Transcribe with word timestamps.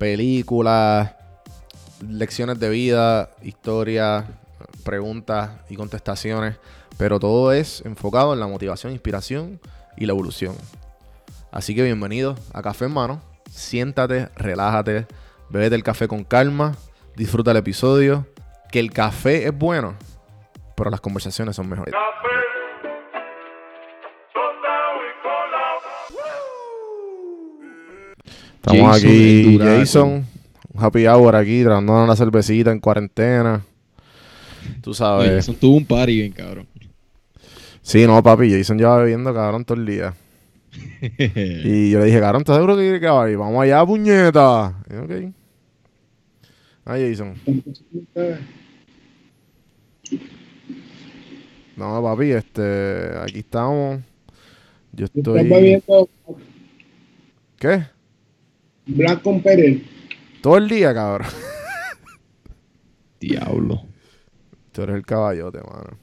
películas, 0.00 1.12
lecciones 2.08 2.58
de 2.58 2.70
vida, 2.70 3.28
historias, 3.42 4.24
preguntas 4.82 5.50
y 5.68 5.76
contestaciones. 5.76 6.56
Pero 6.96 7.20
todo 7.20 7.52
es 7.52 7.82
enfocado 7.84 8.32
en 8.32 8.40
la 8.40 8.46
motivación, 8.46 8.92
inspiración 8.92 9.60
y 9.98 10.06
la 10.06 10.12
evolución. 10.12 10.56
Así 11.52 11.74
que 11.74 11.82
bienvenido 11.82 12.34
a 12.54 12.62
Café 12.62 12.86
en 12.86 12.94
Mano. 12.94 13.20
Siéntate, 13.50 14.30
relájate, 14.36 15.06
bebete 15.50 15.74
el 15.74 15.82
café 15.82 16.08
con 16.08 16.24
calma, 16.24 16.76
disfruta 17.14 17.50
el 17.50 17.58
episodio. 17.58 18.26
Que 18.72 18.80
el 18.80 18.92
café 18.92 19.48
es 19.48 19.56
bueno, 19.56 19.96
pero 20.76 20.90
las 20.90 21.00
conversaciones 21.00 21.56
son 21.56 21.68
mejores. 21.68 21.92
Estamos 28.60 28.92
Jason 28.92 29.08
aquí. 29.08 29.58
Jason, 29.58 30.26
un 30.74 30.84
happy 30.84 31.06
hour 31.06 31.34
aquí, 31.34 31.62
tratando 31.62 32.04
una 32.04 32.14
cervecita 32.14 32.70
en 32.70 32.78
cuarentena. 32.78 33.64
Tú 34.82 34.92
sabes. 34.92 35.28
Oye, 35.28 35.36
Jason 35.36 35.54
tuvo 35.54 35.76
un 35.78 35.86
party 35.86 36.16
bien, 36.16 36.32
cabrón. 36.32 36.66
Sí, 37.80 38.06
no, 38.06 38.22
papi, 38.22 38.50
Jason 38.50 38.76
lleva 38.76 38.98
bebiendo, 38.98 39.32
cabrón, 39.32 39.64
todo 39.64 39.78
el 39.78 39.86
día. 39.86 40.14
Y 41.00 41.90
yo 41.90 42.00
le 42.00 42.04
dije, 42.04 42.20
cabrón, 42.20 42.42
¿estás 42.42 42.56
seguro 42.56 42.76
que 42.76 42.82
quiere 42.82 43.00
que 43.00 43.06
vaya? 43.06 43.36
Vamos 43.38 43.62
allá, 43.62 43.86
puñeta. 43.86 44.74
Y, 44.90 44.96
ok. 44.96 45.34
Ah, 46.84 46.98
Jason. 46.98 47.34
No, 51.76 52.02
papi, 52.02 52.32
este, 52.32 53.10
aquí 53.22 53.38
estamos. 53.38 54.00
Yo 54.92 55.06
estoy... 55.06 55.48
bebiendo 55.48 56.08
¿Qué? 57.58 57.84
Black 58.90 59.22
con 59.22 59.40
Pérez. 59.42 59.82
Todo 60.40 60.56
el 60.56 60.68
día, 60.68 60.94
cabrón. 60.94 61.28
Diablo. 63.20 63.82
Tú 64.72 64.82
eres 64.82 64.96
el 64.96 65.04
caballote, 65.04 65.58
mano. 65.58 65.98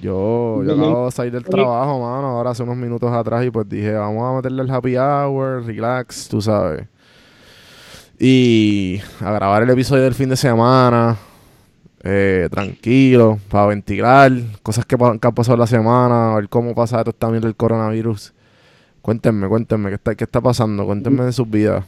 Yo, 0.00 0.62
yo 0.64 0.74
acabo 0.74 1.06
de 1.06 1.10
salir 1.10 1.32
del 1.32 1.44
trabajo, 1.44 2.00
mano, 2.00 2.28
ahora 2.28 2.50
hace 2.50 2.62
unos 2.62 2.76
minutos 2.76 3.10
atrás 3.12 3.44
y 3.44 3.50
pues 3.50 3.68
dije, 3.68 3.92
vamos 3.94 4.22
a 4.30 4.36
meterle 4.36 4.62
el 4.62 4.70
happy 4.70 4.96
hour, 4.96 5.64
relax, 5.66 6.28
tú 6.28 6.40
sabes. 6.40 6.86
Y 8.16 9.00
a 9.20 9.32
grabar 9.32 9.64
el 9.64 9.70
episodio 9.70 10.04
del 10.04 10.14
fin 10.14 10.28
de 10.28 10.36
semana, 10.36 11.16
eh, 12.04 12.48
tranquilo, 12.48 13.40
para 13.48 13.66
ventilar, 13.66 14.30
cosas 14.62 14.86
que, 14.86 14.96
que 14.96 15.26
han 15.26 15.34
pasado 15.34 15.56
la 15.56 15.66
semana, 15.66 16.32
a 16.32 16.36
ver 16.36 16.48
cómo 16.48 16.76
pasa 16.76 16.98
esto 17.00 17.12
también 17.12 17.42
del 17.42 17.56
coronavirus. 17.56 18.32
Cuéntenme, 19.02 19.48
cuéntenme, 19.48 19.88
¿qué 19.90 19.94
está, 19.94 20.14
qué 20.14 20.24
está 20.24 20.40
pasando? 20.40 20.84
Cuéntenme 20.84 21.24
de 21.24 21.32
sus 21.32 21.48
vidas. 21.48 21.84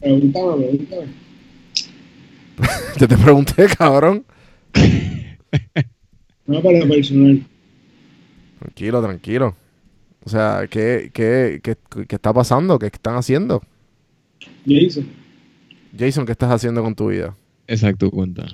Pregúntame, 0.00 0.66
pregúntame. 0.66 1.06
Yo 2.98 3.08
te 3.08 3.16
pregunté, 3.18 3.66
cabrón. 3.76 4.24
No, 6.46 6.62
para 6.62 6.86
personal. 6.86 7.42
Tranquilo, 8.58 9.02
tranquilo. 9.02 9.56
O 10.24 10.30
sea, 10.30 10.66
¿qué, 10.70 11.10
qué, 11.12 11.60
qué, 11.62 11.76
qué 12.06 12.14
está 12.14 12.32
pasando? 12.32 12.78
¿Qué 12.78 12.86
están 12.86 13.16
haciendo? 13.16 13.62
Jason. 14.66 15.06
Jason, 15.98 16.26
¿qué 16.26 16.32
estás 16.32 16.50
haciendo 16.50 16.82
con 16.82 16.94
tu 16.94 17.08
vida? 17.08 17.36
Exacto, 17.66 18.10
cuenta. 18.10 18.46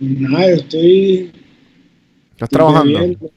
Nada, 0.00 0.48
yo 0.48 0.56
estoy. 0.56 1.32
¿Estás 2.32 2.48
trabajando? 2.48 2.98
bebiendo. 2.98 3.30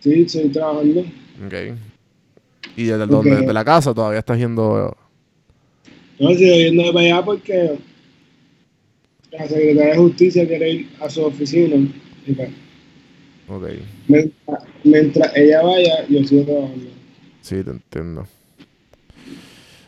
Sí, 0.00 0.22
estoy 0.22 0.48
trabajando. 0.48 1.00
Ok. 1.00 1.78
¿Y 2.76 2.84
desde 2.84 3.04
Ok. 3.04 3.10
dónde? 3.10 3.36
¿Desde 3.36 3.52
la 3.52 3.64
casa 3.64 3.94
todavía 3.94 4.18
estás 4.20 4.38
yendo? 4.38 4.96
No, 6.18 6.30
sigo 6.30 6.54
yendo 6.56 6.92
para 6.92 7.04
allá 7.06 7.24
porque 7.24 7.78
la 9.32 9.46
secretaria 9.48 9.92
de 9.92 9.96
Justicia 9.98 10.46
quiere 10.46 10.70
ir 10.70 10.88
a 11.00 11.08
su 11.10 11.24
oficina. 11.24 11.76
Y 12.26 12.32
pues, 12.32 12.50
Ok. 13.48 13.64
mientras, 14.08 14.64
mientras 14.84 15.36
ella 15.36 15.62
vaya, 15.62 16.06
yo 16.08 16.24
sigo 16.24 16.44
trabajando. 16.44 16.86
Sí, 17.40 17.62
te 17.62 17.70
entiendo. 17.70 18.26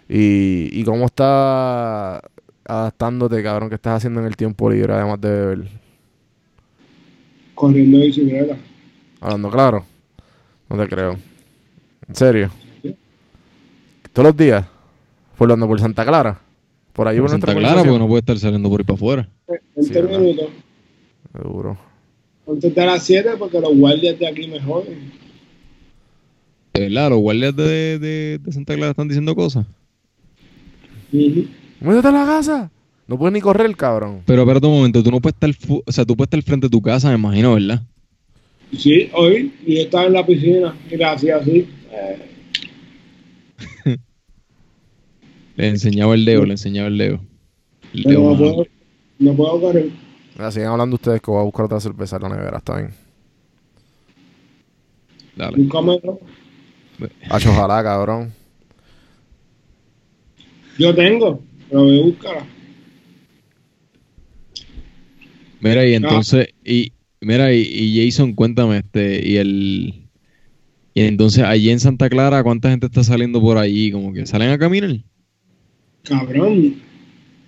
¿Y, 0.08 0.68
y 0.72 0.84
cómo 0.84 1.06
estás 1.06 2.20
adaptándote, 2.64 3.42
cabrón? 3.42 3.68
¿Qué 3.68 3.76
estás 3.76 3.96
haciendo 3.96 4.20
en 4.20 4.26
el 4.26 4.36
tiempo 4.36 4.70
libre 4.70 4.92
además 4.92 5.20
de 5.20 5.30
beber? 5.30 5.68
Corriendo 7.54 7.98
bicicleta. 8.00 8.56
Hablando 9.20 9.50
claro. 9.50 9.86
No 10.68 10.76
te 10.76 10.88
creo. 10.88 11.16
¿En 12.08 12.14
serio? 12.14 12.50
¿Todos 14.16 14.28
los 14.28 14.36
días? 14.38 14.64
¿Por 15.36 15.46
donde? 15.46 15.66
¿Por 15.66 15.78
Santa 15.78 16.02
Clara? 16.06 16.40
¿Por 16.94 17.06
ahí 17.06 17.20
Por 17.20 17.28
Santa 17.28 17.54
Clara, 17.54 17.82
porque 17.82 17.98
no 17.98 18.08
puede 18.08 18.20
estar 18.20 18.38
saliendo 18.38 18.70
por 18.70 18.80
ahí 18.80 18.84
para 18.86 18.94
afuera. 18.96 19.28
20 19.76 19.92
Sí, 19.94 20.02
minutos. 20.08 20.46
Seguro. 21.36 21.76
Antes 22.48 22.74
de 22.74 22.86
las 22.86 23.02
7 23.02 23.30
porque 23.38 23.60
los 23.60 23.76
guardias 23.76 24.18
de 24.18 24.26
aquí 24.26 24.48
me 24.48 24.58
joden. 24.58 25.12
De 26.72 26.80
verdad, 26.80 27.10
los 27.10 27.18
guardias 27.18 27.54
de, 27.54 27.98
de, 27.98 28.38
de 28.42 28.52
Santa 28.52 28.74
Clara 28.74 28.92
están 28.92 29.08
diciendo 29.08 29.34
cosas. 29.34 29.66
Ujú. 31.12 31.44
¡Métete 31.80 32.08
a 32.08 32.12
la 32.12 32.24
casa! 32.24 32.70
No 33.06 33.18
puedes 33.18 33.34
ni 33.34 33.40
correr, 33.42 33.76
cabrón. 33.76 34.22
Pero 34.24 34.42
espérate 34.42 34.66
un 34.66 34.72
momento, 34.78 35.02
tú 35.02 35.10
no 35.10 35.20
puedes 35.20 35.34
estar, 35.34 35.52
fu- 35.52 35.82
o 35.84 35.92
sea, 35.92 36.06
tú 36.06 36.16
puedes 36.16 36.28
estar 36.28 36.42
frente 36.42 36.66
a 36.68 36.70
tu 36.70 36.80
casa, 36.80 37.08
me 37.10 37.14
imagino, 37.16 37.52
¿verdad? 37.54 37.82
Sí, 38.76 39.10
hoy, 39.12 39.52
y 39.66 39.76
yo 39.76 39.82
estaba 39.82 40.06
en 40.06 40.14
la 40.14 40.24
piscina 40.26 40.74
y 40.90 40.96
le 40.96 41.04
hacía 41.04 41.36
así. 41.36 41.68
Eh, 41.92 42.32
Le 45.56 45.68
enseñaba 45.68 46.14
el 46.14 46.24
dedo, 46.24 46.44
le 46.44 46.52
enseñaba 46.52 46.88
el 46.88 46.98
dedo. 46.98 47.20
El 47.92 48.04
pero 48.04 48.20
dedo 48.20 48.30
no 48.30 48.36
puedo, 48.36 48.66
no 49.18 49.34
puedo 49.34 49.60
correr. 49.60 49.90
Mira, 50.34 50.50
sigan 50.50 50.72
hablando 50.72 50.96
ustedes 50.96 51.20
que 51.20 51.30
voy 51.30 51.40
a 51.40 51.44
buscar 51.44 51.64
otra 51.64 51.80
cerveza 51.80 52.16
en 52.16 52.22
la 52.22 52.28
nevera, 52.28 52.58
está 52.58 52.76
bien. 52.76 52.90
Dale. 55.34 55.68
Hacho, 57.30 57.50
ojalá, 57.50 57.82
cabrón. 57.82 58.32
Yo 60.78 60.94
tengo, 60.94 61.40
pero 61.68 61.84
voy 61.84 62.00
a 62.00 62.04
buscarla. 62.04 62.46
Mira, 65.60 65.86
y 65.86 65.94
entonces, 65.94 66.48
y 66.64 66.92
mira, 67.20 67.52
y, 67.52 67.62
y 67.62 68.04
Jason, 68.04 68.34
cuéntame, 68.34 68.78
este, 68.78 69.26
y 69.26 69.36
el 69.38 70.06
y 70.96 71.02
entonces 71.02 71.44
allí 71.44 71.68
en 71.68 71.78
Santa 71.78 72.08
Clara, 72.08 72.42
¿cuánta 72.42 72.70
gente 72.70 72.86
está 72.86 73.04
saliendo 73.04 73.38
por 73.38 73.58
allí? 73.58 73.90
Como 73.90 74.14
que 74.14 74.24
salen 74.24 74.48
a 74.48 74.58
caminar. 74.58 74.96
Cabrón, 76.08 76.76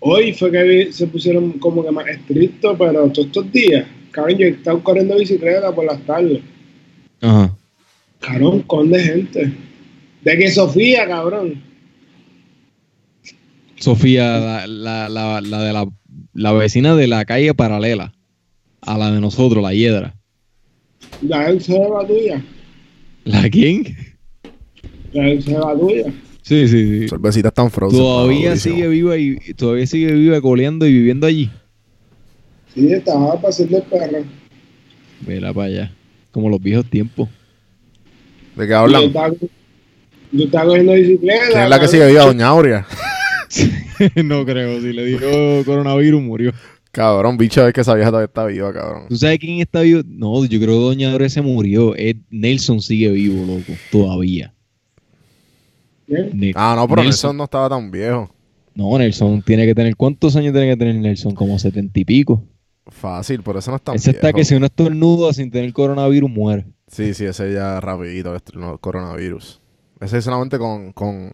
hoy 0.01 0.33
fue 0.33 0.51
que 0.51 0.93
se 0.93 1.07
pusieron 1.07 1.53
como 1.53 1.85
que 1.85 1.91
más 1.91 2.07
estrictos, 2.09 2.77
pero 2.79 3.09
todos 3.11 3.27
estos 3.27 3.53
días, 3.53 3.87
cabrón, 4.11 4.39
yo 4.39 4.47
he 4.47 4.51
estado 4.51 4.83
corriendo 4.83 5.17
bicicleta 5.17 5.75
por 5.75 5.85
las 5.85 6.01
tardes. 6.05 6.41
Ajá. 7.21 7.55
Cabrón, 8.21 8.63
con 8.63 8.91
de 8.91 9.01
gente. 9.01 9.53
De 10.23 10.37
que 10.37 10.51
Sofía, 10.51 11.07
cabrón. 11.07 11.63
Sofía, 13.77 14.39
la, 14.39 14.67
la, 14.67 15.09
la, 15.09 15.41
la 15.41 15.63
de 15.63 15.73
la, 15.73 15.87
la 16.35 16.53
vecina 16.53 16.97
de 16.97 17.07
la 17.07 17.25
calle 17.25 17.55
paralela 17.55 18.13
a 18.81 18.99
la 18.99 19.13
de 19.13 19.21
nosotros, 19.21 19.63
la 19.63 19.73
hiedra. 19.73 20.15
La 21.23 21.51
ex 21.51 21.67
jeva 21.67 22.07
tuya. 22.07 22.43
¿La 23.25 23.49
quién? 23.49 23.85
La 25.13 25.29
ex 25.29 25.45
jeva 25.45 25.79
tuya. 25.79 26.13
Sí, 26.49 26.67
sí, 26.67 27.01
sí. 27.03 27.09
Cervecitas 27.11 27.53
tan 27.53 27.71
frozen. 27.71 27.99
Todavía 27.99 28.57
sigue 28.57 28.89
viva 28.89 29.19
y 29.19 29.37
todavía 29.55 29.87
sigue 29.87 30.13
viva 30.15 30.41
coleando 30.41 30.87
y 30.87 30.93
viviendo 30.95 31.27
allí. 31.27 31.51
Sí, 32.75 32.91
estaba 32.91 33.35
para 33.35 33.49
hacerle 33.51 33.83
perro. 33.83 34.25
Vela 35.27 35.53
para 35.53 35.67
allá. 35.67 35.93
Como 36.33 36.49
los 36.49 36.59
viejos 36.59 36.87
tiempos. 36.89 37.29
¿De 38.57 38.65
qué 38.65 38.71
Yo 38.71 38.79
hablan? 38.79 39.03
estaba, 39.03 39.35
yo 40.33 40.45
estaba 40.45 40.65
cogiendo 40.65 40.93
bicicleta. 40.95 41.45
¿Quién 41.51 41.63
es 41.65 41.69
la 41.69 41.81
que 41.81 41.89
sigue 41.89 42.07
viva? 42.07 42.25
Doña 42.25 42.47
Aurea. 42.49 42.87
no 44.25 44.47
creo, 44.47 44.81
si 44.81 44.95
le 44.95 45.05
dio 45.05 45.65
coronavirus 45.67 46.23
murió. 46.23 46.53
Cabrón, 46.93 47.37
bicho, 47.37 47.67
es 47.69 47.75
que 47.75 47.83
esa 47.83 47.95
vieja 47.95 48.09
todavía 48.09 48.25
está 48.29 48.47
viva, 48.47 48.73
cabrón. 48.73 49.03
¿Tú 49.11 49.17
sabes 49.19 49.39
quién 49.39 49.61
está 49.61 49.83
vivo? 49.83 50.01
No, 50.07 50.47
yo 50.47 50.59
creo 50.59 50.79
que 50.79 50.85
Doña 50.85 51.11
Dore 51.13 51.29
se 51.29 51.43
murió. 51.43 51.95
Es- 51.95 52.17
Nelson 52.31 52.81
sigue 52.81 53.11
vivo, 53.11 53.45
loco, 53.45 53.79
todavía. 53.93 54.55
Ah, 56.55 56.75
no, 56.77 56.89
pero 56.89 57.03
Nelson. 57.03 57.05
Nelson 57.05 57.37
no 57.37 57.45
estaba 57.45 57.69
tan 57.69 57.91
viejo. 57.91 58.31
No, 58.75 58.97
Nelson 58.97 59.43
tiene 59.43 59.67
que 59.67 59.75
tener. 59.75 59.97
¿Cuántos 59.97 60.37
años 60.37 60.53
tiene 60.53 60.71
que 60.71 60.77
tener 60.77 60.95
Nelson? 60.95 61.35
Como 61.35 61.59
setenta 61.59 61.99
y 61.99 62.05
pico. 62.05 62.45
Fácil, 62.87 63.43
por 63.43 63.57
eso 63.57 63.71
no 63.71 63.77
es 63.77 63.83
tan 63.83 63.97
Ese 63.97 64.13
está 64.13 64.29
viejo. 64.29 64.37
que 64.37 64.45
si 64.45 64.55
uno 64.55 64.67
estornuda 64.67 65.33
sin 65.33 65.51
tener 65.51 65.73
coronavirus 65.73 66.31
muere. 66.31 66.67
Sí, 66.87 67.13
sí, 67.13 67.27
ese 67.27 67.53
ya 67.53 67.81
rapidito, 67.81 68.35
no, 68.55 68.79
coronavirus. 68.79 69.61
Ese 70.01 70.23
solamente 70.23 70.59
con, 70.59 70.93
con, 70.93 71.33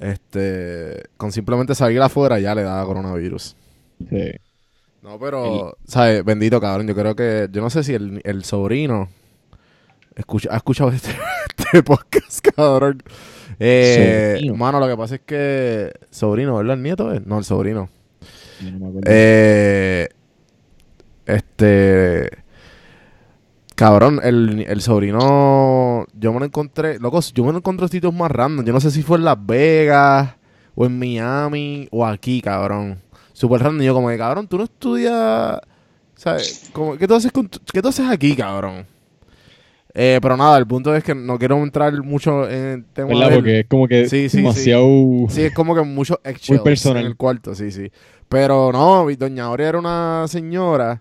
este, 0.00 1.04
con 1.16 1.30
simplemente 1.30 1.74
salir 1.76 2.00
afuera 2.00 2.40
ya 2.40 2.54
le 2.54 2.62
da 2.62 2.84
coronavirus. 2.84 3.56
Sí. 4.10 4.30
No, 5.02 5.18
pero, 5.20 5.76
¿sabes? 5.86 6.24
Bendito 6.24 6.60
cabrón, 6.60 6.88
yo 6.88 6.94
creo 6.94 7.14
que, 7.14 7.48
yo 7.52 7.60
no 7.60 7.70
sé 7.70 7.84
si 7.84 7.92
el, 7.94 8.20
el 8.24 8.42
sobrino 8.42 9.10
escucha, 10.16 10.48
ha 10.52 10.56
escuchado 10.56 10.90
este, 10.90 11.10
este 11.56 11.82
podcast, 11.82 12.40
cabrón. 12.56 13.02
Eh, 13.58 14.34
Sobrino. 14.36 14.56
mano, 14.56 14.80
lo 14.80 14.88
que 14.88 14.96
pasa 14.96 15.14
es 15.16 15.20
que, 15.22 15.92
sobrino, 16.10 16.56
¿verdad? 16.56 16.76
¿El 16.76 16.82
nieto 16.82 17.12
es? 17.12 17.24
No, 17.26 17.38
el 17.38 17.44
sobrino. 17.44 17.88
No 18.60 18.90
me. 18.90 19.00
Eh, 19.06 20.08
este. 21.26 22.30
Cabrón, 23.74 24.20
el, 24.22 24.64
el 24.68 24.80
sobrino. 24.80 26.06
Yo 26.14 26.32
me 26.32 26.38
lo 26.38 26.44
encontré. 26.44 26.98
Loco, 27.00 27.20
yo 27.34 27.44
me 27.44 27.52
lo 27.52 27.58
encontré 27.58 27.86
en 27.86 27.90
sitios 27.90 28.14
más 28.14 28.30
random. 28.30 28.64
Yo 28.64 28.72
no 28.72 28.80
sé 28.80 28.90
si 28.90 29.02
fue 29.02 29.18
en 29.18 29.24
Las 29.24 29.44
Vegas, 29.44 30.34
o 30.76 30.86
en 30.86 30.96
Miami, 30.98 31.88
o 31.90 32.06
aquí, 32.06 32.40
cabrón. 32.40 33.00
Super 33.32 33.60
random. 33.62 33.82
Y 33.82 33.86
yo, 33.86 33.94
como 33.94 34.08
que, 34.10 34.18
cabrón, 34.18 34.46
tú 34.46 34.58
no 34.58 34.64
estudias. 34.64 35.58
¿Sabes? 36.14 36.70
Como, 36.72 36.96
¿qué, 36.96 37.08
tú 37.08 37.14
haces 37.16 37.32
con 37.32 37.48
tu- 37.48 37.58
¿Qué 37.72 37.82
tú 37.82 37.88
haces 37.88 38.08
aquí, 38.08 38.36
cabrón? 38.36 38.86
Eh, 39.96 40.18
pero 40.20 40.36
nada, 40.36 40.58
el 40.58 40.66
punto 40.66 40.92
es 40.94 41.04
que 41.04 41.14
no 41.14 41.38
quiero 41.38 41.62
entrar 41.62 41.92
mucho 42.02 42.48
en 42.50 42.64
el 42.66 42.84
tema. 42.86 43.08
¿Verdad? 43.10 43.26
del- 43.28 43.34
Porque 43.38 43.60
es 43.60 43.66
como 43.68 43.86
que 43.86 44.08
Sí, 44.08 44.22
sí, 44.24 44.28
sí. 44.28 44.36
demasiado. 44.38 44.86
Sí, 45.28 45.42
es 45.42 45.54
como 45.54 45.74
que 45.74 45.82
mucho 45.82 46.20
eggshells 46.24 46.62
personal. 46.62 47.02
en 47.02 47.06
el 47.06 47.16
cuarto, 47.16 47.54
sí, 47.54 47.70
sí. 47.70 47.90
Pero 48.28 48.72
no, 48.72 49.06
doña 49.16 49.44
Aurea 49.44 49.68
era 49.68 49.78
una 49.78 50.24
señora 50.26 51.00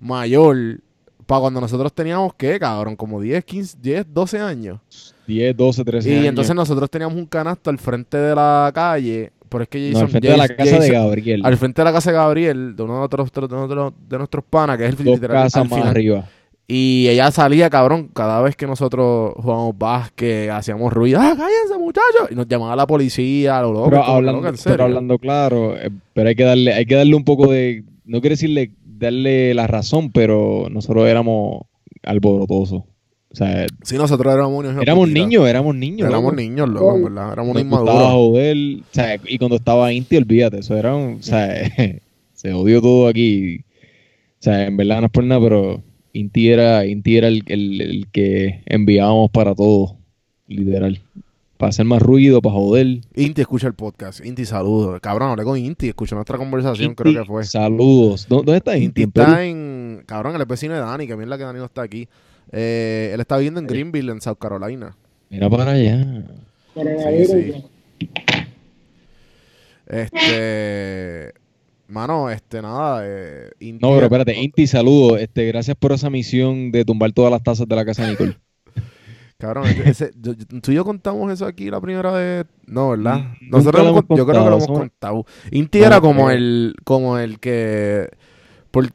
mayor 0.00 0.80
para 1.26 1.40
cuando 1.40 1.60
nosotros 1.60 1.92
teníamos, 1.92 2.34
¿qué, 2.34 2.58
cabrón? 2.60 2.94
Como 2.94 3.20
10, 3.20 3.44
15, 3.44 3.78
10, 3.80 4.06
12 4.12 4.38
años. 4.38 4.80
10, 5.26 5.56
12, 5.56 5.84
13 5.84 6.08
Y 6.10 6.14
años. 6.14 6.26
entonces 6.28 6.54
nosotros 6.54 6.88
teníamos 6.90 7.16
un 7.16 7.26
canasto 7.26 7.70
al 7.70 7.78
frente 7.78 8.16
de 8.16 8.34
la 8.34 8.70
calle, 8.72 9.32
pero 9.48 9.62
es 9.64 9.68
que 9.68 9.78
no, 9.78 9.98
Jason... 9.98 10.02
al 10.04 10.08
frente 10.10 10.28
de 10.28 10.36
la 10.36 10.42
Jason- 10.44 10.56
casa 10.56 10.70
de 10.70 10.76
Jason- 10.88 10.92
Gabriel. 10.92 11.40
Al 11.44 11.56
frente 11.56 11.80
de 11.80 11.84
la 11.84 11.92
casa 11.92 12.10
de 12.10 12.16
Gabriel, 12.16 12.76
de 12.76 12.82
uno 12.82 12.98
de, 12.98 13.00
otros, 13.00 13.32
de, 13.32 13.40
nosotros- 13.40 13.92
de 14.08 14.18
nuestros 14.18 14.44
panas, 14.44 14.76
que 14.78 14.84
es 14.86 14.90
el 14.90 14.96
Dos 15.04 15.14
literal, 15.16 15.36
casas 15.44 15.62
al 15.62 15.68
más 15.68 15.78
final. 15.78 15.88
arriba. 15.90 16.28
Y 16.68 17.06
ella 17.08 17.30
salía, 17.30 17.70
cabrón, 17.70 18.10
cada 18.12 18.42
vez 18.42 18.56
que 18.56 18.66
nosotros 18.66 19.34
jugábamos 19.36 19.78
básquet, 19.78 20.50
hacíamos 20.50 20.92
ruido, 20.92 21.20
¡ah, 21.20 21.34
cállense, 21.36 21.78
muchachos! 21.78 22.28
Y 22.30 22.34
nos 22.34 22.48
llamaba 22.48 22.74
la 22.74 22.88
policía, 22.88 23.60
lo 23.62 23.72
loco. 23.72 23.90
Pero 23.90 24.02
hablando, 24.02 24.42
loco, 24.42 24.58
pero 24.64 24.84
hablando 24.84 25.18
claro, 25.18 25.76
eh, 25.76 25.90
pero 26.12 26.28
hay 26.28 26.34
que 26.34 26.42
darle, 26.42 26.72
hay 26.72 26.84
que 26.84 26.96
darle 26.96 27.14
un 27.14 27.24
poco 27.24 27.52
de, 27.52 27.84
no 28.04 28.20
quiero 28.20 28.32
decirle 28.32 28.72
darle 28.84 29.54
la 29.54 29.68
razón, 29.68 30.10
pero 30.10 30.66
nosotros 30.70 31.06
éramos 31.06 31.62
alborotosos. 32.02 32.82
O 32.82 33.34
sea, 33.34 33.66
Sí, 33.82 33.96
nosotros 33.96 34.32
éramos 34.32 34.58
unos 34.58 34.82
éramos 34.82 35.08
niños, 35.08 35.46
éramos 35.46 35.74
niños. 35.74 36.08
Éramos 36.08 36.32
loco. 36.32 36.36
niños, 36.36 36.68
loco, 36.68 36.96
en 36.96 37.04
¿verdad? 37.04 37.32
Éramos 37.32 37.60
inmaduros. 37.60 38.12
joder, 38.12 38.56
o 38.80 38.94
sea, 38.94 39.20
y 39.24 39.38
cuando 39.38 39.56
estaba 39.56 39.92
Inti, 39.92 40.16
olvídate, 40.16 40.60
eso 40.60 40.76
era 40.76 40.96
un, 40.96 41.18
o 41.20 41.22
sea, 41.22 41.54
se 42.32 42.52
odió 42.52 42.80
todo 42.80 43.06
aquí. 43.08 43.58
O 43.58 44.42
sea, 44.46 44.66
en 44.66 44.76
verdad 44.76 45.00
no 45.00 45.06
es 45.06 45.12
por 45.12 45.24
nada, 45.24 45.40
pero 45.40 45.82
Inti 46.18 46.50
era, 46.50 46.86
Inti 46.86 47.16
era 47.16 47.28
el, 47.28 47.42
el- 47.46 47.80
el 47.80 48.06
que 48.10 48.62
enviábamos 48.66 49.30
para 49.30 49.54
todo, 49.54 49.96
literal. 50.48 51.00
Para 51.56 51.70
hacer 51.70 51.86
más 51.86 52.02
ruido, 52.02 52.42
para 52.42 52.54
joder. 52.54 53.00
Inti 53.14 53.40
escucha 53.40 53.66
el 53.66 53.72
podcast. 53.74 54.24
Inti, 54.24 54.44
saludos. 54.44 55.00
Cabrón, 55.00 55.30
hablé 55.30 55.44
con 55.44 55.56
Inti, 55.58 55.88
escuchó 55.88 56.14
nuestra 56.14 56.36
conversación, 56.36 56.90
Inti, 56.90 57.02
creo 57.02 57.22
que 57.22 57.24
fue. 57.26 57.44
Saludos. 57.44 58.26
¿Dó- 58.28 58.36
¿Dónde 58.42 58.56
está 58.58 58.76
Inti 58.76 59.02
Inti? 59.02 59.20
¿En 59.20 59.26
está 59.26 59.44
en. 59.44 60.02
Cabrón, 60.06 60.34
él 60.36 60.42
es 60.42 60.48
vecino 60.48 60.74
de 60.74 60.80
Dani, 60.80 61.06
que 61.06 61.16
mierda 61.16 61.38
que 61.38 61.44
Dani 61.44 61.58
no 61.58 61.64
está 61.64 61.82
aquí. 61.82 62.08
Eh, 62.52 63.10
él 63.14 63.20
está 63.20 63.36
viviendo 63.38 63.58
en 63.60 63.66
Greenville, 63.66 64.12
en 64.12 64.20
South 64.20 64.36
Carolina. 64.38 64.96
Mira 65.30 65.48
para 65.50 65.70
allá. 65.72 66.24
Sí, 66.74 67.24
sí. 67.24 67.64
Este. 69.86 71.32
Mano, 71.88 72.30
este, 72.30 72.60
nada. 72.62 73.02
Eh, 73.04 73.50
Inti 73.60 73.80
No, 73.82 73.88
pero 73.90 73.98
es- 73.98 74.02
espérate, 74.04 74.34
Inti, 74.42 74.66
saludos. 74.66 75.20
Este, 75.20 75.46
gracias 75.46 75.76
por 75.76 75.92
esa 75.92 76.10
misión 76.10 76.72
de 76.72 76.84
tumbar 76.84 77.12
todas 77.12 77.30
las 77.30 77.42
tazas 77.42 77.68
de 77.68 77.76
la 77.76 77.84
casa 77.84 78.04
de 78.04 78.10
Nicole. 78.10 78.36
Cabrón, 79.38 79.66
ese- 79.84 80.12
yo- 80.20 80.34
tú 80.62 80.72
y 80.72 80.74
yo 80.74 80.84
contamos 80.84 81.30
eso 81.32 81.44
aquí 81.46 81.70
la 81.70 81.80
primera 81.80 82.10
vez. 82.12 82.46
No, 82.66 82.90
¿verdad? 82.90 83.18
Mm, 83.40 83.50
Nosotros 83.50 83.80
hemos 83.82 83.90
hemos 83.92 84.04
con- 84.06 84.16
yo 84.16 84.26
creo 84.26 84.44
que 84.44 84.50
lo 84.50 84.56
contado, 84.58 84.66
hemos 84.66 84.78
contado. 84.78 85.26
Inti 85.50 85.78
No, 85.80 85.86
era 85.86 86.00
como 86.00 86.26
creo. 86.26 86.36
el, 86.38 86.74
como 86.84 87.18
el 87.18 87.38
que. 87.38 88.08
Por, 88.70 88.88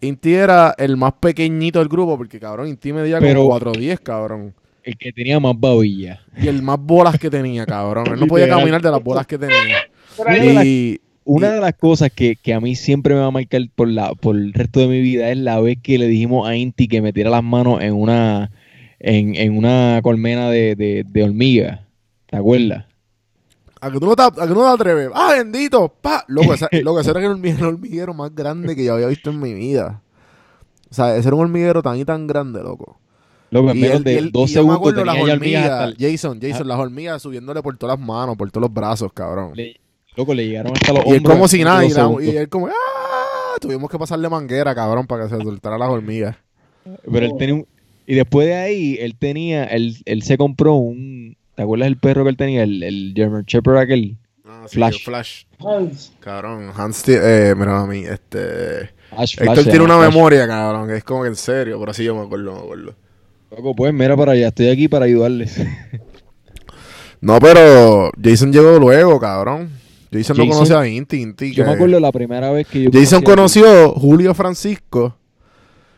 Inti 0.00 0.34
era 0.34 0.74
el 0.78 0.96
más 0.96 1.12
pequeñito 1.20 1.78
del 1.78 1.88
grupo, 1.88 2.16
porque 2.16 2.40
cabrón, 2.40 2.66
Inti 2.68 2.92
medía 2.92 3.18
como 3.20 3.50
4'10, 3.60 4.00
cabrón. 4.00 4.54
El 4.82 4.96
que 4.98 5.12
tenía 5.12 5.38
más 5.38 5.54
babilla. 5.56 6.22
Y 6.36 6.48
el 6.48 6.60
más 6.60 6.76
bolas 6.80 7.16
que 7.20 7.30
tenía, 7.30 7.64
cabrón. 7.66 8.06
Él 8.08 8.18
no 8.18 8.26
podía 8.26 8.48
caminar 8.48 8.82
de 8.82 8.90
las 8.90 9.00
bolas 9.00 9.26
que 9.28 9.38
tenía. 9.38 9.76
Por 10.16 10.28
ahí, 10.28 10.98
Y. 10.98 11.00
Una 11.24 11.52
de 11.52 11.60
las 11.60 11.74
cosas 11.74 12.10
que, 12.10 12.36
que 12.36 12.52
a 12.52 12.60
mí 12.60 12.74
siempre 12.74 13.14
me 13.14 13.20
va 13.20 13.26
a 13.26 13.30
marcar 13.30 13.62
por, 13.74 13.88
la, 13.88 14.12
por 14.14 14.34
el 14.36 14.52
resto 14.52 14.80
de 14.80 14.88
mi 14.88 15.00
vida 15.00 15.30
es 15.30 15.38
la 15.38 15.60
vez 15.60 15.78
que 15.82 15.96
le 15.98 16.08
dijimos 16.08 16.48
a 16.48 16.56
Inti 16.56 16.88
que 16.88 17.00
metiera 17.00 17.30
las 17.30 17.44
manos 17.44 17.80
en 17.80 17.94
una, 17.94 18.50
en, 18.98 19.34
en 19.36 19.56
una 19.56 20.00
colmena 20.02 20.50
de, 20.50 20.74
de, 20.74 21.04
de 21.06 21.22
hormiga. 21.22 21.86
¿Te 22.26 22.36
acuerdas? 22.38 22.86
¿A 23.80 23.90
que 23.90 23.98
tú 24.00 24.06
no 24.06 24.16
te, 24.16 24.22
a 24.22 24.30
que 24.30 24.46
no 24.54 24.62
te 24.62 24.68
atreves? 24.82 25.10
¡Ah, 25.14 25.34
bendito! 25.36 25.88
¡Pa! 26.00 26.24
Loco, 26.28 26.54
esa, 26.54 26.68
loco, 26.82 27.00
ese 27.00 27.10
era 27.10 27.20
el 27.20 27.26
hormi- 27.26 27.56
el 27.56 27.64
hormiguero 27.64 28.14
más 28.14 28.34
grande 28.34 28.74
que 28.74 28.84
yo 28.84 28.94
había 28.94 29.06
visto 29.06 29.30
en 29.30 29.40
mi 29.40 29.54
vida. 29.54 30.02
O 30.90 30.94
sea, 30.94 31.16
ese 31.16 31.28
era 31.28 31.36
un 31.36 31.42
hormiguero 31.42 31.82
tan 31.82 31.98
y 31.98 32.04
tan 32.04 32.26
grande, 32.26 32.62
loco. 32.62 32.98
Loco, 33.50 33.70
en 33.70 33.80
menos 33.80 34.04
de 34.04 34.12
dos 34.32 34.50
segundos 34.50 34.80
tenía 34.94 35.04
las 35.04 35.14
hormigas 35.22 35.36
hormigas, 35.36 35.70
hasta 35.70 35.84
el- 36.04 36.12
Jason, 36.12 36.40
Jason, 36.40 36.68
las 36.68 36.78
hormigas 36.78 37.22
subiéndole 37.22 37.62
por 37.62 37.76
todas 37.76 37.98
las 37.98 38.06
manos, 38.06 38.36
por 38.36 38.50
todos 38.50 38.62
los 38.62 38.72
brazos, 38.74 39.12
cabrón. 39.12 39.52
le- 39.54 39.76
loco, 40.16 40.34
le 40.34 40.46
llegaron 40.46 40.72
hasta 40.74 40.92
los 40.92 41.04
y 41.06 41.10
él 41.10 41.16
hombros. 41.18 41.34
como 41.36 41.48
si 41.48 41.64
nada, 41.64 41.84
y, 41.84 41.90
la- 41.90 42.10
y 42.20 42.36
él 42.36 42.48
como, 42.48 42.66
¡ah! 42.68 42.72
Tuvimos 43.60 43.90
que 43.90 43.98
pasarle 43.98 44.28
manguera, 44.28 44.74
cabrón, 44.74 45.06
para 45.06 45.24
que 45.28 45.36
se 45.36 45.42
soltara 45.42 45.78
las 45.78 45.88
hormigas. 45.88 46.36
Pero 47.10 47.26
él 47.26 47.32
tenía 47.38 47.54
un- 47.54 47.66
Y 48.06 48.14
después 48.16 48.46
de 48.48 48.54
ahí, 48.54 48.96
él 49.00 49.14
tenía, 49.18 49.64
él, 49.64 49.96
él 50.04 50.22
se 50.22 50.36
compró 50.36 50.74
un, 50.74 51.36
¿te 51.54 51.62
acuerdas 51.62 51.86
del 51.86 51.96
perro 51.96 52.24
que 52.24 52.30
él 52.30 52.36
tenía? 52.36 52.62
El, 52.64 52.82
el 52.82 53.12
German 53.14 53.44
Shepherd 53.46 53.76
aquel. 53.76 54.16
Ah, 54.44 54.64
Flash. 54.68 54.94
el 54.96 55.00
Flash. 55.00 55.44
Hans. 55.60 56.12
Cabrón, 56.18 56.72
Hans, 56.76 57.04
eh, 57.08 57.54
mira 57.56 57.80
a 57.80 57.86
mí, 57.86 58.00
este... 58.04 58.90
Ash 59.12 59.34
Héctor 59.34 59.54
Flash, 59.54 59.64
se 59.64 59.70
tiene 59.70 59.84
una 59.84 59.98
Flash. 59.98 60.12
memoria, 60.12 60.46
cabrón, 60.48 60.88
que 60.88 60.96
es 60.96 61.04
como 61.04 61.22
que 61.22 61.28
en 61.28 61.36
serio, 61.36 61.78
pero 61.78 61.94
sí 61.94 62.02
yo 62.02 62.16
me 62.16 62.22
acuerdo, 62.22 62.52
me 62.54 62.58
acuerdo. 62.58 62.94
Loco, 63.52 63.76
pues 63.76 63.92
mira 63.94 64.16
para 64.16 64.32
allá, 64.32 64.48
estoy 64.48 64.68
aquí 64.70 64.88
para 64.88 65.04
ayudarles. 65.04 65.56
No, 67.20 67.38
pero 67.38 68.10
Jason 68.20 68.52
llegó 68.52 68.78
luego, 68.80 69.20
cabrón. 69.20 69.70
Jason, 70.12 70.36
no 70.36 70.46
conoce 70.46 70.74
a 70.74 70.86
Inti, 70.86 71.20
Inti. 71.22 71.52
Yo 71.54 71.64
que- 71.64 71.70
me 71.70 71.74
acuerdo 71.74 71.98
la 72.00 72.12
primera 72.12 72.50
vez 72.50 72.66
que 72.68 72.82
yo 72.82 72.90
Jason 72.92 73.22
conocí 73.22 73.60
a- 73.60 73.62
conoció 73.62 73.92
Julio 74.00 74.34
Francisco 74.34 75.16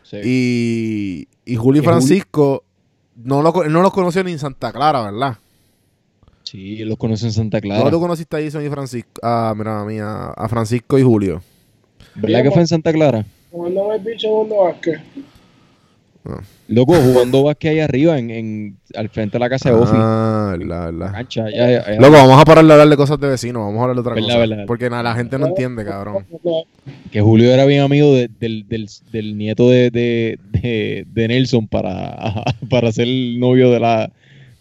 Sí. 0.03 0.17
y, 0.23 1.27
y 1.45 1.55
Julio 1.55 1.81
Juli- 1.81 1.85
Francisco 1.85 2.63
no, 3.15 3.41
lo, 3.41 3.51
no 3.69 3.81
los 3.81 3.91
conoció 3.91 4.23
ni 4.23 4.31
en 4.33 4.39
Santa 4.39 4.71
Clara, 4.71 5.03
¿verdad? 5.11 5.37
Sí, 6.43 6.77
los 6.85 6.97
conocí 6.97 7.25
en 7.25 7.31
Santa 7.33 7.59
¿Cómo 7.59 7.73
Clara. 7.73 7.89
tú 7.91 7.99
conociste 7.99 8.37
a 8.37 8.41
Jason 8.41 8.65
y 8.65 8.69
Francisco? 8.69 9.09
Ah, 9.23 9.53
mira, 9.57 9.81
a 9.81 9.85
mí, 9.85 9.97
a, 9.99 10.27
a 10.27 10.47
Francisco 10.47 10.97
y 10.99 11.03
Julio. 11.03 11.41
¿Verdad 12.13 12.43
que 12.43 12.51
fue 12.51 12.61
en 12.61 12.67
Santa 12.67 12.93
Clara? 12.93 13.25
Jugando 13.51 13.91
el 13.93 14.01
bicho 14.01 14.29
Bondo 14.29 14.67
Loco, 16.67 16.93
jugando 16.95 17.43
básquet 17.43 17.71
ahí 17.73 17.79
arriba, 17.79 18.17
en, 18.17 18.31
en- 18.31 18.77
al 18.95 19.09
frente 19.09 19.33
de 19.35 19.39
la 19.39 19.49
casa 19.49 19.69
de 19.69 19.75
Ofi. 19.75 19.91
Ah, 19.95 20.55
verdad, 20.57 20.85
verdad. 20.91 21.11
Cancha, 21.11 21.45
ya, 21.51 21.69
ya, 21.69 21.85
ya. 21.93 22.01
Loco, 22.01 22.13
vamos 22.13 22.41
a 22.41 22.45
parar 22.45 22.65
de 22.65 22.71
hablar 22.73 22.89
de 22.89 22.97
cosas 22.97 23.19
de 23.19 23.27
vecinos, 23.27 23.61
vamos 23.61 23.77
a 23.79 23.81
hablar 23.83 23.95
de 23.95 24.01
otra 24.01 24.13
Verdad, 24.15 24.27
cosa. 24.27 24.37
verdad. 24.39 24.63
Porque 24.65 24.89
nada, 24.89 25.03
la 25.03 25.13
gente 25.15 25.37
no 25.37 25.47
entiende, 25.47 25.85
cabrón. 25.85 26.25
Que 27.11 27.21
Julio 27.21 27.51
era 27.53 27.65
bien 27.65 27.81
amigo 27.81 28.11
de- 28.13 28.29
del, 28.39 28.67
del, 28.67 28.89
del 29.11 29.37
nieto 29.37 29.69
de, 29.69 29.91
de, 29.91 31.05
de, 31.13 31.27
Nelson 31.27 31.67
para, 31.67 32.43
para 32.69 32.91
ser 32.91 33.07
el 33.07 33.39
novio 33.39 33.69
de 33.69 33.79
la, 33.79 34.11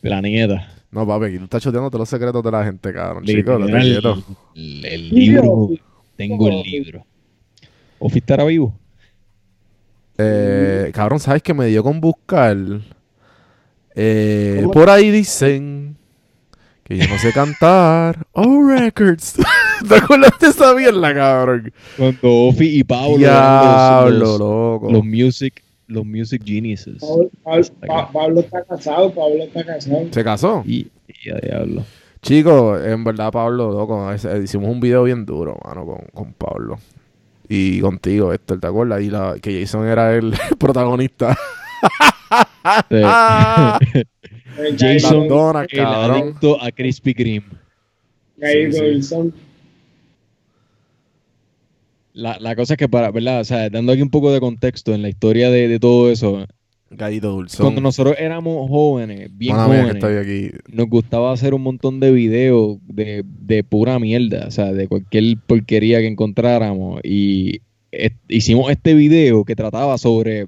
de 0.03 0.11
la 0.11 0.21
nieta. 0.21 0.69
No, 0.91 1.07
papi, 1.07 1.25
aquí 1.27 1.39
tú 1.39 1.45
estás 1.45 1.63
choteando 1.63 1.89
todos 1.91 2.01
los 2.01 2.09
secretos 2.11 2.43
de 2.45 2.51
la 2.51 2.65
gente, 2.65 2.93
cabrón. 2.93 3.25
Chico, 3.25 3.57
te 3.57 3.65
Literal, 3.65 3.83
quieto. 3.83 4.25
el, 4.55 4.85
el 4.85 5.09
libro, 5.09 5.71
tengo 6.17 6.49
el 6.49 6.63
libro. 6.63 7.07
¿Ofi 7.99 8.19
estará 8.19 8.45
vivo? 8.45 8.79
Eh, 10.19 10.91
cabrón, 10.95 11.19
¿sabes 11.21 11.43
que 11.43 11.55
me 11.55 11.67
dio 11.67 11.83
con 11.83 12.01
buscar? 12.01 12.57
Eh, 13.95 14.65
por 14.73 14.91
ahí 14.91 15.11
dicen 15.11 15.97
que 16.85 16.97
yo 16.99 17.07
no 17.09 17.19
sé 17.19 17.33
cantar. 17.33 18.19
Oh, 18.37 18.63
records. 18.69 19.35
¿Te 19.89 19.95
acuerdas 19.97 20.33
de 20.41 20.49
esa 20.49 20.75
mierda, 20.75 21.15
cabrón? 21.15 21.73
Cuando 21.97 22.19
Ofi 22.49 22.79
y 22.81 22.85
Pablo 22.85 23.19
Diablo, 23.19 24.11
los, 24.11 24.29
los, 24.29 24.39
loco. 24.41 24.91
los 24.91 25.05
music, 25.05 25.63
los 25.87 26.05
music 26.05 26.43
geniuses. 26.45 26.97
Pablo, 27.01 27.31
Pablo- 27.45 27.65
Pa- 27.87 28.11
Pablo 28.13 28.41
está 28.41 28.65
casado, 28.65 29.13
Pablo 29.15 29.45
está 29.45 29.65
casado. 29.65 30.07
¿Se 30.11 30.25
casó? 30.25 30.63
Y, 30.67 30.89
y 31.25 31.31
a 31.31 31.37
diablo. 31.39 31.85
Chicos, 32.23 32.85
en 32.85 33.05
verdad, 33.05 33.31
Pablo, 33.31 33.71
loco, 33.71 34.11
ese- 34.13 34.43
hicimos 34.43 34.69
un 34.71 34.81
video 34.81 35.05
bien 35.05 35.25
duro, 35.27 35.57
mano, 35.65 35.85
con, 35.87 35.99
con 36.13 36.33
Pablo. 36.33 36.79
Y 37.49 37.81
contigo, 37.81 38.33
Héctor, 38.33 38.61
¿te 38.61 38.67
acuerdas? 38.67 39.03
Y 39.03 39.11
la, 39.11 39.37
que 39.41 39.61
Jason 39.61 39.87
era 39.87 40.15
el 40.15 40.33
protagonista. 40.59 41.37
Jason- 44.79 45.25
El 45.25 45.69
cabrón. 45.77 46.23
adicto 46.23 46.63
a 46.63 46.71
Krispy 46.71 47.15
Kreme. 47.15 47.45
Sí, 48.41 49.03
sí. 49.03 49.33
La, 52.13 52.39
la 52.39 52.55
cosa 52.55 52.75
es 52.75 52.79
que 52.79 52.89
para, 52.89 53.11
¿verdad? 53.11 53.41
O 53.41 53.45
sea, 53.45 53.69
dando 53.71 53.93
aquí 53.93 54.03
un 54.03 54.11
poco 54.11 54.33
de 54.33 54.41
contexto 54.41 54.95
en 54.95 55.03
la 55.03 55.09
historia 55.09 55.51
de, 55.51 55.67
de 55.69 55.81
todo 55.81 56.11
eso, 56.11 56.47
Gallito 56.97 57.31
Dulzón. 57.31 57.65
cuando 57.67 57.81
nosotros 57.81 58.17
éramos 58.19 58.69
jóvenes, 58.69 59.31
bien 59.37 59.55
Mala 59.57 59.69
mía 59.69 59.77
que 59.77 59.83
jóvenes, 60.01 60.05
estoy 60.05 60.51
aquí. 60.51 60.57
nos 60.73 60.87
gustaba 60.89 61.33
hacer 61.33 61.55
un 61.55 61.63
montón 61.63 62.01
de 62.01 62.11
videos 62.13 62.79
de, 62.87 63.23
de 63.25 63.65
pura 63.65 63.99
mierda, 63.99 64.47
o 64.47 64.51
sea, 64.51 64.73
de 64.73 64.89
cualquier 64.89 65.37
porquería 65.47 66.01
que 66.01 66.07
encontráramos. 66.07 67.01
Y 67.05 67.61
es- 67.93 68.13
hicimos 68.29 68.71
este 68.71 68.95
video 68.95 69.45
que 69.45 69.55
trataba 69.57 69.97
sobre. 69.99 70.47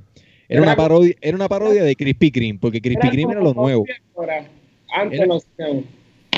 Era 0.48 0.60
Era 0.60 0.62
una 0.62 0.76
como- 0.76 0.88
parodia, 0.88 1.14
era 1.20 1.36
una 1.36 1.48
parodia 1.48 1.82
de 1.82 1.96
Krispy 1.96 2.30
Kreme, 2.30 2.58
porque 2.60 2.80
Krispy 2.80 3.08
Kreme 3.10 3.32
era 3.32 3.42
lo 3.42 3.52
nuevo. 3.54 3.84
Antes 4.94 5.20
Era-. 5.20 5.34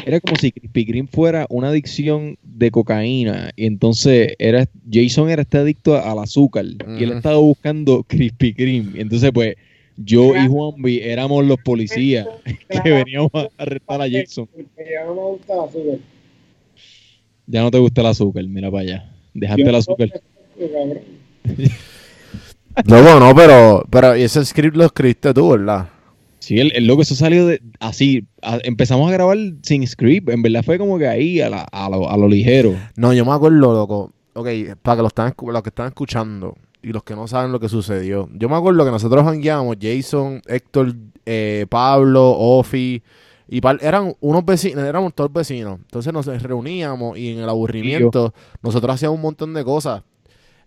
Era 0.06 0.20
como 0.20 0.36
si 0.36 0.50
Krispy 0.52 0.86
Kreme 0.86 1.08
fuera 1.12 1.46
una 1.50 1.68
adicción 1.68 2.38
de 2.42 2.70
cocaína. 2.70 3.50
Y 3.56 3.66
entonces 3.66 4.34
era, 4.38 4.66
Jason 4.90 5.28
era 5.28 5.42
este 5.42 5.58
adicto 5.58 5.96
al 6.02 6.18
azúcar. 6.20 6.64
Y 6.98 7.04
él 7.04 7.12
estaba 7.12 7.36
buscando 7.38 8.02
Krispy 8.08 8.54
Kreme. 8.54 8.92
Y 8.96 9.00
entonces, 9.00 9.30
pues, 9.32 9.56
yo 9.99 10.35
y 10.37 10.47
Juanvi 10.47 11.00
éramos 11.00 11.45
los 11.45 11.59
policías 11.59 12.26
que 12.69 12.90
veníamos 12.90 13.31
a 13.35 13.49
arrestar 13.59 14.00
a 14.00 14.09
Jason. 14.11 14.47
Porque 14.47 14.90
ya 14.93 15.05
no 15.05 15.14
me 15.14 15.21
gusta 15.23 15.52
el 15.55 15.61
azúcar. 15.61 15.99
Ya 17.47 17.62
no 17.62 17.71
te 17.71 17.78
gusta 17.78 18.00
el 18.02 18.07
azúcar, 18.07 18.45
mira 18.47 18.71
para 18.71 18.83
allá. 18.83 19.12
Dejaste 19.35 19.62
Yo 19.62 19.69
el 19.69 19.73
no 19.73 19.78
azúcar. 19.78 20.09
Loco, 22.85 23.21
no, 23.21 23.35
pero, 23.35 23.85
pero 23.90 24.12
ese 24.14 24.45
script 24.45 24.76
lo 24.76 24.85
escribiste 24.85 25.35
tú, 25.35 25.50
¿verdad? 25.50 25.88
Sí, 26.38 26.59
el, 26.61 26.73
el 26.75 26.87
loco, 26.87 27.02
eso 27.02 27.14
salió 27.14 27.47
de, 27.47 27.61
así. 27.81 28.25
a- 28.43 28.59
empezamos 28.62 29.09
a 29.09 29.12
grabar 29.12 29.37
sin 29.62 29.87
script. 29.87 30.28
En 30.31 30.43
verdad 30.43 30.62
fue 30.62 30.78
como 30.78 30.99
que 30.99 31.07
ahí, 31.07 31.40
a, 31.40 31.50
la- 31.50 31.67
a 31.73 31.88
lo, 31.90 32.09
a 32.09 32.17
lo 32.17 32.28
ligero. 32.28 32.75
No, 32.97 33.12
yo 33.12 33.25
me 33.25 33.33
acuerdo, 33.33 33.57
loco. 33.73 34.12
Ok, 34.35 34.47
para 34.83 34.97
que 34.97 35.02
los, 35.02 35.11
están, 35.11 35.35
los 35.47 35.62
que 35.62 35.69
están 35.71 35.88
escuchando 35.88 36.55
y 36.88 36.92
los 36.92 37.02
que 37.04 37.14
no 37.14 37.26
saben 37.28 37.52
lo 37.52 37.61
que 37.61 37.68
sucedió. 37.68 38.28
Yo 38.33 38.49
me 38.49 38.57
acuerdo 38.57 38.85
que 38.85 38.90
nosotros 38.90 39.26
hangueamos, 39.26 39.76
Jason, 39.80 40.40
Héctor, 40.47 40.95
eh, 41.26 41.66
Pablo, 41.68 42.30
Ofi, 42.30 43.02
y 43.49 43.61
par- 43.61 43.78
eran 43.83 44.14
unos 44.21 44.45
vecinos, 44.45 44.85
éramos 44.85 45.14
todos 45.14 45.33
vecinos. 45.33 45.78
Entonces 45.80 46.12
nos 46.12 46.26
reuníamos 46.42 47.16
y 47.18 47.33
en 47.33 47.38
el 47.40 47.49
aburrimiento 47.49 48.33
nosotros 48.62 48.95
hacíamos 48.95 49.16
un 49.16 49.23
montón 49.23 49.54
de 49.54 49.64
cosas. 49.64 50.02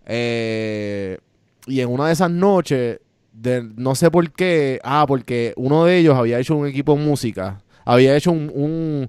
Eh, 0.06 1.18
y 1.66 1.80
en 1.80 1.88
una 1.88 2.06
de 2.08 2.12
esas 2.12 2.30
noches, 2.30 2.98
de, 3.32 3.62
no 3.76 3.94
sé 3.94 4.10
por 4.10 4.30
qué, 4.32 4.78
ah, 4.84 5.04
porque 5.08 5.54
uno 5.56 5.84
de 5.84 5.98
ellos 5.98 6.16
había 6.16 6.38
hecho 6.38 6.56
un 6.56 6.66
equipo 6.66 6.94
de 6.96 7.02
música, 7.04 7.62
había 7.84 8.16
hecho 8.16 8.30
un... 8.32 8.50
un- 8.54 9.08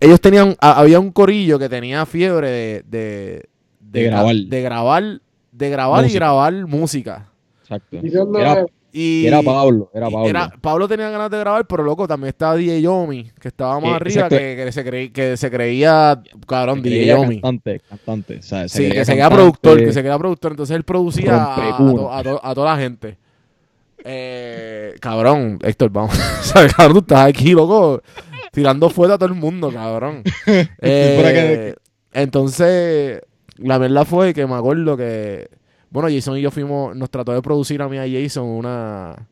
ellos 0.00 0.20
tenían, 0.20 0.54
a- 0.60 0.78
había 0.80 1.00
un 1.00 1.10
corillo 1.10 1.58
que 1.58 1.68
tenía 1.68 2.04
fiebre 2.06 2.50
de... 2.50 2.84
De, 2.88 3.48
De 3.80 4.02
grabar. 4.04 4.34
De 4.36 4.62
grabar, 4.62 5.20
de 5.58 5.70
grabar 5.70 6.00
y 6.00 6.04
Música. 6.04 6.18
grabar 6.18 6.52
música. 6.66 7.28
Exacto. 7.62 7.98
Era. 8.38 8.64
Y, 8.90 9.26
era 9.26 9.42
Pablo, 9.42 9.90
era 9.92 10.08
Pablo. 10.08 10.26
era- 10.28 10.48
Pablo 10.62 10.88
tenía 10.88 11.10
ganas 11.10 11.30
de 11.30 11.38
grabar, 11.38 11.66
pero 11.66 11.82
loco, 11.84 12.08
también 12.08 12.28
estaba 12.30 12.56
DJ 12.56 12.80
Yomi, 12.80 13.30
que 13.38 13.48
estaba 13.48 13.78
más 13.80 13.90
Eh, 13.92 13.94
arriba, 13.96 14.28
que, 14.30 14.62
que 14.64 14.72
se 14.72 14.84
creí- 14.84 15.12
que 15.12 15.36
se 15.36 15.50
creía, 15.50 16.22
cabrón, 16.46 16.76
Se 16.76 16.82
DJ 16.88 16.96
creía 16.96 17.16
Yomi. 17.16 17.34
Cantante, 17.42 17.80
cantante. 17.86 18.36
o 18.38 18.42
sea, 18.42 18.66
Sí, 18.66 18.84
que 18.84 18.88
creía 18.88 19.04
se 19.04 19.12
queda 19.12 19.24
cantante. 19.28 19.36
productor, 19.42 19.78
que 19.84 19.92
se 19.92 20.02
queda 20.02 20.18
productor. 20.18 20.52
Entonces 20.52 20.74
él 20.74 20.84
producía 20.84 21.34
a, 21.36 21.54
a, 21.54 21.56
Rompecuno. 21.56 21.94
to- 22.02 22.12
a 22.12 22.22
to- 22.22 22.40
a 22.42 22.54
toda 22.54 22.74
la 22.74 22.80
gente. 22.82 23.18
Eh, 24.04 24.94
cabrón, 25.00 25.58
Héctor, 25.62 25.90
vamos. 25.90 26.14
o 26.40 26.42
sea, 26.42 26.66
cabrón, 26.68 26.94
tú 26.94 26.98
estás 27.00 27.28
aquí, 27.28 27.50
loco, 27.52 28.00
tirando 28.52 28.88
fuego 28.88 29.14
a 29.14 29.18
todo 29.18 29.28
el 29.28 29.34
mundo, 29.34 29.70
cabrón. 29.70 30.22
Eh, 30.80 31.74
entonces, 32.14 33.20
la 33.58 33.78
verdad 33.78 34.04
fue 34.04 34.32
que 34.34 34.46
me 34.46 34.54
acuerdo 34.54 34.96
que, 34.96 35.48
bueno, 35.90 36.08
Jason 36.10 36.38
y 36.38 36.42
yo 36.42 36.50
fuimos, 36.50 36.94
nos 36.96 37.10
trató 37.10 37.32
de 37.32 37.42
producir 37.42 37.80
a 37.82 37.88
mí 37.88 37.96
y 37.96 38.16
a 38.16 38.22
Jason 38.22 38.46
una, 38.46 39.26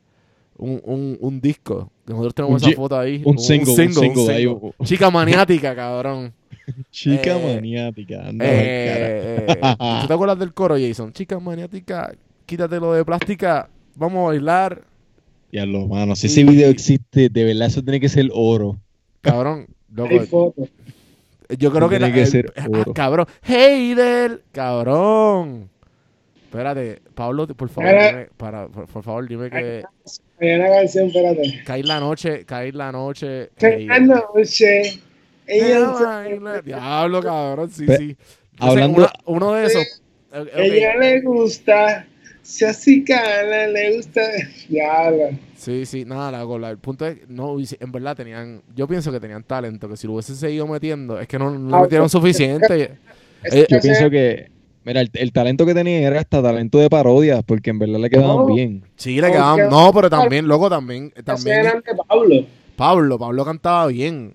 un, 0.59 0.81
un, 0.85 1.17
un 1.21 1.41
disco. 1.41 1.91
Nosotros 2.07 2.35
tenemos 2.35 2.63
Un 2.63 2.69
esa 2.69 2.77
foto 2.77 2.99
ahí. 2.99 3.23
un 3.25 3.39
single, 3.39 3.73
un 3.87 3.93
single 3.95 4.33
ahí. 4.35 4.47
Chica 4.85 5.11
maniática, 5.11 5.75
cabrón. 5.75 6.33
Chica 6.91 7.37
Eh, 7.39 7.55
maniática. 7.57 8.27
anda. 8.29 8.45
Eh, 8.49 9.47
eh, 9.49 9.57
¿Tú 10.03 10.07
te 10.09 10.13
acuerdas 10.15 10.39
del 10.39 10.53
coro, 10.55 10.77
Jason? 10.79 11.13
Chica 11.13 11.39
maniática, 11.39 12.13
quítate 12.45 12.79
lo 12.81 12.93
de 12.93 13.05
plástica, 13.05 13.69
vamos 13.95 14.21
a 14.25 14.27
bailar. 14.29 14.83
Diablo, 15.53 15.87
mano, 15.87 16.17
si 16.17 16.27
Y- 16.27 16.31
ese 16.31 16.45
video 16.45 16.71
existe, 16.71 17.29
de 17.29 17.45
verdad 17.45 17.69
eso 17.69 17.83
tiene 17.83 18.01
que 18.01 18.09
ser 18.09 18.29
oro. 18.35 18.77
Cabrón, 19.21 19.67
loco. 19.93 20.55
Yo 21.59 21.73
creo 21.73 21.89
que, 21.89 21.97
tiene 21.99 22.09
la- 22.09 22.15
que 22.15 22.21
el- 22.23 22.27
ser 22.27 22.53
ah, 22.57 22.67
oro. 22.71 22.95
cabrón, 22.95 23.27
Heider, 23.43 24.43
cabrón. 24.53 25.71
Espérate, 26.45 27.03
Pablo, 27.15 27.47
por 27.49 27.69
favor, 27.69 27.91
Era- 27.91 28.09
dime, 28.09 28.29
para, 28.37 28.69
por, 28.69 28.87
por 28.87 29.03
favor, 29.03 29.29
dime 29.29 29.51
que 29.51 29.83
Hay 30.41 30.55
una 30.55 30.69
canción, 30.71 31.07
espérate. 31.09 31.63
caer 31.65 31.85
la 31.87 32.01
noche, 32.01 32.45
caer 32.45 32.75
la 32.75 32.93
noche. 32.93 33.43
Esta 33.45 33.69
Heider. 33.69 34.03
noche. 34.03 35.01
Ella 35.49 36.61
Diablo, 36.65 37.23
cabrón, 37.23 37.71
sí, 37.71 37.85
Pe- 37.85 37.97
sí. 37.99 38.17
hablando- 38.59 39.03
Entonces, 39.03 39.21
una- 39.27 39.37
uno 39.37 39.53
de 39.55 39.67
esos. 39.67 40.03
eh. 40.33 40.47
Ella 40.55 40.97
le 40.97 41.21
gusta. 41.21 42.07
Se 42.43 42.67
acicala, 42.67 43.67
le 43.69 43.97
gusta. 43.97 44.23
Diablo. 44.69 45.31
Sí, 45.57 45.87
sí, 45.87 46.05
nada, 46.05 46.31
la 46.31 46.43
gola. 46.43 46.71
El 46.71 46.79
punto 46.79 47.07
es, 47.07 47.29
no, 47.29 47.57
en 47.59 47.93
verdad 47.93 48.15
tenían, 48.17 48.63
yo 48.75 48.87
pienso 48.87 49.11
que 49.11 49.19
tenían 49.21 49.43
talento, 49.43 49.89
que 49.89 49.97
si 49.97 50.07
lo 50.07 50.13
hubiesen 50.15 50.37
seguido 50.37 50.67
metiendo, 50.67 51.19
es 51.19 51.27
que 51.27 51.39
no, 51.39 51.51
no 51.59 51.77
Ah, 51.77 51.81
metieron 51.81 52.09
suficiente. 52.09 52.99
Yo 53.45 53.51
Ese- 53.53 53.81
pienso 53.81 54.11
que, 54.11 54.51
mira, 54.85 55.01
el, 55.01 55.11
el 55.13 55.33
talento 55.33 55.65
que 55.65 55.73
tenía 55.75 56.07
era 56.07 56.21
hasta 56.21 56.43
talento 56.43 56.79
de 56.79 56.91
parodia, 56.91 57.43
porque 57.43 57.71
en 57.71 57.79
verdad 57.79 58.01
le 58.01 58.11
quedaban 58.11 58.39
No. 58.39 58.47
bien. 58.47 58.85
Sí, 58.97 59.21
le 59.21 59.31
quedaban, 59.31 59.69
no, 59.69 59.93
pero 59.95 60.11
también, 60.11 60.49
loco, 60.49 60.69
también, 60.69 61.13
ese 61.15 61.23
también 61.23 61.61
era 61.61 61.75
de 61.75 61.83
Pablo. 62.09 62.35
Pablo, 62.77 63.19
Pablo 63.19 63.45
cantaba 63.45 63.87
bien. 63.87 64.35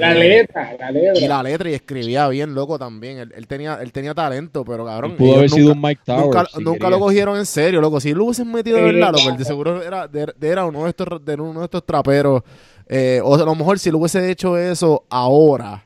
La 0.00 0.12
Eh, 0.16 0.28
letra, 0.28 0.76
la 0.78 0.90
letra. 0.90 1.20
Y 1.22 1.28
la 1.28 1.42
letra 1.42 1.70
y 1.70 1.74
escribía 1.74 2.26
bien, 2.28 2.54
loco, 2.54 2.78
también. 2.78 3.18
Él, 3.18 3.32
él 3.36 3.46
tenía, 3.46 3.78
él 3.82 3.92
tenía 3.92 4.14
talento, 4.14 4.64
pero 4.64 4.84
cabrón. 4.84 5.16
Pudo 5.16 5.36
haber 5.36 5.50
sido 5.50 5.72
un 5.72 5.80
Mike 5.80 6.02
Towers. 6.04 6.24
Nunca, 6.24 6.44
si 6.46 6.58
nunca 6.64 6.78
quería. 6.78 6.90
lo 6.90 6.98
cogieron 7.00 7.36
en 7.38 7.46
serio, 7.46 7.80
loco. 7.80 8.00
Si 8.00 8.12
lo 8.14 8.24
hubiesen 8.24 8.50
metido 8.50 8.76
de 8.78 8.84
verdad, 8.84 9.12
loco, 9.12 9.30
él 9.30 9.36
de 9.36 9.44
seguro 9.44 9.82
era, 9.82 10.08
de, 10.08 10.32
de- 10.38 10.48
era 10.48 10.64
uno 10.64 10.84
de 10.84 10.90
estos, 10.90 11.24
de 11.24 11.34
uno 11.34 11.60
de 11.60 11.64
estos 11.66 11.84
traperos. 11.84 12.42
eh, 12.88 13.20
o 13.22 13.34
a 13.36 13.38
lo 13.44 13.54
mejor 13.54 13.78
si 13.78 13.90
lo 13.90 13.98
hubiese 13.98 14.30
hecho 14.30 14.58
eso 14.58 15.04
ahora, 15.10 15.84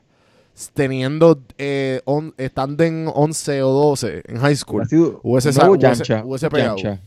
teniendo, 0.73 1.39
eh, 1.57 2.01
on- 2.05 2.33
estando 2.37 2.83
en 2.83 3.09
11 3.13 3.61
o 3.61 3.69
12 3.71 4.23
en 4.25 4.37
high 4.39 4.55
school, 4.55 4.87
sido 4.87 5.19
hubiese 5.23 5.51
nuevo 5.51 5.73
hubiese- 5.75 6.03
Yancha, 6.03 6.23
hubiese 6.25 6.45
un 6.47 6.51
pegado. 6.51 6.77
Yancha. 6.77 7.01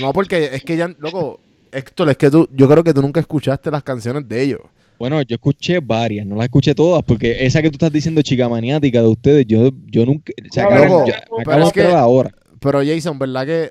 no 0.00 0.12
porque 0.12 0.50
es 0.52 0.62
que 0.64 0.76
ya, 0.76 0.88
loco, 0.98 1.40
Héctor, 1.72 2.08
es 2.10 2.16
que 2.16 2.30
tú, 2.30 2.48
yo 2.52 2.68
creo 2.68 2.82
que 2.82 2.94
tú 2.94 3.02
nunca 3.02 3.20
escuchaste 3.20 3.70
las 3.70 3.82
canciones 3.82 4.26
de 4.28 4.42
ellos. 4.42 4.60
Bueno, 4.98 5.20
yo 5.22 5.34
escuché 5.34 5.80
varias, 5.80 6.26
no 6.26 6.36
las 6.36 6.44
escuché 6.44 6.74
todas, 6.74 7.02
porque 7.02 7.44
esa 7.44 7.60
que 7.60 7.68
tú 7.70 7.74
estás 7.74 7.92
diciendo, 7.92 8.22
chica 8.22 8.48
maniática 8.48 9.00
de 9.02 9.08
ustedes, 9.08 9.46
yo, 9.46 9.70
yo 9.86 10.06
nunca. 10.06 10.32
O 10.48 10.52
sea, 10.52 10.64
No, 10.70 10.76
loco, 10.84 11.06
yo- 11.06 11.14
pero 11.44 11.66
es 11.66 11.72
que- 11.72 11.82
ahora. 11.86 12.30
Pero 12.58 12.80
Jason, 12.84 13.18
¿verdad 13.18 13.46
que? 13.46 13.70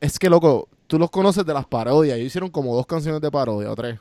Es 0.00 0.18
que, 0.18 0.28
loco, 0.28 0.68
tú 0.88 0.98
los 0.98 1.10
conoces 1.10 1.46
de 1.46 1.54
las 1.54 1.66
parodias. 1.66 2.16
Ellos 2.16 2.26
hicieron 2.26 2.50
como 2.50 2.74
dos 2.74 2.86
canciones 2.86 3.20
de 3.20 3.30
parodia 3.30 3.70
o 3.70 3.76
tres. 3.76 3.98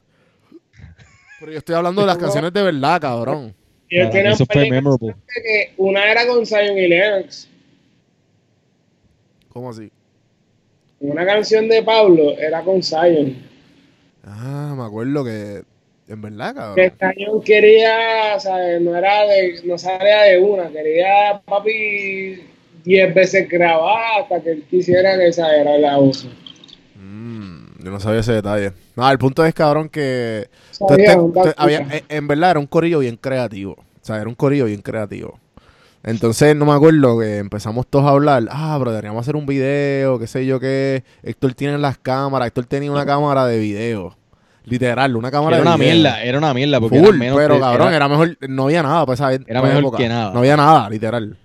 Pero 1.39 1.51
yo 1.51 1.57
estoy 1.59 1.75
hablando 1.75 2.01
de 2.01 2.07
las 2.07 2.17
canciones 2.17 2.51
de 2.51 2.63
verdad, 2.63 2.99
cabrón. 3.01 3.53
Mí 3.91 3.97
eso 3.99 4.45
fue 4.51 4.63
de 4.63 4.71
memorable. 4.71 5.15
que 5.27 5.73
una 5.77 6.09
era 6.11 6.25
con 6.25 6.45
Zion 6.45 6.77
y 6.77 6.87
Lennox. 6.87 7.47
¿Cómo 9.49 9.69
así? 9.69 9.91
Una 10.99 11.25
canción 11.25 11.69
de 11.69 11.83
Pablo 11.83 12.31
era 12.37 12.63
con 12.63 12.81
Zion. 12.81 13.35
Ah, 14.23 14.73
me 14.75 14.83
acuerdo 14.83 15.23
que. 15.23 15.61
En 16.07 16.22
verdad, 16.22 16.53
cabrón. 16.53 16.75
Que 16.75 16.86
el 16.86 16.98
cañón 16.98 17.41
quería, 17.43 18.39
¿sabes? 18.39 18.81
No 18.81 18.95
era 18.95 19.25
de, 19.25 19.62
no 19.65 19.77
salía 19.77 20.24
de 20.24 20.38
una, 20.39 20.69
quería 20.69 21.41
papi 21.45 22.41
10 22.83 23.13
veces 23.15 23.48
grabar 23.50 24.22
hasta 24.22 24.41
que 24.41 24.51
él 24.51 24.63
quisiera 24.69 25.17
que 25.17 25.27
esa 25.27 25.55
era 25.55 25.77
la 25.77 25.98
uso. 26.00 26.27
Mm, 26.95 27.83
yo 27.83 27.91
no 27.91 28.00
sabía 28.00 28.19
ese 28.19 28.33
detalle. 28.33 28.74
No, 28.95 29.10
el 29.10 29.17
punto 29.17 29.45
es, 29.45 29.53
cabrón, 29.53 29.89
que... 29.89 30.50
Sabía, 30.72 31.13
este- 31.13 31.53
había- 31.57 31.88
eh, 31.91 32.03
en 32.10 32.27
verdad 32.27 32.51
era 32.51 32.60
un 32.60 32.67
corillo 32.67 33.00
bien 33.00 33.15
creativo. 33.17 33.74
O 33.74 34.05
sea, 34.05 34.17
era 34.17 34.27
un 34.27 34.36
corillo 34.36 34.65
bien 34.65 34.81
creativo. 34.81 35.39
Entonces, 36.03 36.53
no 36.55 36.65
me 36.65 36.74
acuerdo 36.74 37.17
que 37.19 37.38
empezamos 37.38 37.88
todos 37.88 38.03
a 38.05 38.10
hablar. 38.10 38.43
Ah, 38.50 38.75
pero 38.77 38.91
deberíamos 38.91 39.22
hacer 39.22 39.38
un 39.38 39.45
video, 39.45 40.19
qué 40.19 40.27
sé 40.27 40.45
yo 40.45 40.60
qué. 40.60 41.03
Héctor 41.24 41.53
tiene 41.53 41.77
las 41.77 41.98
cámaras. 41.98 42.48
Héctor 42.48 42.65
tenía 42.65 42.91
una 42.91 43.05
cámara 43.05 43.45
de 43.48 43.57
video. 43.57 44.17
Literal, 44.65 45.15
una 45.15 45.29
cámara 45.29 45.58
era 45.58 45.63
de 45.63 45.70
una 45.70 45.77
video. 45.77 45.93
mierda, 45.96 46.24
era 46.24 46.38
una 46.38 46.53
mierda 46.53 46.79
porque 46.79 47.00
Full, 47.00 47.08
era 47.10 47.17
menos 47.17 47.38
pero 47.38 47.60
cabrón, 47.60 47.88
era, 47.89 47.96
era, 47.98 48.08
mejor, 48.08 48.38
no 48.48 48.63
había 48.65 48.82
nada 48.84 49.05
para 49.05 49.13
esa 49.15 49.34
e- 49.34 49.41
Era 49.46 49.62
mejor 49.62 49.79
época. 49.79 49.98
que 49.98 50.08
nada. 50.08 50.32
No 50.34 50.39
había 50.39 50.55
nada, 50.55 50.89
literal. 50.89 51.38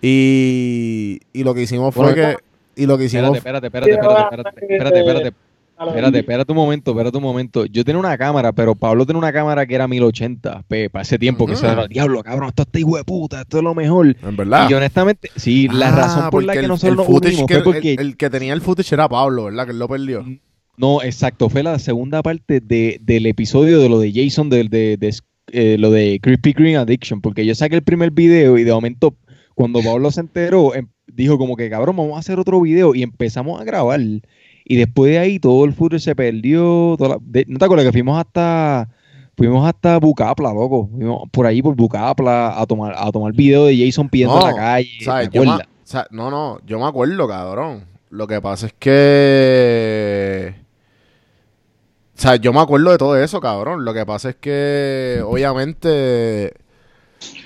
Y, 0.00 1.20
y 1.32 1.44
lo 1.44 1.54
que 1.54 1.62
hicimos 1.62 1.94
fue 1.94 2.12
bueno, 2.12 2.16
que 2.16 2.36
y 2.82 2.86
lo 2.86 2.98
que 2.98 3.04
hicimos 3.04 3.36
espérate, 3.36 3.66
espérate, 3.68 3.92
espérate, 3.92 4.20
espérate, 4.22 4.58
espérate, 4.74 4.98
espérate. 5.00 5.34
Espérate, 5.76 6.18
espérate 6.20 6.52
un 6.52 6.56
momento, 6.56 6.90
espérate 6.92 7.16
un 7.16 7.22
momento. 7.22 7.66
Yo 7.66 7.84
tenía 7.84 7.98
una 7.98 8.16
cámara, 8.16 8.52
pero 8.52 8.76
Pablo 8.76 9.04
tenía 9.06 9.18
una 9.18 9.32
cámara 9.32 9.66
que 9.66 9.74
era 9.74 9.88
1080p 9.88 10.88
para 10.90 11.02
ese 11.02 11.18
tiempo, 11.18 11.44
uh 11.44 11.46
-huh. 11.46 11.50
que 11.50 11.56
se 11.56 11.66
era, 11.66 11.88
diablo, 11.88 12.22
cabrón, 12.22 12.48
esto 12.50 12.62
está 12.62 12.78
hijo 12.78 12.96
de 12.96 13.02
puta, 13.02 13.40
esto 13.40 13.58
es 13.58 13.64
lo 13.64 13.74
mejor. 13.74 14.16
En 14.22 14.36
verdad. 14.36 14.70
Y 14.70 14.74
honestamente, 14.74 15.30
sí, 15.34 15.66
ah, 15.70 15.74
la 15.74 15.90
razón 15.90 16.30
por 16.30 16.44
la 16.44 16.52
que 16.52 16.60
el, 16.60 16.68
nosotros 16.68 16.92
el 16.92 16.96
nos 16.96 17.08
unimos 17.08 17.46
que, 17.46 17.54
fue 17.54 17.64
porque... 17.64 17.94
El, 17.94 18.00
el, 18.00 18.16
que 18.16 18.30
tenía 18.30 18.52
el 18.52 18.60
footage 18.60 18.94
era 18.94 19.08
Pablo, 19.08 19.46
¿verdad? 19.46 19.64
Que 19.64 19.72
él 19.72 19.78
lo 19.80 19.88
perdió. 19.88 20.22
Mm. 20.22 20.38
No, 20.76 21.02
exacto, 21.02 21.48
fue 21.48 21.62
la 21.62 21.78
segunda 21.78 22.22
parte 22.22 22.60
de, 22.60 22.98
del 23.02 23.26
episodio 23.26 23.78
de 23.78 23.88
lo 23.88 23.98
de 23.98 24.12
Jason, 24.12 24.50
de, 24.50 24.64
de, 24.64 24.96
de, 24.96 25.14
eh, 25.52 25.76
lo 25.78 25.90
de 25.90 26.18
Krispy 26.20 26.52
Kreme 26.52 26.76
Addiction, 26.76 27.20
porque 27.20 27.46
yo 27.46 27.54
saqué 27.54 27.76
el 27.76 27.82
primer 27.82 28.10
video 28.10 28.58
y 28.58 28.64
de 28.64 28.72
momento, 28.72 29.14
cuando 29.54 29.80
Pablo 29.82 30.10
se 30.10 30.20
enteró, 30.20 30.74
em- 30.74 30.88
dijo 31.06 31.38
como 31.38 31.56
que, 31.56 31.70
cabrón, 31.70 31.96
vamos 31.96 32.16
a 32.16 32.18
hacer 32.18 32.40
otro 32.40 32.60
video 32.60 32.94
y 32.94 33.02
empezamos 33.02 33.60
a 33.60 33.64
grabar. 33.64 34.00
Y 34.66 34.76
después 34.76 35.12
de 35.12 35.18
ahí 35.18 35.38
todo 35.38 35.64
el 35.64 35.74
footage 35.74 36.02
se 36.02 36.16
perdió. 36.16 36.96
toda 36.98 37.10
la- 37.10 37.18
de- 37.20 37.44
¿No 37.48 37.58
te 37.58 37.64
acuerdas 37.64 37.86
que 37.86 37.92
fuimos 37.92 38.18
hasta... 38.18 38.88
Fuimos 39.36 39.66
hasta 39.66 39.98
Bucapla, 39.98 40.52
loco. 40.52 40.88
Fuimos 40.92 41.28
por 41.32 41.44
ahí 41.46 41.60
por 41.60 41.74
Bucapla 41.74 42.60
a 42.60 42.66
tomar, 42.66 42.94
a 42.96 43.10
tomar 43.10 43.32
video 43.32 43.66
de 43.66 43.76
Jason 43.76 44.08
pidiendo 44.08 44.36
No, 44.38 44.48
en 44.48 44.54
la 44.54 44.60
calle. 44.60 44.88
¿Sabes? 45.84 46.08
no, 46.12 46.30
no, 46.30 46.58
yo 46.64 46.78
me 46.78 46.86
acuerdo, 46.86 47.26
cabrón. 47.26 47.84
Lo 48.10 48.28
que 48.28 48.40
pasa 48.40 48.66
es 48.66 48.72
que. 48.78 50.54
O 52.16 52.20
sea, 52.20 52.36
yo 52.36 52.52
me 52.52 52.60
acuerdo 52.60 52.90
de 52.92 52.98
todo 52.98 53.16
eso, 53.16 53.40
cabrón. 53.40 53.84
Lo 53.84 53.92
que 53.92 54.06
pasa 54.06 54.30
es 54.30 54.36
que, 54.36 55.20
obviamente, 55.24 56.54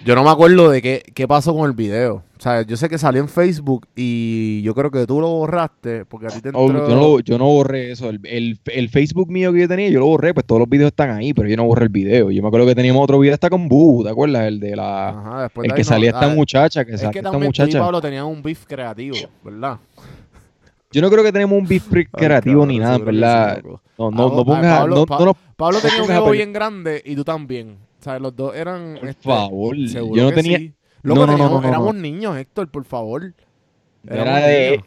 yo 0.04 0.14
no 0.14 0.22
me 0.24 0.30
acuerdo 0.30 0.70
de 0.70 0.82
qué, 0.82 1.02
qué 1.14 1.26
pasó 1.26 1.54
con 1.54 1.66
el 1.68 1.72
video. 1.74 2.22
O 2.38 2.40
sea, 2.40 2.62
yo 2.62 2.76
sé 2.76 2.88
que 2.88 2.98
salió 2.98 3.20
en 3.20 3.28
Facebook 3.28 3.88
y 3.96 4.62
yo 4.62 4.72
creo 4.74 4.90
que 4.92 5.06
tú 5.06 5.20
lo 5.20 5.28
borraste 5.28 6.04
porque 6.04 6.26
a 6.26 6.28
ti 6.28 6.40
te 6.40 6.50
entró... 6.50 6.62
Oh, 6.62 6.68
yo, 6.72 6.88
no, 6.94 7.18
yo 7.20 7.38
no 7.38 7.46
borré 7.46 7.90
eso. 7.90 8.08
El, 8.10 8.20
el- 8.24 8.60
el 8.66 8.88
Facebook 8.90 9.28
mío 9.28 9.52
que 9.52 9.60
yo 9.62 9.68
tenía, 9.68 9.88
yo 9.88 9.98
lo 10.00 10.06
borré, 10.06 10.32
pues 10.34 10.46
todos 10.46 10.60
los 10.60 10.68
videos 10.68 10.88
están 10.88 11.10
ahí, 11.10 11.32
pero 11.34 11.48
yo 11.48 11.56
no 11.56 11.64
borré 11.64 11.84
el 11.84 11.88
video. 11.88 12.30
Yo 12.30 12.40
me 12.42 12.48
acuerdo 12.48 12.66
que 12.66 12.74
teníamos 12.76 13.02
otro 13.02 13.18
video 13.18 13.34
hasta 13.34 13.50
con 13.50 13.68
Bu, 13.68 14.04
¿te 14.04 14.10
acuerdas? 14.10 14.46
El 14.46 14.60
de 14.60 14.76
la. 14.76 15.08
Ajá, 15.08 15.42
después 15.44 15.64
el 15.64 15.70
de 15.70 15.74
que 15.76 15.82
no- 15.82 15.88
salía 15.88 16.10
esta 16.10 16.30
ah, 16.30 16.34
muchacha, 16.34 16.84
que 16.84 16.92
Es 16.92 17.00
salía 17.00 17.10
que 17.10 17.18
esta 17.26 17.38
muchacha. 17.38 17.80
Pablo 17.80 18.00
tenían 18.00 18.26
un 18.26 18.40
beef 18.42 18.66
creativo, 18.66 19.16
¿verdad? 19.42 19.78
Yo 20.90 21.02
no 21.02 21.10
creo 21.10 21.22
que 21.22 21.32
tenemos 21.32 21.58
un 21.58 21.66
beef 21.66 21.84
freak 21.84 22.08
Ay, 22.14 22.20
creativo 22.26 22.64
ni 22.66 22.78
nada, 22.78 22.96
en 22.96 23.04
verdad. 23.04 23.62
no, 23.98 24.10
no, 24.10 24.10
no 24.10 24.44
pongas. 24.44 24.78
Pablo- 24.78 25.06
no, 25.08 25.24
no 25.26 25.36
Pablo 25.56 25.78
tenía 25.80 26.02
un 26.02 26.10
ego 26.10 26.30
bien 26.30 26.52
grande 26.52 27.02
y 27.04 27.14
tú 27.14 27.24
también. 27.24 27.76
O 28.00 28.02
sea, 28.02 28.18
los 28.18 28.34
dos 28.34 28.54
eran... 28.54 28.96
Por 29.00 29.08
este, 29.08 29.22
favor. 29.22 29.76
seguro 29.88 30.16
Yo 30.16 30.22
no 30.24 30.32
tenía. 30.32 30.58
sí. 30.58 30.72
Loco, 31.02 31.20
No, 31.20 31.26
no, 31.26 31.32
teníamos- 31.34 31.62
no, 31.62 31.68
éramos 31.68 31.94
niños, 31.94 32.36
Héctor, 32.38 32.68
por 32.68 32.84
favor. 32.84 33.34
Era 34.08 34.38
de. 34.46 34.70
niños. 34.70 34.84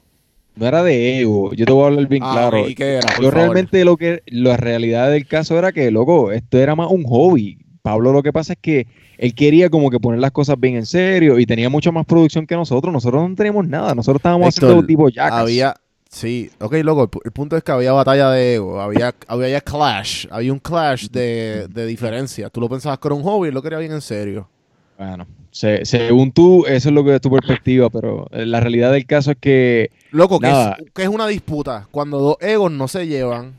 No 0.55 0.67
era 0.67 0.83
de 0.83 1.19
ego. 1.21 1.53
Yo 1.53 1.65
te 1.65 1.71
voy 1.71 1.83
a 1.83 1.87
hablar 1.87 2.07
bien 2.07 2.23
Ah, 2.25 2.31
claro. 2.33 2.67
¿y 2.67 2.75
qué 2.75 2.95
era? 2.95 3.07
Por 3.07 3.23
Yo 3.23 3.31
favor. 3.31 3.33
realmente 3.35 3.85
lo 3.85 3.95
que. 3.97 4.21
La 4.25 4.57
realidad 4.57 5.09
del 5.11 5.25
caso 5.27 5.57
era 5.57 5.71
que, 5.71 5.89
loco, 5.91 6.31
esto 6.31 6.57
era 6.57 6.75
más 6.75 6.89
un 6.91 7.03
hobby. 7.03 7.59
Pablo 7.81 8.11
lo 8.11 8.21
que 8.21 8.31
pasa 8.33 8.53
es 8.53 8.59
que 8.61 8.85
él 9.17 9.33
quería 9.33 9.69
como 9.69 9.89
que 9.89 9.99
poner 9.99 10.19
las 10.19 10.31
cosas 10.31 10.59
bien 10.59 10.75
en 10.75 10.85
serio 10.85 11.39
y 11.39 11.45
tenía 11.45 11.69
mucha 11.69 11.91
más 11.91 12.05
producción 12.05 12.45
que 12.45 12.55
nosotros. 12.55 12.93
Nosotros 12.93 13.27
no 13.29 13.35
teníamos 13.35 13.67
nada. 13.67 13.95
Nosotros 13.95 14.19
estábamos 14.19 14.49
Héctor, 14.55 14.69
haciendo 14.69 14.85
tipo 14.87 15.09
jackass. 15.09 15.39
Había... 15.41 15.75
Sí, 16.11 16.51
ok, 16.59 16.73
loco, 16.83 17.03
el, 17.03 17.09
pu- 17.09 17.21
el 17.23 17.31
punto 17.31 17.55
es 17.55 17.63
que 17.63 17.71
había 17.71 17.93
batalla 17.93 18.29
de 18.31 18.55
ego, 18.55 18.81
había, 18.81 19.15
había 19.27 19.61
clash, 19.61 20.27
había 20.29 20.51
un 20.51 20.59
clash 20.59 21.07
de, 21.07 21.67
de 21.69 21.85
diferencias. 21.85 22.51
Tú 22.51 22.59
lo 22.59 22.67
pensabas 22.67 22.99
que 22.99 23.07
era 23.07 23.15
un 23.15 23.23
hobby 23.23 23.47
él 23.47 23.53
lo 23.53 23.61
quería 23.61 23.77
bien 23.79 23.93
en 23.93 24.01
serio. 24.01 24.49
Bueno, 24.97 25.25
se- 25.51 25.85
según 25.85 26.33
tú, 26.33 26.65
eso 26.67 26.89
es 26.89 26.93
lo 26.93 27.05
que 27.05 27.15
es 27.15 27.21
tu 27.21 27.31
perspectiva, 27.31 27.89
pero 27.89 28.27
eh, 28.31 28.45
la 28.45 28.59
realidad 28.59 28.91
del 28.91 29.05
caso 29.05 29.31
es 29.31 29.37
que 29.39 29.89
Loco, 30.11 30.37
que 30.39 30.49
es, 30.51 30.91
que 30.93 31.03
es 31.03 31.07
una 31.07 31.27
disputa. 31.27 31.87
Cuando 31.91 32.19
dos 32.19 32.35
egos 32.41 32.69
no 32.73 32.89
se 32.89 33.07
llevan. 33.07 33.53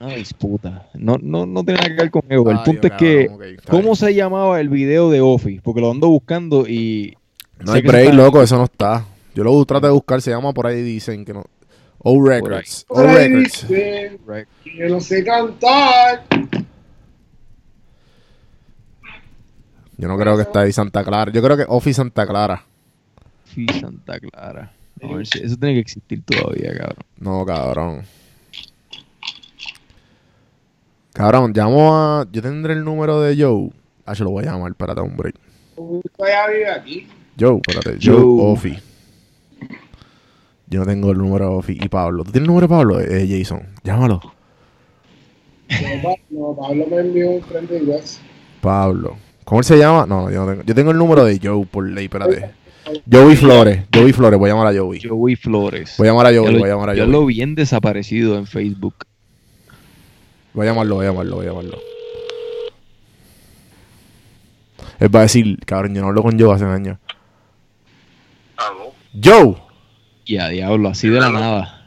una 0.00 0.14
disputa. 0.14 0.88
No, 0.94 1.18
no, 1.20 1.44
no 1.44 1.62
tiene 1.64 1.80
nada 1.80 1.90
que 1.96 2.02
ver 2.02 2.10
con 2.10 2.22
ego. 2.30 2.50
El 2.50 2.56
Ay, 2.56 2.62
punto 2.64 2.86
es 2.86 2.92
cabrón, 2.94 3.38
que, 3.40 3.56
¿cómo 3.70 3.94
se 3.94 4.14
llamaba 4.14 4.58
el 4.58 4.70
video 4.70 5.10
de 5.10 5.20
Office? 5.20 5.60
Porque 5.62 5.82
lo 5.82 5.90
ando 5.90 6.08
buscando 6.08 6.66
y. 6.66 7.14
No 7.58 7.72
hay 7.74 7.82
break, 7.82 8.04
está- 8.06 8.16
loco, 8.16 8.42
eso 8.42 8.56
no 8.56 8.64
está. 8.64 9.04
Yo 9.34 9.44
lo 9.44 9.62
trato 9.66 9.86
de 9.86 9.92
buscar, 9.92 10.22
se 10.22 10.30
llama 10.30 10.54
por 10.54 10.66
ahí, 10.66 10.80
dicen 10.82 11.26
que 11.26 11.34
no. 11.34 11.44
O 12.02 12.22
Records. 12.24 12.84
O 12.88 13.02
Records. 13.02 13.66
yo 13.68 14.88
no 14.88 15.00
sé 15.00 15.22
cantar. 15.24 16.24
Yo 19.98 20.08
no 20.08 20.16
creo 20.18 20.36
que 20.36 20.42
está 20.42 20.60
ahí 20.60 20.72
Santa 20.72 21.04
Clara. 21.04 21.30
Yo 21.30 21.42
creo 21.42 21.56
que 21.58 21.64
Office 21.68 21.94
Santa 21.98 22.26
Clara. 22.26 22.64
Sí, 23.44 23.66
Santa 23.80 24.18
Clara. 24.18 24.72
A 25.02 25.14
ver 25.14 25.26
si- 25.26 25.42
eso 25.42 25.56
tiene 25.56 25.74
que 25.74 25.80
existir 25.80 26.22
todavía, 26.24 26.72
cabrón. 26.74 27.04
No, 27.18 27.44
cabrón. 27.44 28.02
Cabrón, 31.12 31.52
llamo 31.54 31.94
a. 31.94 32.26
Yo 32.32 32.40
tendré 32.40 32.72
el 32.74 32.84
número 32.84 33.20
de 33.20 33.36
Joe. 33.42 33.70
Ah, 34.06 34.14
yo 34.14 34.24
lo 34.24 34.30
voy 34.30 34.44
a 34.46 34.52
llamar, 34.52 34.70
espérate 34.70 35.00
un 35.02 35.16
break. 35.16 35.34
Todavía 36.16 36.46
vive 36.48 36.70
aquí. 36.70 37.08
Joe, 37.38 37.60
espérate. 37.66 37.98
Joe, 38.02 38.14
Joe. 38.16 38.52
Offi. 38.52 38.78
Yo 40.70 40.80
no 40.80 40.86
tengo 40.86 41.10
el 41.10 41.18
número. 41.18 41.60
Y 41.68 41.88
Pablo. 41.88 42.24
¿Tú 42.24 42.30
tienes 42.32 42.46
el 42.46 42.54
número 42.54 42.66
de 42.66 42.74
Pablo? 42.74 43.00
Eh, 43.00 43.26
Jason. 43.28 43.62
Llámalo. 43.82 44.20
No, 45.68 46.02
Pa- 46.02 46.14
No, 46.30 46.56
Pablo 46.58 46.86
me 46.90 46.96
envió 46.98 47.30
un 47.30 47.42
friend 47.42 47.68
request. 47.70 48.20
Pablo. 48.60 49.16
¿Cómo 49.44 49.60
él 49.60 49.64
se 49.64 49.76
llama? 49.78 50.06
No, 50.06 50.30
yo 50.30 50.44
no 50.44 50.50
tengo. 50.52 50.62
Yo 50.64 50.74
tengo 50.74 50.90
el 50.92 50.98
número 50.98 51.24
de 51.24 51.38
Joe 51.42 51.66
por 51.66 51.88
ley, 51.88 52.04
espérate. 52.04 52.50
Joey 53.10 53.36
Flores. 53.36 53.84
Joey 53.94 54.12
Flores, 54.12 54.38
voy 54.38 54.50
a 54.50 54.52
llamar 54.54 54.74
a 54.74 54.78
Joey. 54.78 55.00
Joey 55.00 55.36
Flores. 55.36 55.94
Voy 55.98 56.08
a 56.08 56.10
llamar 56.10 56.26
a 56.26 56.32
Yo 56.32 56.42
Joey, 56.42 56.54
lo- 56.54 56.58
voy 56.60 56.68
a 56.68 56.72
llamar 56.72 56.90
a 56.90 56.94
yo 56.94 57.02
Joey. 57.04 57.12
lo 57.12 57.26
bien 57.26 57.54
desaparecido 57.54 58.36
en 58.36 58.46
Facebook. 58.46 58.94
Voy 60.54 60.66
a 60.66 60.70
llamarlo, 60.70 60.96
voy 60.96 61.06
a 61.06 61.10
llamarlo, 61.10 61.36
voy 61.36 61.46
a 61.46 61.48
llamarlo. 61.50 61.78
Él 64.98 65.14
va 65.14 65.20
a 65.20 65.22
decir, 65.22 65.58
cabrón, 65.64 65.94
yo 65.94 66.02
no 66.02 66.08
hablo 66.08 66.22
con 66.22 66.38
Joe 66.38 66.54
hace 66.54 66.64
años. 66.64 66.98
Aló. 68.56 68.92
Joe, 69.22 69.56
Y 70.30 70.38
a 70.38 70.46
diablo, 70.48 70.90
así 70.90 71.08
de 71.08 71.18
la 71.18 71.28
nada. 71.28 71.84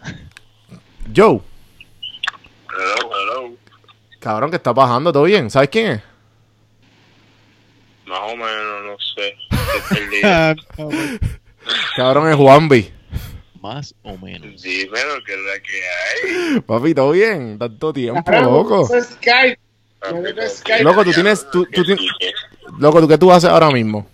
Joe. 1.16 1.40
Hello, 2.70 3.10
hello. 3.16 3.56
Cabrón, 4.20 4.50
¿qué 4.50 4.58
está 4.58 4.74
bajando? 4.74 5.14
¿Todo 5.14 5.24
bien? 5.24 5.50
¿Sabes 5.50 5.70
quién 5.70 5.92
es? 5.92 6.02
Más 8.06 8.20
o 8.20 8.36
menos, 8.36 8.84
no 8.84 8.98
sé. 9.16 9.34
Estoy 9.92 10.10
perdido. 10.10 11.24
Cabrón, 11.96 12.30
es 12.32 12.36
Juanvi. 12.36 12.92
Más 13.62 13.96
o 14.04 14.18
menos. 14.18 14.62
Dímelo, 14.62 15.24
que 15.26 15.34
es 15.36 15.40
la 15.40 15.60
que 15.62 16.52
hay. 16.54 16.60
Papi, 16.60 16.94
¿todo 16.94 17.12
bien? 17.12 17.58
Tanto 17.58 17.94
tiempo, 17.94 18.24
Cabrón, 18.26 18.54
loco. 18.56 18.84
eso 18.84 18.98
es 18.98 19.06
Skype. 19.12 19.58
No 20.12 20.22
Papi, 20.22 20.40
es 20.42 20.58
Skype. 20.58 20.84
Loco, 20.84 21.06
tú 21.06 21.12
tienes- 21.14 21.50
tú- 21.50 21.64
tú 21.64 21.72
¿Qué 21.72 21.96
tienes-? 21.96 22.06
Loco, 22.78 23.00
¿tú 23.00 23.08
qué 23.08 23.18
tú 23.18 23.32
haces 23.32 23.50
ahora 23.50 23.72
mismo? 23.72 24.06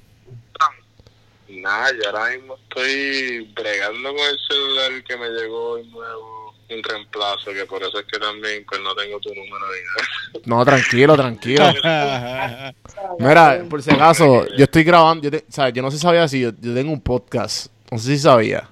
Nada, 1.62 1.90
yo 1.92 2.10
ahora 2.10 2.36
mismo 2.36 2.56
estoy 2.56 3.52
bregando 3.56 4.10
con 4.10 4.20
el 4.20 4.38
celular 4.48 5.04
que 5.04 5.18
me 5.18 5.30
llegó 5.30 5.72
hoy 5.72 5.88
nuevo, 5.88 6.54
un 6.70 6.84
reemplazo, 6.84 7.52
que 7.54 7.66
por 7.66 7.82
eso 7.82 8.00
es 8.00 8.06
que 8.06 8.20
también 8.20 8.64
pues 8.68 8.80
no 8.82 8.94
tengo 8.96 9.20
tu 9.20 9.30
número 9.30 9.66
ni 9.68 10.40
nada. 10.40 10.42
No, 10.46 10.64
tranquilo, 10.66 11.16
tranquilo. 11.16 11.66
Mira, 13.20 13.64
por 13.70 13.82
si 13.82 13.92
acaso, 13.92 14.48
yo 14.56 14.64
estoy 14.66 14.84
grabando, 14.84 15.24
yo, 15.24 15.32
te- 15.32 15.46
sea, 15.50 15.70
yo 15.70 15.82
no 15.82 15.90
sé 15.92 15.98
si 15.98 16.04
sabía 16.04 16.28
si 16.28 16.42
yo, 16.42 16.52
yo 16.60 16.74
tengo 16.74 16.92
un 16.92 17.02
podcast, 17.02 17.72
no 17.92 17.98
sé 17.98 18.16
si 18.16 18.20
sabía. 18.20 18.68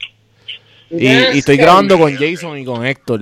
Y, 0.89 1.07
y 1.07 1.39
estoy 1.39 1.57
grabando 1.57 1.97
con 1.99 2.15
Jason 2.15 2.57
y 2.57 2.65
con 2.65 2.85
Héctor. 2.85 3.21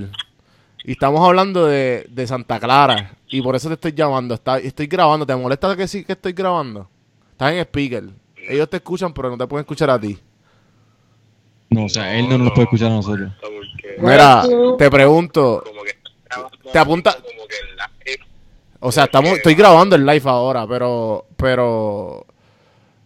Y 0.83 0.91
estamos 0.91 1.25
hablando 1.27 1.65
de, 1.65 2.05
de 2.09 2.27
Santa 2.27 2.59
Clara. 2.59 3.15
Y 3.27 3.41
por 3.41 3.55
eso 3.55 3.69
te 3.69 3.73
estoy 3.73 3.91
llamando. 3.93 4.35
Está, 4.35 4.59
estoy 4.59 4.85
grabando. 4.85 5.25
¿Te 5.25 5.35
molesta 5.35 5.75
que 5.75 5.87
sí 5.87 6.05
que 6.05 6.11
estoy 6.13 6.33
grabando? 6.33 6.87
Estás 7.31 7.53
en 7.53 7.59
speaker. 7.61 8.03
Ellos 8.49 8.69
te 8.69 8.77
escuchan, 8.77 9.13
pero 9.13 9.29
no 9.29 9.37
te 9.37 9.47
pueden 9.47 9.63
escuchar 9.63 9.89
a 9.89 9.99
ti. 9.99 10.17
No, 11.69 11.85
o 11.85 11.89
sea, 11.89 12.15
él 12.17 12.29
no 12.29 12.37
nos 12.37 12.49
puede 12.51 12.63
escuchar 12.63 12.91
a 12.91 12.95
nosotros. 12.95 13.31
Mira, 13.99 14.43
te 14.77 14.89
pregunto. 14.89 15.63
como 15.65 15.83
que 15.83 15.95
Te 16.71 16.79
apunta- 16.79 17.13
como 17.15 17.47
que 17.47 17.55
en 17.57 17.75
live. 18.15 18.25
O 18.79 18.91
sea, 18.91 19.05
estamos, 19.05 19.31
estoy 19.33 19.55
grabando 19.55 19.95
el 19.95 20.05
live 20.05 20.29
ahora, 20.29 20.67
pero, 20.67 21.25
pero, 21.37 22.25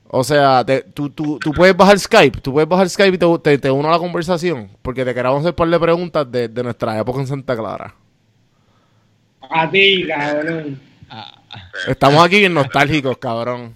o 0.10 0.24
sea, 0.24 0.64
te- 0.66 0.82
tú, 0.84 1.10
tú, 1.12 1.40
tú 1.40 1.52
puedes 1.54 1.76
bajar 1.78 1.98
Skype, 2.00 2.42
tú 2.42 2.52
puedes 2.52 2.68
bajar 2.68 2.90
Skype 2.90 3.16
y 3.16 3.18
te, 3.18 3.40
te, 3.40 3.58
te 3.60 3.72
uno 3.72 3.88
a 3.88 3.92
la 3.92 4.00
conversación, 4.00 4.70
porque 4.82 5.06
te 5.06 5.14
queremos 5.14 5.40
hacer 5.40 5.52
un 5.52 5.56
par 5.56 5.70
de 5.70 5.80
preguntas 5.80 6.30
de, 6.32 6.48
de 6.50 6.64
nuestra 6.64 6.98
época 7.00 7.20
en 7.22 7.28
Santa 7.28 7.56
Clara. 7.56 7.94
A 9.50 9.70
ti, 9.70 10.06
cabrón. 10.08 10.80
Estamos 11.88 12.24
aquí 12.26 12.40
bien 12.40 12.54
nostálgicos, 12.54 13.18
cabrón. 13.18 13.76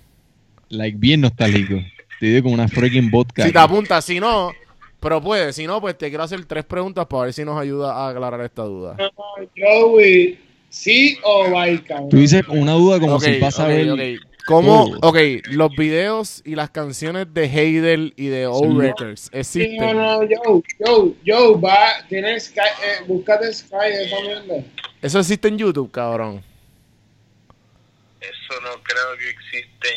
Like 0.74 0.98
bien 0.98 1.22
nostálgico. 1.22 1.76
Te 2.20 2.26
digo 2.28 2.44
como 2.44 2.56
una 2.56 2.68
freaking 2.68 3.10
vodka. 3.12 3.46
Si 3.46 3.52
te 3.52 3.60
apuntas, 3.60 4.06
si 4.06 4.20
no, 4.20 4.52
pero 5.00 5.22
puedes, 5.22 5.56
si 5.56 5.68
no, 5.68 5.82
pues 5.82 5.98
te 5.98 6.10
quiero 6.10 6.24
hacer 6.24 6.44
tres 6.46 6.64
preguntas 6.66 7.06
para 7.06 7.24
ver 7.24 7.34
si 7.34 7.44
nos 7.44 7.60
ayuda 7.60 7.94
a 7.94 8.10
aclarar 8.10 8.42
esta 8.42 8.64
duda. 8.64 8.96
Joey, 9.58 10.40
¿sí 10.70 11.18
o 11.24 11.46
cabrón? 11.86 12.10
Tú 12.10 12.18
dices 12.18 12.44
una 12.48 12.74
duda 12.74 13.00
como 13.00 13.20
si 13.20 13.40
vas 13.40 13.60
a 13.60 13.64
ok, 13.64 13.70
ver. 13.70 13.92
ok. 13.92 14.00
¿Cómo? 14.46 14.84
Ok, 15.02 15.18
los 15.52 15.72
videos 15.78 16.42
y 16.46 16.56
las 16.56 16.70
canciones 16.70 17.34
de 17.34 17.46
Heidel 17.46 18.14
y 18.18 18.28
de 18.28 18.46
Old 18.48 18.74
Sí. 18.74 18.78
Records 18.88 19.22
Sí, 19.22 19.30
no, 19.34 19.40
existen. 19.40 19.98
no, 19.98 20.18
Joe, 20.20 20.62
Joe, 20.80 21.14
Joe, 21.26 21.62
va, 21.62 22.06
tienes 22.10 22.46
Sky, 22.48 22.60
eh, 22.60 23.04
búscate 23.08 23.54
Sky 23.54 23.76
de 23.90 24.04
esa 24.06 24.20
mierda. 24.22 24.66
Eso 25.02 25.20
existe 25.20 25.48
en 25.48 25.58
YouTube, 25.58 25.90
cabrón. 25.92 26.42
Eso 28.20 28.62
no 28.62 28.82
creo 28.84 29.18
que 29.18 29.30
existe 29.30 29.88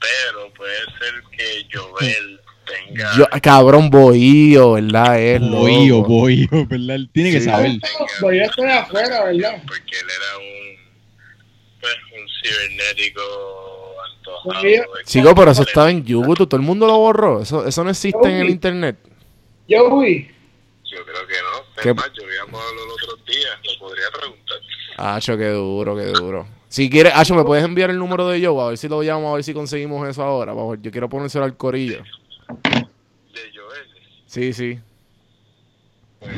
pero 0.00 0.52
puede 0.54 0.78
ser 0.98 1.22
que 1.36 1.66
Joel 1.72 2.40
tenga. 2.66 3.10
Yo, 3.16 3.26
cabrón, 3.42 3.90
bohío, 3.90 4.72
¿verdad? 4.72 5.20
Es 5.20 5.40
Bohío, 5.40 5.96
loco. 5.98 6.08
bohío, 6.08 6.48
¿verdad? 6.68 6.96
Él 6.96 7.10
tiene 7.12 7.30
que 7.32 7.40
Sí. 7.40 7.46
saber. 7.46 7.72
Pues 8.20 8.38
yo 8.38 8.44
estoy 8.44 8.70
afuera, 8.70 9.24
¿verdad? 9.24 9.62
Porque 9.66 9.98
él 9.98 10.06
era 10.06 10.38
un. 10.38 10.72
Pues 11.80 11.94
un 12.14 12.28
cibernético 12.42 13.20
antojado. 14.16 14.62
Yo- 14.62 14.68
de- 14.68 15.04
Chico, 15.04 15.34
pero 15.34 15.50
eso 15.50 15.62
estaba 15.62 15.90
en 15.90 16.04
YouTube. 16.04 16.46
Todo 16.48 16.56
el 16.60 16.66
mundo 16.66 16.86
lo 16.86 16.96
borró. 16.98 17.42
Eso, 17.42 17.66
eso 17.66 17.82
no 17.84 17.90
existe 17.90 18.28
en 18.28 18.36
el 18.36 18.50
internet. 18.50 18.96
Yo 19.68 19.88
Joey, 19.90 20.28
creo 20.88 21.04
que 21.26 21.34
no. 21.42 21.90
Es 21.90 21.96
más, 21.96 22.10
yo 22.16 22.26
vi 22.26 22.36
a 22.36 22.44
Pablo 22.44 22.84
el 22.84 22.90
otro 22.90 23.16
día, 23.26 23.48
lo 23.64 23.78
podría 23.80 24.04
preguntar. 24.12 24.58
Acho, 24.96 25.36
qué 25.36 25.48
duro, 25.48 25.96
qué 25.96 26.06
duro. 26.06 26.46
Si 26.68 26.88
quieres, 26.88 27.12
Acho, 27.14 27.34
¿me 27.34 27.44
puedes 27.44 27.64
enviar 27.64 27.90
el 27.90 27.98
número 27.98 28.26
de 28.28 28.44
Joe? 28.44 28.62
A 28.64 28.68
ver 28.68 28.78
si 28.78 28.88
lo 28.88 29.02
llamo, 29.02 29.30
a 29.30 29.34
ver 29.34 29.44
si 29.44 29.52
conseguimos 29.52 30.08
eso 30.08 30.22
ahora. 30.22 30.52
Por 30.52 30.60
favor. 30.60 30.82
Yo 30.82 30.90
quiero 30.90 31.08
ponérselo 31.08 31.44
al 31.44 31.56
corillo. 31.56 32.02
De 32.02 33.40
Joel, 33.54 33.86
Sí, 34.26 34.52
sí. 34.52 34.78
pues, 36.18 36.32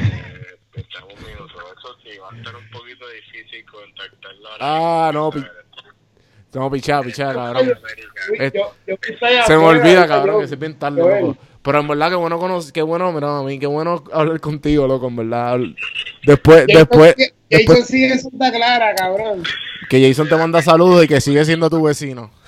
estamos 0.74 1.14
un 1.14 1.24
minuto. 1.24 1.54
Eso 1.78 1.96
sí, 2.02 2.18
va 2.18 2.30
a 2.30 2.36
estar 2.36 2.56
un 2.56 2.68
poquito 2.70 3.04
difícil 3.08 3.64
contactarlo. 3.66 4.48
Ah, 4.60 5.10
no, 5.14 5.30
pi- 5.30 5.44
No, 6.54 6.70
pichá, 6.70 7.02
pichá, 7.02 7.32
cabrón. 7.34 7.66
Yo, 8.52 8.74
yo 8.86 8.94
estoy 8.94 9.16
Se 9.46 9.56
me 9.56 9.64
olvida, 9.64 10.00
¿verdad, 10.02 10.08
cabrón, 10.08 10.40
que 10.40 10.48
soy 10.48 10.56
bien 10.56 10.76
Joel. 10.80 10.96
loco. 10.96 11.36
Pero 11.64 11.80
en 11.80 11.88
verdad, 11.88 12.10
qué 12.10 12.14
bueno 12.16 12.38
conocer, 12.38 12.72
qué 12.74 12.82
bueno, 12.82 13.10
mira, 13.12 13.38
a 13.38 13.42
mí, 13.42 13.58
qué 13.58 13.66
bueno 13.66 14.04
hablar 14.12 14.38
contigo, 14.40 14.86
loco, 14.86 15.08
en 15.08 15.16
verdad. 15.16 15.58
Después, 16.22 16.66
Jason 16.68 16.76
después, 16.78 17.16
Jason 17.50 17.84
sigue 17.84 18.12
en 18.12 18.20
Santa 18.20 18.52
Clara, 18.52 18.94
cabrón. 18.94 19.42
que 19.88 20.06
Jason 20.06 20.28
te 20.28 20.36
manda 20.36 20.60
saludos 20.60 21.04
y 21.04 21.08
que 21.08 21.20
sigue 21.22 21.42
siendo 21.44 21.70
tu 21.70 21.82
vecino. 21.82 22.30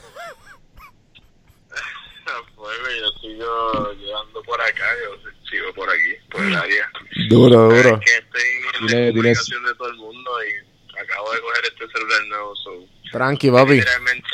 Pues, 2.56 2.76
yo 3.00 3.10
sigo 3.20 3.92
llegando 3.94 4.42
por 4.42 4.60
acá, 4.60 4.84
yo 5.04 5.30
sigo 5.48 5.72
por 5.74 5.88
aquí, 5.88 6.14
por 6.30 6.44
el 6.44 6.56
área. 6.56 6.90
Duro, 7.28 7.70
Es 7.72 7.84
duro. 7.84 8.00
que 8.00 8.10
estoy 8.16 8.40
en 8.80 8.86
Dile- 8.86 8.92
la 8.92 8.98
dile- 8.98 9.12
comunicación 9.12 9.64
de 9.64 9.74
todo 9.76 9.88
el 9.88 9.96
mundo 9.96 10.30
y 10.42 10.98
acabo 10.98 11.32
de 11.32 11.40
coger 11.40 11.64
este 11.64 11.86
celular 11.92 12.26
nuevo, 12.28 12.56
so, 12.56 12.70
Tranqui, 13.12 13.50
papi. 13.50 13.74
literalmente 13.74 14.28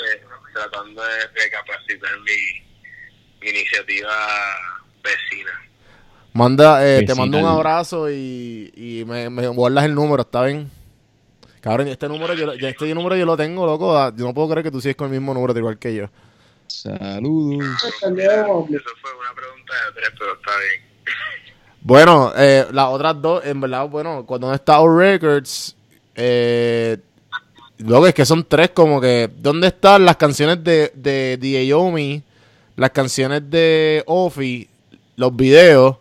tratando 0.55 1.03
de 1.03 1.27
recapacitar 1.35 2.18
mi 2.21 2.72
iniciativa 3.50 4.11
vecina. 5.02 5.50
Manda, 6.35 6.87
eh, 6.87 7.05
te 7.05 7.14
mando 7.14 7.38
un 7.38 7.46
abrazo 7.46 8.11
y, 8.11 8.72
y 8.74 9.05
me, 9.05 9.28
me 9.28 9.46
guardas 9.48 9.85
el 9.85 9.94
número, 9.94 10.22
¿está 10.22 10.44
bien? 10.44 10.70
Cabrón, 11.61 11.88
este 11.88 12.09
número 12.09 12.35
yo, 12.35 12.46
lo- 12.46 12.55
ya 12.55 12.68
este 12.70 12.94
número 12.94 13.14
yo 13.16 13.26
lo 13.26 13.37
tengo, 13.37 13.66
loco. 13.66 13.96
ah, 13.96 14.12
Yo 14.16 14.24
no 14.24 14.35
puedo 14.35 14.48
creer 14.48 14.64
que 14.64 14.70
tú 14.70 14.81
sigues 14.81 14.96
con 14.96 15.07
el 15.09 15.12
mismo 15.12 15.35
número, 15.35 15.57
igual 15.57 15.78
que 15.78 15.94
yo. 15.94 16.07
Saludos. 16.66 17.66
Entendemos, 18.02 18.68
Eso 18.70 18.90
fue 19.00 19.11
una 19.20 19.35
pregunta 19.35 19.72
de 19.74 19.92
tres, 19.94 20.11
pero 20.18 20.33
está 20.35 20.50
bien. 20.59 20.92
Bueno, 21.85 22.33
eh, 22.37 22.64
las 22.70 22.87
otras 22.90 23.20
dos, 23.20 23.44
en 23.44 23.61
verdad, 23.61 23.88
bueno, 23.88 24.24
cuando 24.24 24.55
está 24.55 24.81
Our 24.81 24.96
Records, 24.98 25.74
eh, 26.14 26.96
luego 27.78 28.07
es 28.07 28.14
que 28.14 28.24
son 28.24 28.44
tres 28.44 28.70
como 28.70 29.00
que, 29.00 29.28
¿dónde 29.37 29.66
están 29.66 30.05
las 30.07 30.16
canciones 30.16 30.62
de, 30.62 30.92
de 30.94 31.37
las 32.77 32.91
canciones 32.91 33.49
de 33.51 34.03
Ofi, 34.07 34.69
los 35.17 35.35
videos? 35.37 35.97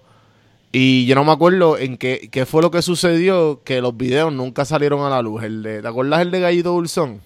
Y 0.71 1.05
yo 1.05 1.15
no 1.15 1.25
me 1.25 1.31
acuerdo 1.31 1.77
en 1.77 1.97
qué, 1.97 2.29
qué 2.31 2.45
fue 2.45 2.61
lo 2.61 2.71
que 2.71 2.81
sucedió, 2.81 3.61
que 3.63 3.81
los 3.81 3.95
videos 3.97 4.31
nunca 4.31 4.63
salieron 4.63 5.05
a 5.05 5.09
la 5.09 5.21
luz. 5.21 5.43
El 5.43 5.63
de, 5.63 5.81
¿Te 5.81 5.87
acuerdas 5.87 6.21
el 6.21 6.31
de 6.31 6.39
Gallito 6.39 6.69
Dulzón? 6.69 7.21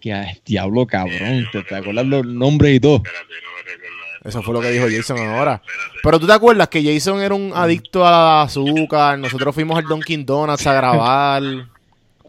Que 0.00 0.12
ah, 0.12 0.26
diablo 0.44 0.84
cabrón. 0.86 1.46
¿Te, 1.52 1.62
te 1.62 1.76
acuerdas 1.76 2.04
los 2.06 2.26
nombres 2.26 2.74
y 2.74 2.80
todo? 2.80 2.96
Espérate, 2.96 3.34
no 3.44 3.50
me 3.56 3.70
recuerdo. 3.70 3.92
Eso 4.24 4.42
fue 4.42 4.54
lo 4.54 4.60
que 4.60 4.70
dijo 4.70 4.86
Jason 4.90 5.18
ahora. 5.18 5.62
Pero 6.02 6.18
tú 6.18 6.26
te 6.26 6.32
acuerdas 6.32 6.68
que 6.68 6.82
Jason 6.82 7.20
era 7.20 7.34
un 7.34 7.52
adicto 7.54 8.04
al 8.04 8.46
azúcar, 8.46 9.18
nosotros 9.18 9.54
fuimos 9.54 9.78
al 9.78 9.84
Dunkin' 9.84 10.26
Donuts 10.26 10.66
a 10.66 10.74
grabar. 10.74 11.42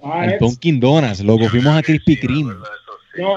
Al 0.03 0.37
Dunkin' 0.39 0.79
Donuts, 0.79 1.21
loco. 1.21 1.49
Fuimos 1.49 1.75
a 1.75 1.81
Krispy 1.81 2.19
Kreme. 2.19 2.53
No. 3.17 3.35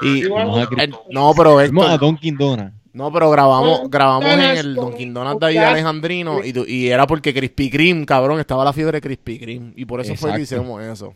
pero 0.00 0.12
Y, 0.14 0.22
Fuimos 0.22 0.40
a 0.58 0.86
no, 1.10 1.34
pero 1.36 1.98
Dunkin' 1.98 2.36
Donuts. 2.38 2.72
no, 2.92 3.12
pero 3.12 3.30
grabamos, 3.30 3.90
grabamos 3.90 4.24
en 4.30 4.40
el 4.40 4.74
Dunkin' 4.74 5.12
Donuts 5.12 5.40
de 5.40 5.46
ahí 5.46 5.54
de. 5.54 5.60
Alejandrino 5.60 6.40
y, 6.42 6.88
era 6.88 7.06
porque 7.06 7.34
Krispy 7.34 7.70
Kreme, 7.70 8.06
cabrón, 8.06 8.40
estaba 8.40 8.64
la 8.64 8.72
fiebre 8.72 8.96
de 8.98 9.02
Krispy 9.02 9.38
Kreme 9.38 9.72
y 9.76 9.84
por 9.84 10.00
eso 10.00 10.14
fue 10.16 10.30
que 10.32 10.42
Exacto. 10.42 10.62
hicimos 10.62 10.82
eso. 10.82 11.14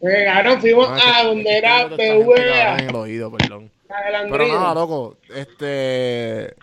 Pues, 0.00 0.14
cabrón, 0.26 0.60
fuimos 0.60 0.88
No, 0.88 0.94
a 0.94 1.22
donde 1.24 1.58
era 1.58 1.82
en 1.82 2.88
el 2.88 2.94
oído, 2.96 3.30
perdón. 3.32 3.70
del 3.88 4.30
Pero 4.30 4.48
nada, 4.48 4.74
loco, 4.74 5.16
este 5.34 6.54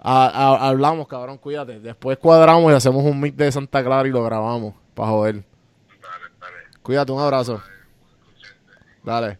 a- 0.00 0.26
a- 0.28 0.68
hablamos, 0.68 1.06
cabrón, 1.08 1.38
cuídate. 1.38 1.80
Después 1.80 2.18
cuadramos 2.18 2.72
y 2.72 2.74
hacemos 2.74 3.04
un 3.04 3.20
mix 3.20 3.36
de 3.36 3.50
Santa 3.52 3.82
Clara 3.84 4.08
y 4.08 4.12
lo 4.12 4.22
grabamos 4.24 4.74
para 4.94 5.08
joder. 5.10 5.34
Dale, 5.34 5.44
dale. 6.40 6.52
Cuídate, 6.82 7.12
un 7.12 7.20
abrazo. 7.20 7.60
Dale. 9.06 9.38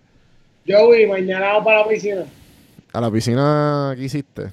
Joey, 0.67 1.07
mañana 1.07 1.49
vamos 1.49 1.65
para 1.65 1.81
la 1.81 1.89
piscina. 1.89 2.25
A 2.93 3.01
la 3.01 3.11
piscina 3.11 3.93
que 3.97 4.05
hiciste. 4.05 4.53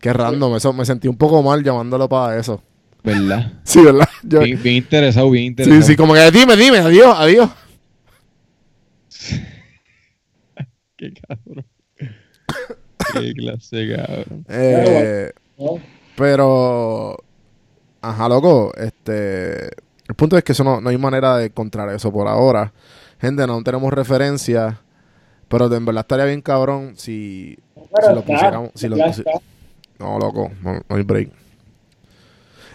Qué 0.00 0.12
random, 0.12 0.56
eso 0.56 0.72
me 0.72 0.84
sentí 0.84 1.08
un 1.08 1.16
poco 1.16 1.40
mal 1.42 1.62
llamándolo 1.62 2.08
para 2.08 2.36
eso. 2.38 2.60
¿Verdad? 3.02 3.52
Sí, 3.64 3.80
¿verdad? 3.82 4.08
Yo- 4.22 4.40
Bien, 4.40 4.60
bien 4.62 4.76
interesado, 4.76 5.30
bien 5.30 5.44
interesado. 5.46 5.80
sí, 5.82 5.88
sí, 5.88 5.96
como 5.96 6.14
que 6.14 6.30
dime, 6.30 6.56
dime, 6.56 6.78
adiós, 6.78 7.14
adiós. 7.16 7.48
Qué 10.96 11.12
cabrón. 11.12 11.64
Qué 13.12 13.32
clase, 13.34 13.94
cabrón. 13.96 14.44
Eh, 14.48 15.32
¿no? 15.58 15.78
pero, 16.16 17.16
ajá, 18.00 18.28
loco, 18.28 18.72
este, 18.76 19.66
el 19.66 20.14
punto 20.16 20.36
es 20.36 20.44
que 20.44 20.52
eso 20.52 20.64
no, 20.64 20.80
no 20.80 20.90
hay 20.90 20.98
manera 20.98 21.36
de 21.38 21.46
encontrar 21.46 21.88
eso 21.90 22.12
por 22.12 22.26
ahora. 22.28 22.72
Gente, 23.24 23.46
no 23.46 23.62
tenemos 23.62 23.90
referencia, 23.90 24.82
pero 25.48 25.74
en 25.74 25.86
verdad 25.86 26.02
estaría 26.02 26.26
bien 26.26 26.42
cabrón 26.42 26.92
si, 26.94 27.58
Pero 27.74 28.08
si 28.08 28.14
lo 28.16 28.22
pusiéramos, 28.22 28.70
si 28.74 28.86
lo. 28.86 28.96
No, 29.98 30.18
loco, 30.18 30.50
no, 30.60 30.74
no 30.86 30.96
hay 30.96 31.02
break. 31.04 31.30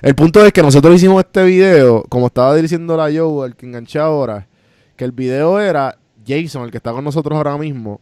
El 0.02 0.16
punto 0.16 0.44
es 0.44 0.52
que 0.52 0.64
nosotros 0.64 0.96
hicimos 0.96 1.24
este 1.24 1.44
video, 1.44 2.04
como 2.10 2.26
estaba 2.26 2.56
diciendo 2.56 2.98
la 2.98 3.16
Joe, 3.16 3.46
el 3.46 3.56
que 3.56 3.68
enganché 3.68 4.00
ahora, 4.00 4.48
que 4.96 5.06
el 5.06 5.12
video 5.12 5.60
era 5.60 6.00
Jason, 6.26 6.64
el 6.64 6.72
que 6.72 6.78
está 6.78 6.94
con 6.94 7.04
nosotros 7.04 7.38
ahora 7.38 7.56
mismo. 7.56 8.02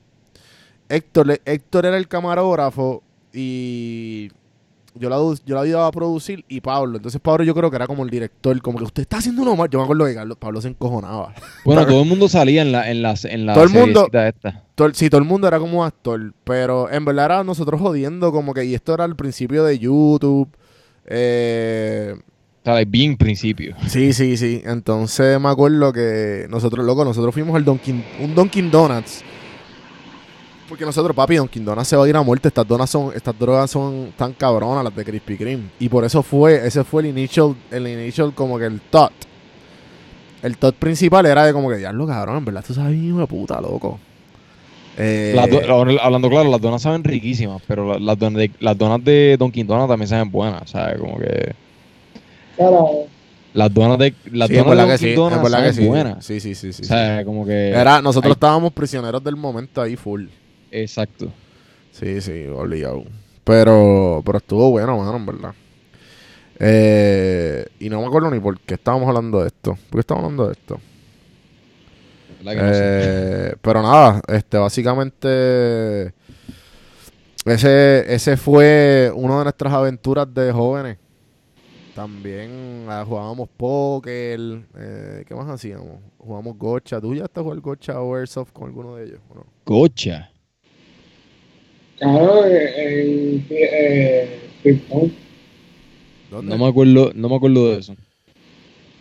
Héctor, 0.87 1.41
Héctor 1.43 1.85
era 1.85 1.97
el 1.97 2.07
camarógrafo 2.07 3.03
y 3.33 4.31
yo 4.99 5.09
la, 5.09 5.17
yo 5.45 5.55
la 5.55 5.61
ayudaba 5.61 5.87
a 5.87 5.91
producir 5.91 6.43
y 6.47 6.61
Pablo. 6.61 6.97
Entonces 6.97 7.19
Pablo 7.21 7.43
yo 7.43 7.53
creo 7.55 7.69
que 7.69 7.75
era 7.75 7.87
como 7.87 8.03
el 8.03 8.09
director, 8.09 8.61
como 8.61 8.77
que 8.77 8.83
usted 8.85 9.01
está 9.01 9.17
haciendo 9.17 9.41
uno 9.41 9.55
mal. 9.55 9.69
Yo 9.69 9.79
me 9.79 9.83
acuerdo 9.83 10.05
que 10.05 10.35
Pablo 10.35 10.61
se 10.61 10.67
encojonaba. 10.69 11.33
Bueno, 11.65 11.85
todo 11.85 12.01
el 12.01 12.07
mundo 12.09 12.27
salía 12.29 12.61
en 12.61 12.71
la, 12.71 12.89
en 12.89 13.01
la, 13.01 13.15
en 13.23 13.45
la 13.45 13.53
Todo 13.53 13.63
el 13.65 13.69
mundo- 13.71 14.09
esta. 14.13 14.63
Todo 14.75 14.87
el- 14.87 14.95
sí, 14.95 15.09
todo 15.09 15.19
el 15.19 15.27
mundo 15.27 15.47
era 15.47 15.59
como 15.59 15.83
actor, 15.83 16.33
pero 16.43 16.89
en 16.91 17.03
verdad 17.05 17.25
era 17.25 17.43
nosotros 17.43 17.81
jodiendo 17.81 18.31
como 18.31 18.53
que, 18.53 18.63
y 18.65 18.73
esto 18.73 18.93
era 18.93 19.03
al 19.03 19.15
principio 19.15 19.63
de 19.63 19.79
YouTube. 19.79 20.49
Eh, 21.05 22.15
bien 22.87 23.15
principio. 23.17 23.75
sí, 23.87 24.11
sí, 24.13 24.35
sí. 24.37 24.61
Entonces 24.65 25.39
me 25.39 25.49
acuerdo 25.49 25.93
que 25.93 26.47
nosotros, 26.49 26.85
loco, 26.85 27.05
nosotros 27.05 27.33
fuimos 27.33 27.55
al 27.55 27.63
Dunkin', 27.63 28.03
un 28.21 28.35
Dunkin' 28.35 28.69
Donuts. 28.69 29.23
Porque 30.67 30.83
nosotros, 30.85 31.15
papi, 31.15 31.37
Dunkin' 31.37 31.63
Donuts 31.63 31.87
se 31.87 31.95
va 31.95 32.03
a 32.03 32.09
ir 32.09 32.15
a 32.15 32.21
muerte. 32.21 32.49
Estas 32.49 32.67
donas 32.67 32.89
son, 32.89 33.11
estas 33.15 33.37
drogas 33.39 33.71
son 33.71 34.11
tan 34.17 34.33
cabronas, 34.33 34.83
las 34.83 34.93
de 34.95 35.05
Krispy 35.05 35.37
Kreme. 35.37 35.63
Y 35.79 35.87
por 35.87 36.03
eso 36.03 36.21
fue, 36.21 36.67
ese 36.67 36.83
fue 36.83 37.03
el 37.03 37.07
initial, 37.09 37.55
el 37.71 37.87
initial 37.87 38.33
como 38.33 38.57
que 38.59 38.65
el 38.65 38.81
thought. 38.81 39.13
el 40.43 40.57
top 40.57 40.75
principal 40.75 41.25
era 41.25 41.45
de 41.45 41.53
como 41.53 41.69
que, 41.69 41.77
diablo, 41.77 42.05
cabrón, 42.05 42.37
en 42.37 42.45
verdad 42.45 42.63
tú 42.65 42.73
sabes, 42.73 42.95
hijo 42.97 43.17
de 43.19 43.27
puta, 43.27 43.59
loco. 43.61 43.99
Eh, 44.97 45.35
hablando 46.01 46.29
claro, 46.29 46.49
las 46.49 46.59
donas 46.61 46.81
saben 46.81 47.03
riquísimas, 47.03 47.61
pero 47.67 47.93
la- 47.93 47.99
las, 47.99 48.17
donas 48.19 48.39
de, 48.39 48.51
las 48.59 48.77
donas 48.77 49.03
de 49.03 49.35
Dunkin' 49.39 49.65
Donuts 49.67 49.89
también 49.89 50.07
saben 50.09 50.31
buenas, 50.31 50.69
¿sabes? 50.69 50.97
Como 50.99 51.17
que 51.19 51.53
Carajo. 52.57 53.07
las 53.53 53.73
donas 53.73 53.97
de 53.99 54.13
las 54.31 54.47
sí, 54.49 54.55
es 54.57 54.63
donas 54.65 54.77
de 54.87 54.91
que 54.91 54.97
sí, 55.73 55.81
que 55.81 55.87
buenas. 55.87 56.25
Sí, 56.25 56.39
sí, 56.39 56.55
sí, 56.55 56.73
sí. 56.73 56.81
O 56.81 56.85
sí. 56.85 56.89
sea, 56.89 57.23
como 57.25 57.45
que 57.45 57.69
Era, 57.69 58.01
nosotros 58.01 58.31
hay- 58.31 58.33
estábamos 58.33 58.73
prisioneros 58.73 59.23
del 59.23 59.35
momento 59.35 59.81
ahí 59.81 59.95
full. 59.95 60.25
Exacto. 60.71 61.31
Sí, 61.91 62.21
sí, 62.21 62.45
obligado. 62.47 63.03
Pero, 63.43 64.21
pero 64.25 64.37
estuvo 64.37 64.71
bueno, 64.71 64.97
mano, 64.97 65.17
en 65.17 65.25
verdad. 65.25 65.53
Eh, 66.59 67.65
y 67.79 67.89
no 67.89 68.01
me 68.01 68.07
acuerdo 68.07 68.31
ni 68.31 68.39
por 68.39 68.59
qué 68.59 68.75
estábamos 68.75 69.07
hablando 69.07 69.41
de 69.41 69.47
esto. 69.47 69.71
¿Por 69.73 69.91
qué 69.91 69.99
estábamos 69.99 70.25
hablando 70.25 70.47
de 70.47 70.53
esto? 70.53 70.79
¿Verdad 72.39 72.51
que 72.51 72.67
no 72.67 72.73
sé? 72.73 72.81
Eh, 72.83 73.55
pero 73.61 73.81
nada, 73.81 74.21
este, 74.27 74.57
básicamente 74.57 76.13
ese, 77.47 78.13
ese 78.13 78.35
fue 78.35 79.09
una 79.15 79.37
de 79.37 79.43
nuestras 79.45 79.71
aventuras 79.71 80.31
de 80.33 80.51
jóvenes. 80.51 80.97
También 81.95 82.85
ah, 82.89 83.05
jugábamos 83.07 83.47
póker, 83.55 84.39
eh, 84.77 85.23
¿qué 85.25 85.33
más 85.33 85.47
hacíamos? 85.47 85.99
Jugamos 86.17 86.57
gocha. 86.57 86.99
¿Tú 86.99 87.15
ya 87.15 87.23
estás 87.23 87.43
jugando 87.43 87.63
gocha 87.63 88.01
o 88.01 88.15
airsoft 88.15 88.51
con 88.51 88.65
alguno 88.65 88.95
de 88.95 89.05
ellos? 89.05 89.19
¿o 89.29 89.35
no? 89.35 89.45
Gocha. 89.65 90.29
En 91.99 93.45
eh, 93.49 94.39
ping-pong. 94.63 95.11
¿Dónde? 96.29 96.49
No 96.55 96.63
me 96.63 96.69
acuerdo, 96.69 97.11
no 97.15 97.29
me 97.29 97.35
acuerdo 97.35 97.71
de 97.71 97.79
eso. 97.79 97.95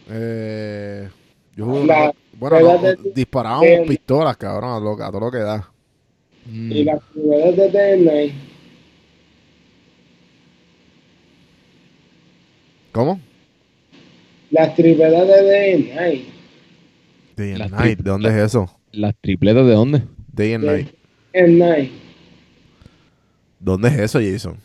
Eh, 0.08 1.08
yo 1.56 1.64
jugué- 1.66 1.86
La- 1.86 2.14
bueno, 2.38 2.60
la 2.60 2.74
no, 2.74 2.82
de- 2.82 2.96
disparábamos 3.14 3.66
de- 3.66 3.84
pistolas, 3.86 4.36
cabrón, 4.36 4.70
a, 4.70 4.80
lo- 4.80 5.02
a 5.04 5.10
todo 5.10 5.20
lo 5.20 5.30
que 5.30 5.38
da. 5.38 5.70
Mm. 6.46 6.72
Y 6.72 6.84
las 6.84 7.02
primeras 7.12 7.56
de 7.56 7.70
Day 7.70 8.00
Night. 8.00 8.32
¿Cómo? 12.92 13.20
Las 14.50 14.74
tripetas 14.74 15.26
de 15.26 15.42
Day 15.44 15.92
Night. 15.94 16.24
Day 17.36 17.52
and 17.60 17.70
Night, 17.72 17.98
¿de 17.98 18.10
dónde 18.10 18.28
es 18.30 18.34
eso? 18.36 18.70
¿Las 18.92 19.14
tripletas 19.20 19.66
de 19.66 19.72
dónde? 19.72 20.02
Day 20.32 20.54
and 20.54 20.64
Night. 20.64 20.88
En 21.34 21.58
Night. 21.58 21.90
¿Dónde 23.58 23.88
es 23.88 23.98
eso, 23.98 24.20
Jason? 24.20 24.58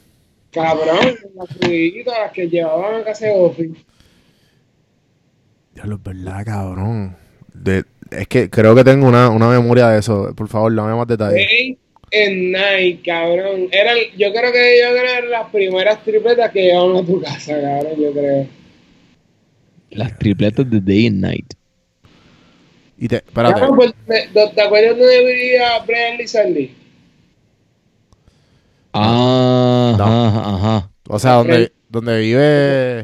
Cabrón, 0.51 1.15
las 1.35 1.49
fruguitas 1.57 2.31
que 2.33 2.49
llevaban 2.49 3.01
a 3.01 3.03
casa 3.05 3.27
de 3.27 3.31
Ofi. 3.31 3.73
Ya 5.75 5.85
lo 5.85 5.95
es 5.95 6.03
verdad, 6.03 6.45
cabrón. 6.45 7.15
De, 7.53 7.83
es 8.11 8.27
que 8.27 8.49
creo 8.49 8.75
que 8.75 8.83
tengo 8.83 9.07
una, 9.07 9.29
una 9.29 9.47
memoria 9.47 9.87
de 9.89 9.99
eso. 9.99 10.33
Por 10.35 10.49
favor, 10.49 10.75
dame 10.75 10.93
más 10.93 11.07
detalles. 11.07 11.47
Day 11.47 11.77
and 12.13 12.51
Night, 12.51 13.05
cabrón. 13.05 13.69
Eran, 13.71 13.95
yo 14.17 14.33
creo 14.33 14.51
que 14.51 14.75
ellos 14.75 14.99
eran 14.99 15.31
las 15.31 15.49
primeras 15.49 16.03
tripletas 16.03 16.51
que 16.51 16.63
llevaban 16.63 16.97
a 16.97 17.05
tu 17.05 17.21
casa, 17.21 17.53
cabrón, 17.53 17.93
yo 17.97 18.11
creo. 18.11 18.47
Las 19.91 20.17
tripletas 20.19 20.69
de 20.69 20.81
Day 20.81 21.07
and 21.07 21.21
Night. 21.21 21.53
Y 22.97 23.07
te, 23.07 23.15
espérate. 23.17 23.59
Cabrón, 23.59 23.77
pues, 23.77 23.93
¿te, 24.33 24.47
te 24.53 24.61
acuerdas 24.61 24.97
dónde 24.97 25.25
vivía 25.25 25.79
Brian 25.87 26.17
Lee 26.17 26.27
Sandy? 26.27 26.75
Ah, 28.93 29.95
No. 29.97 30.03
ajá, 30.05 30.55
ajá. 30.55 30.89
O 31.07 31.19
sea, 31.19 31.33
donde, 31.33 31.71
donde 31.89 32.19
vive. 32.19 32.99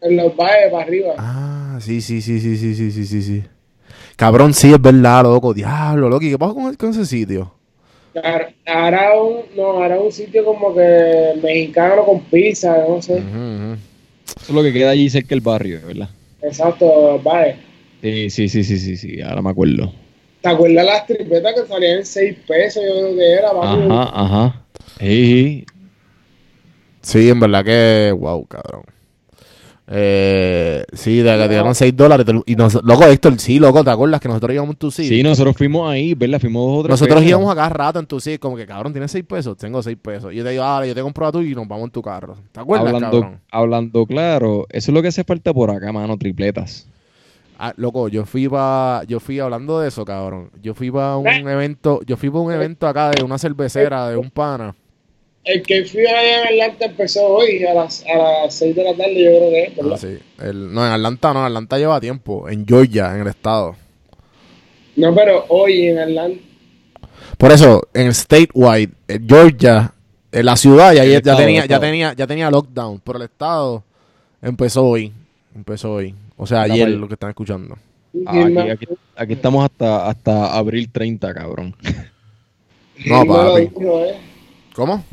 En 0.00 0.16
los 0.16 0.36
valles 0.36 0.70
para 0.70 0.84
arriba. 0.84 1.14
Ah, 1.18 1.78
sí, 1.80 2.00
sí, 2.00 2.20
sí, 2.20 2.40
sí, 2.40 2.56
sí, 2.56 2.74
sí, 2.74 2.90
sí, 2.90 3.04
sí, 3.06 3.22
sí. 3.22 3.42
Cabrón, 4.16 4.54
sí, 4.54 4.72
es 4.72 4.80
verdad, 4.80 5.22
loco. 5.22 5.52
Diablo, 5.52 6.08
loco. 6.08 6.24
¿Y 6.24 6.30
qué 6.30 6.38
pasa 6.38 6.54
con, 6.54 6.74
con 6.74 6.90
ese 6.90 7.04
sitio? 7.06 7.52
Claro, 8.12 8.46
Ahora 8.66 9.20
un, 9.20 9.36
no, 9.56 9.64
ahora 9.82 10.00
un 10.00 10.10
sitio 10.10 10.42
como 10.44 10.74
que 10.74 11.34
mexicano 11.42 12.02
con 12.04 12.20
pizza, 12.22 12.74
no 12.88 13.02
sé. 13.02 13.14
Ujú. 13.14 13.76
Eso 14.26 14.48
es 14.48 14.50
lo 14.50 14.62
que 14.62 14.72
queda 14.72 14.90
allí 14.90 15.10
cerca 15.10 15.28
del 15.30 15.40
barrio, 15.42 15.80
¿verdad? 15.86 16.08
Exacto, 16.42 17.20
vale. 17.22 17.56
Sí, 18.00 18.30
sí, 18.30 18.48
sí, 18.48 18.64
sí, 18.64 18.78
sí, 18.78 18.96
sí, 18.96 19.20
ahora 19.20 19.42
me 19.42 19.50
acuerdo. 19.50 19.92
¿Te 20.40 20.48
acuerdas 20.48 20.86
las 20.86 21.06
tripetas 21.06 21.54
que 21.54 21.66
salían 21.66 21.98
en 21.98 22.06
6 22.06 22.36
pesos? 22.46 22.82
Yo 22.86 22.92
creo 22.92 23.16
que 23.16 23.32
era? 23.32 23.48
Ajá, 23.50 24.10
ajá. 24.14 24.65
Sí, 24.98 25.64
Sí, 27.06 27.30
en 27.30 27.38
verdad 27.38 27.64
que. 27.64 28.12
Wow, 28.18 28.46
cabrón. 28.46 28.82
Eh, 29.88 30.84
sí, 30.92 31.18
de 31.18 31.36
que 31.36 31.42
te 31.44 31.48
dieron 31.50 31.72
6 31.72 31.96
dólares. 31.96 32.26
Y 32.46 32.56
nos, 32.56 32.82
loco, 32.82 33.04
Héctor, 33.04 33.38
sí, 33.38 33.60
loco, 33.60 33.84
¿te 33.84 33.90
acuerdas 33.90 34.20
que 34.20 34.26
nosotros 34.26 34.52
íbamos 34.52 34.72
en 34.72 34.78
tu 34.78 34.90
sí. 34.90 35.22
nosotros 35.22 35.56
fuimos 35.56 35.88
ahí, 35.88 36.14
¿verdad? 36.14 36.40
Fuimos 36.40 36.62
dos 36.66 36.78
o 36.78 36.82
tres 36.82 36.90
Nosotros 36.90 37.20
veces. 37.20 37.30
íbamos 37.30 37.52
a 37.52 37.54
cada 37.54 37.68
rato 37.68 38.00
en 38.00 38.06
tu 38.06 38.18
sitio, 38.18 38.40
como 38.40 38.56
que 38.56 38.66
cabrón, 38.66 38.92
¿tienes 38.92 39.12
6 39.12 39.24
pesos? 39.24 39.56
Tengo 39.56 39.80
6 39.80 39.96
pesos. 40.02 40.32
Y 40.32 40.36
yo 40.36 40.42
te 40.42 40.50
digo, 40.50 40.64
ah, 40.64 40.84
yo 40.84 40.96
te 40.96 41.00
compro 41.00 41.28
a 41.28 41.30
tú 41.30 41.42
y 41.42 41.54
nos 41.54 41.68
vamos 41.68 41.84
en 41.84 41.90
tu 41.92 42.02
carro. 42.02 42.34
¿Te 42.50 42.58
acuerdas, 42.58 42.92
hablando, 42.92 43.20
cabrón? 43.20 43.40
hablando 43.52 44.06
claro, 44.06 44.66
eso 44.70 44.90
es 44.90 44.94
lo 44.94 45.00
que 45.00 45.08
hace 45.08 45.22
falta 45.22 45.54
por 45.54 45.70
acá, 45.70 45.92
mano, 45.92 46.18
tripletas. 46.18 46.88
Ah, 47.56 47.72
loco, 47.76 48.08
yo 48.08 48.26
fui 48.26 48.48
para, 48.48 49.04
yo 49.04 49.20
fui 49.20 49.38
hablando 49.38 49.78
de 49.78 49.86
eso, 49.86 50.04
cabrón. 50.04 50.50
Yo 50.60 50.74
fui 50.74 50.90
para 50.90 51.16
un 51.18 51.28
evento, 51.28 52.00
yo 52.04 52.16
fui 52.16 52.30
para 52.30 52.40
un 52.40 52.52
evento 52.52 52.88
acá 52.88 53.10
de 53.10 53.22
una 53.22 53.38
cervecera, 53.38 54.08
de 54.08 54.16
un 54.16 54.30
pana. 54.30 54.74
El 55.46 55.62
que 55.62 55.84
fui 55.84 56.04
allá 56.04 56.50
en 56.50 56.60
Atlanta 56.64 56.86
empezó 56.86 57.24
hoy 57.24 57.64
a 57.64 57.72
las, 57.72 58.04
a 58.04 58.42
las 58.44 58.54
6 58.54 58.74
de 58.74 58.82
la 58.82 58.94
tarde, 58.96 59.14
yo 59.14 59.30
creo 59.30 59.50
que 59.50 59.62
es, 59.62 59.76
¿verdad? 59.76 59.92
Ah, 59.94 59.98
sí. 59.98 60.18
El- 60.44 60.74
no, 60.74 60.84
en 60.84 60.92
Atlanta 60.92 61.32
no, 61.32 61.38
en 61.40 61.46
Atlanta 61.46 61.78
lleva 61.78 62.00
tiempo. 62.00 62.48
En 62.48 62.66
Georgia, 62.66 63.14
en 63.14 63.20
el 63.20 63.28
estado. 63.28 63.76
No, 64.96 65.14
pero 65.14 65.44
hoy 65.48 65.86
en 65.86 65.98
Atlanta. 66.00 66.40
Por 67.38 67.52
eso, 67.52 67.86
en 67.94 68.06
el 68.08 68.14
statewide, 68.14 68.90
en 69.06 69.28
Georgia, 69.28 69.92
en 70.32 70.46
la 70.46 70.56
ciudad 70.56 70.92
ya, 70.94 71.04
ya 71.04 71.18
estado, 71.18 71.38
tenía, 71.38 71.64
ya 71.66 71.78
tenía, 71.78 72.12
ya 72.14 72.26
tenía 72.26 72.50
lockdown, 72.50 73.00
pero 73.04 73.18
el 73.18 73.24
estado 73.24 73.84
empezó 74.42 74.84
hoy. 74.84 75.12
Empezó 75.54 75.92
hoy. 75.92 76.12
O 76.36 76.46
sea, 76.46 76.62
ayer 76.62 76.88
lo 76.88 77.06
que 77.06 77.14
están 77.14 77.30
escuchando. 77.30 77.78
Aquí, 78.26 78.58
aquí, 78.70 78.86
aquí 79.14 79.32
estamos 79.34 79.64
hasta, 79.64 80.08
hasta 80.08 80.56
abril 80.56 80.90
30, 80.90 81.32
cabrón. 81.34 81.74
No, 83.06 83.24
papi. 83.26 83.62
¿eh? 83.62 84.14
¿Cómo? 84.74 85.04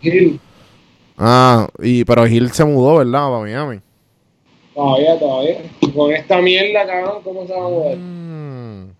Gil, 0.00 0.40
Ah, 1.16 1.68
y 1.80 2.04
pero 2.04 2.26
Gil 2.26 2.50
se 2.52 2.64
mudó, 2.64 2.96
¿verdad? 2.98 3.28
Para 3.28 3.40
Miami. 3.40 3.80
todavía, 4.74 5.18
todavía. 5.18 5.62
Y 5.80 5.90
con 5.90 6.12
esta 6.12 6.40
mierda, 6.40 6.86
cabrón, 6.86 7.22
¿cómo 7.24 7.46
se 7.46 7.52
va 7.52 7.58
a 7.58 7.68
mover? 7.68 7.98
Mm. 7.98 8.92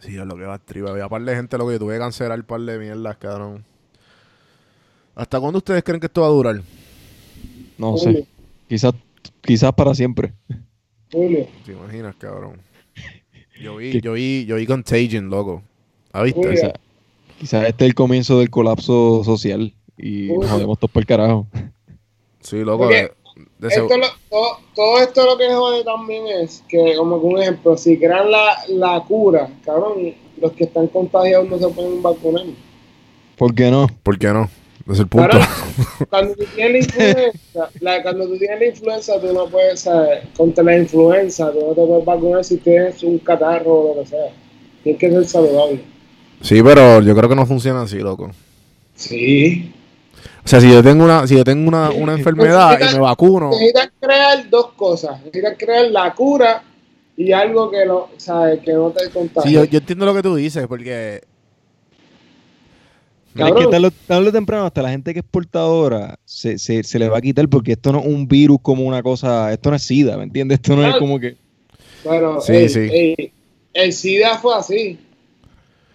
Sí, 0.00 0.16
es 0.16 0.26
lo 0.26 0.36
que 0.36 0.44
va 0.44 0.54
a 0.54 0.58
triba. 0.58 0.90
Había 0.90 1.04
un 1.04 1.10
par 1.10 1.22
de 1.22 1.34
gente 1.34 1.56
lo 1.58 1.66
que 1.66 1.72
yo 1.74 1.78
tuve 1.80 1.94
que 1.94 2.00
cancelar 2.00 2.38
un 2.38 2.44
par 2.44 2.60
de 2.60 2.78
mierdas, 2.78 3.16
cabrón. 3.16 3.64
¿Hasta 5.14 5.40
cuándo 5.40 5.58
ustedes 5.58 5.82
creen 5.82 6.00
que 6.00 6.06
esto 6.06 6.20
va 6.20 6.28
a 6.28 6.30
durar? 6.30 6.60
No 7.78 7.96
Julio, 7.96 8.18
sé. 8.20 8.26
Quizás, 8.68 8.92
quizás 9.40 9.72
para 9.72 9.94
siempre. 9.94 10.32
Julio, 11.10 11.46
¿Te 11.64 11.72
imaginas, 11.72 12.14
cabrón? 12.16 12.60
Yo 13.60 13.76
vi, 13.76 14.00
yo 14.00 14.12
vi, 14.12 14.44
yo 14.46 14.56
vi 14.56 14.66
Contagion, 14.66 15.28
loco. 15.30 15.62
¿Ah, 16.12 16.22
viste? 16.22 16.46
Uy, 16.48 16.56
Quizás, 17.38 17.66
este 17.68 17.84
es 17.84 17.88
el 17.90 17.94
comienzo 17.94 18.38
del 18.40 18.50
colapso 18.50 19.22
social 19.24 19.72
y 19.96 20.28
nos 20.32 20.50
jodemos 20.50 20.78
todos 20.78 20.90
por 20.90 21.02
el 21.02 21.06
carajo. 21.06 21.46
Sí, 22.40 22.58
loco. 22.58 22.78
Porque 22.84 22.94
de- 23.02 23.12
de 23.58 23.68
ese- 23.68 23.80
Esto 23.82 23.96
lo- 23.96 24.06
todo, 24.28 24.46
todo 24.74 25.00
esto 25.00 25.24
lo 25.24 25.38
que 25.38 25.48
jode 25.52 25.84
también 25.84 26.26
es 26.42 26.64
que, 26.68 26.94
como 26.96 27.20
que 27.20 27.26
un 27.26 27.40
ejemplo, 27.40 27.76
si 27.76 27.96
crean 27.98 28.30
la, 28.30 28.56
la 28.68 29.00
cura, 29.06 29.48
cabrón, 29.64 30.14
los 30.40 30.52
que 30.52 30.64
están 30.64 30.86
contagiados 30.88 31.48
no 31.48 31.58
se 31.58 31.68
pueden 31.68 32.02
vacunar. 32.02 32.44
¿Por 33.36 33.54
qué 33.54 33.70
no? 33.70 33.86
¿Por 34.02 34.18
qué 34.18 34.28
no? 34.28 34.48
Ese 34.84 34.92
es 34.92 34.98
el 35.00 35.08
punto. 35.08 35.36
Cuando 36.08 36.34
tú 36.34 36.44
tienes 36.56 36.96
la 36.96 37.08
influenza, 37.08 37.70
la- 37.80 38.02
cuando 38.02 38.26
tú 38.26 38.38
tienes 38.38 38.58
la 38.60 38.66
influenza, 38.66 39.20
tú 39.20 39.32
no 39.32 39.46
puedes, 39.46 39.80
¿sabes? 39.80 40.24
contra 40.36 40.64
la 40.64 40.78
influenza, 40.78 41.52
tú 41.52 41.60
no 41.60 41.74
te 41.74 41.86
puedes 41.86 42.04
vacunar 42.04 42.44
si 42.44 42.56
tienes 42.56 43.02
un 43.02 43.18
catarro 43.18 43.74
o 43.74 43.94
lo 43.96 44.02
que 44.02 44.08
sea. 44.08 44.32
Tienes 44.82 45.00
que 45.00 45.10
ser 45.10 45.24
saludable. 45.26 45.80
Sí, 46.40 46.62
pero 46.62 47.00
yo 47.02 47.14
creo 47.14 47.28
que 47.28 47.34
no 47.34 47.46
funciona 47.46 47.82
así, 47.82 47.98
loco. 47.98 48.30
Sí. 48.94 49.72
O 50.44 50.48
sea, 50.48 50.60
si 50.60 50.70
yo 50.70 50.82
tengo 50.82 51.04
una, 51.04 51.26
si 51.26 51.36
yo 51.36 51.44
tengo 51.44 51.68
una, 51.68 51.90
una 51.90 52.14
enfermedad 52.14 52.78
y 52.80 52.94
me 52.94 53.00
vacuno, 53.00 53.50
Necesitas 53.50 53.90
crear 54.00 54.48
dos 54.48 54.72
cosas. 54.72 55.18
Necesitas 55.24 55.56
crear 55.58 55.90
la 55.90 56.14
cura 56.14 56.62
y 57.16 57.32
algo 57.32 57.70
que, 57.70 57.84
lo, 57.84 58.08
¿sabes? 58.16 58.60
que 58.60 58.72
no 58.72 58.90
te 58.90 59.10
contagie. 59.10 59.48
sí, 59.48 59.54
yo, 59.54 59.64
yo 59.64 59.78
entiendo 59.78 60.06
lo 60.06 60.14
que 60.14 60.22
tú 60.22 60.36
dices, 60.36 60.66
porque 60.66 61.22
es 63.34 63.52
que 63.52 63.66
tarde, 63.66 63.90
tarde 64.06 64.28
o 64.28 64.32
temprano 64.32 64.64
hasta 64.66 64.82
la 64.82 64.90
gente 64.90 65.12
que 65.12 65.20
es 65.20 65.26
portadora 65.28 66.18
se, 66.24 66.58
se, 66.58 66.82
se 66.82 66.98
le 66.98 67.08
va 67.08 67.18
a 67.18 67.20
quitar 67.20 67.48
porque 67.48 67.72
esto 67.72 67.92
no 67.92 68.00
es 68.00 68.06
un 68.06 68.26
virus 68.26 68.58
como 68.62 68.84
una 68.84 69.02
cosa, 69.02 69.52
esto 69.52 69.70
no 69.70 69.76
es 69.76 69.82
SIDA, 69.82 70.16
¿me 70.16 70.24
entiendes? 70.24 70.56
Esto 70.56 70.74
no 70.74 70.86
es 70.86 70.96
como 70.96 71.20
que... 71.20 71.36
Pero 72.02 72.40
Sí, 72.40 72.52
ey, 72.52 72.68
sí. 72.68 72.80
ey, 72.80 73.32
el 73.74 73.92
SIDA 73.92 74.38
fue 74.38 74.54
así. 74.56 74.98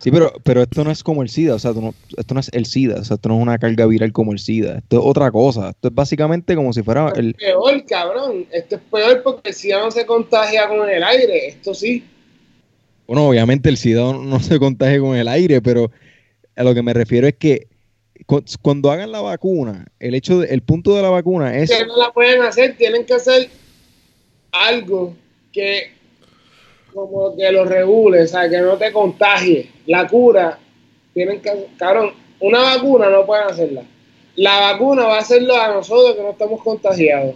Sí, 0.04 0.12
pero, 0.12 0.34
pero 0.44 0.62
esto 0.62 0.84
no 0.84 0.92
es 0.92 1.02
como 1.02 1.24
el 1.24 1.30
SIDA, 1.30 1.56
o 1.56 1.60
sea, 1.60 1.72
no- 1.72 1.96
esto 2.18 2.34
no 2.34 2.39
es 2.42 2.50
el 2.54 2.66
SIDA, 2.66 3.00
o 3.00 3.04
sea, 3.06 3.16
esto 3.16 3.30
no 3.30 3.36
es 3.38 3.42
una 3.42 3.58
carga 3.58 3.86
viral 3.86 4.12
como 4.12 4.34
el 4.34 4.39
SIDA, 4.39 4.80
esto 4.80 5.00
es 5.00 5.06
otra 5.06 5.32
cosa, 5.32 5.70
esto 5.70 5.88
es 5.88 5.96
básicamente 5.96 6.56
como 6.56 6.74
si 6.74 6.84
fuera 6.84 7.13
el... 7.16 7.30
Es 7.30 7.36
peor, 7.36 7.86
cabrón. 7.86 8.46
Esto 8.52 8.76
es 8.76 8.82
peor 8.92 9.24
porque 9.24 9.50
el 9.50 9.56
SIDA 9.56 9.80
no 9.80 9.92
se 9.92 10.06
contagia 10.06 10.68
con 10.68 10.89
el 10.89 11.02
aire. 11.04 11.48
Esto 11.48 11.74
sí. 11.74 12.04
Bueno, 13.08 13.28
obviamente 13.30 13.70
el 13.70 13.78
SIDA 13.78 14.12
no, 14.13 14.39
se 14.42 14.60
contagia 14.60 15.00
con 15.00 15.16
el 15.16 15.28
aire, 15.30 15.62
pero 15.62 15.89
a 16.56 16.63
lo 16.63 16.74
que 16.74 16.82
me 16.84 16.94
refiero 16.94 17.26
es 17.28 17.36
que 17.36 17.68
cu- 18.26 18.44
cuando 18.62 18.92
hagan 18.92 19.12
la 19.12 19.22
vacuna, 19.22 19.86
el 20.00 20.16
hecho, 20.16 20.39
de- 20.42 20.48
el 20.54 20.63
punto 20.63 20.96
de 20.96 21.02
la 21.02 21.10
vacuna 21.12 21.58
es... 21.58 21.72
Que 21.72 21.86
no 21.86 21.96
la 21.98 22.12
pueden 22.12 22.42
hacer, 22.42 22.76
tienen 22.78 23.06
que 23.06 23.13
hacer 23.13 23.50
algo 24.52 25.16
que 25.52 25.92
como 26.93 27.36
que 27.36 27.51
lo 27.51 27.65
regule, 27.65 28.23
o 28.23 28.27
sea, 28.27 28.49
que 28.49 28.60
no 28.62 28.77
te 28.77 28.91
contagie. 28.91 29.69
La 29.88 30.08
cura, 30.08 30.60
tienen 31.13 31.41
que, 31.41 31.67
cabrón, 31.77 32.12
una 32.39 32.60
vacuna 32.62 33.10
no 33.10 33.25
pueden 33.25 33.47
hacerla. 33.47 33.84
La 34.36 34.71
vacuna 34.71 35.03
va 35.06 35.17
a 35.17 35.19
hacerlo 35.21 35.56
a 35.56 35.67
nosotros 35.73 36.15
que 36.15 36.21
no 36.23 36.32
estamos 36.32 36.62
contagiados. 36.63 37.36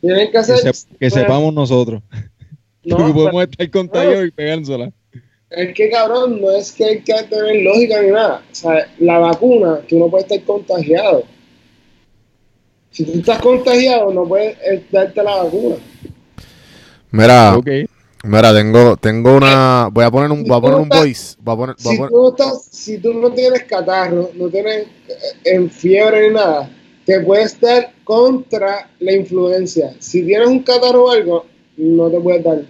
Tienen 0.00 0.26
que 0.26 0.32
Que, 0.32 0.38
hacer... 0.38 0.56
sep- 0.56 0.86
que 0.98 1.10
sepamos 1.10 1.54
nosotros, 1.54 2.02
No, 2.84 2.96
porque 2.96 3.12
podemos 3.14 3.32
pero 3.32 3.50
estar 3.52 3.70
contagiados 3.70 4.26
y 4.26 4.30
pegándola. 4.32 4.92
es 5.50 5.74
que, 5.74 5.88
cabrón, 5.90 6.40
no 6.40 6.50
es 6.50 6.72
que 6.72 6.84
hay 6.84 7.00
que 7.00 7.14
tener 7.30 7.62
lógica 7.62 8.02
ni 8.02 8.10
nada. 8.10 8.42
O 8.50 8.54
sea, 8.54 8.88
la 8.98 9.18
vacuna, 9.18 9.80
tú 9.88 9.98
no 9.98 10.08
puedes 10.08 10.24
estar 10.30 10.44
contagiado. 10.44 11.24
Si 12.90 13.04
tú 13.04 13.12
estás 13.20 13.40
contagiado, 13.40 14.12
no 14.12 14.26
puedes 14.26 14.56
eh, 14.58 14.82
darte 14.90 15.22
la 15.22 15.36
vacuna. 15.44 15.76
Mira, 17.10 17.56
Ok. 17.56 17.68
Mira, 18.24 18.54
tengo, 18.54 18.96
tengo 18.96 19.36
una. 19.36 19.88
Voy 19.92 20.04
a 20.04 20.10
poner 20.10 20.30
un, 20.30 20.44
voy 20.44 20.56
a 20.56 20.60
poner 20.60 20.78
un 20.80 20.88
voice. 20.88 21.36
Voy 21.40 21.54
a 21.54 21.56
poner, 21.56 21.76
voy 21.82 21.90
a 21.92 21.92
Si 21.92 21.96
poner- 21.98 22.10
tú, 22.10 22.28
estás, 22.30 22.64
si 22.70 22.98
tú 22.98 23.14
no 23.14 23.30
tienes 23.32 23.64
catarro, 23.64 24.30
no 24.34 24.48
tienes 24.48 24.86
eh, 25.08 25.14
en 25.44 25.70
fiebre 25.70 26.28
ni 26.28 26.34
nada, 26.34 26.70
te 27.04 27.20
puedes 27.20 27.60
dar 27.60 27.92
contra 28.04 28.88
la 29.00 29.12
influencia. 29.12 29.94
Si 29.98 30.24
tienes 30.24 30.48
un 30.48 30.62
catarro 30.62 31.04
o 31.06 31.10
algo, 31.10 31.46
no 31.76 32.10
te 32.10 32.20
puedes 32.20 32.44
dar. 32.44 32.62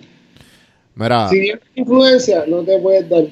mira, 0.95 1.29
Si 1.29 1.41
tienes 1.41 1.63
influencia, 1.75 2.45
no 2.47 2.63
te 2.63 2.79
puedes 2.79 3.09
dar. 3.09 3.25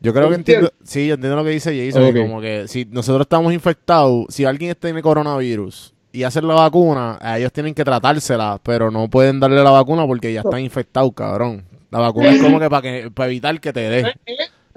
yo 0.00 0.12
creo 0.12 0.28
que 0.28 0.34
entiendo. 0.36 0.72
Sí, 0.84 1.06
yo 1.08 1.14
entiendo 1.14 1.36
lo 1.36 1.44
que 1.44 1.50
dice 1.50 1.86
Jason. 1.90 2.12
que. 2.14 2.20
Como 2.22 2.40
que 2.40 2.68
si 2.68 2.84
nosotros 2.84 3.22
estamos 3.26 3.52
infectados, 3.52 4.26
si 4.28 4.44
alguien 4.44 4.74
tiene 4.78 5.02
coronavirus 5.02 5.92
y 6.16 6.24
hacer 6.24 6.44
la 6.44 6.54
vacuna, 6.54 7.18
a 7.20 7.38
ellos 7.38 7.52
tienen 7.52 7.74
que 7.74 7.84
tratársela, 7.84 8.58
pero 8.62 8.90
no 8.90 9.08
pueden 9.08 9.38
darle 9.40 9.62
la 9.62 9.70
vacuna 9.70 10.06
porque 10.06 10.32
ya 10.32 10.40
están 10.40 10.60
infectados, 10.60 11.12
cabrón. 11.14 11.64
La 11.90 11.98
vacuna 12.00 12.30
es 12.32 12.42
como 12.42 12.58
que 12.58 12.68
para 12.70 12.82
que 12.82 13.10
para 13.12 13.28
evitar 13.28 13.60
que 13.60 13.72
te 13.72 13.80
dé. 13.80 14.12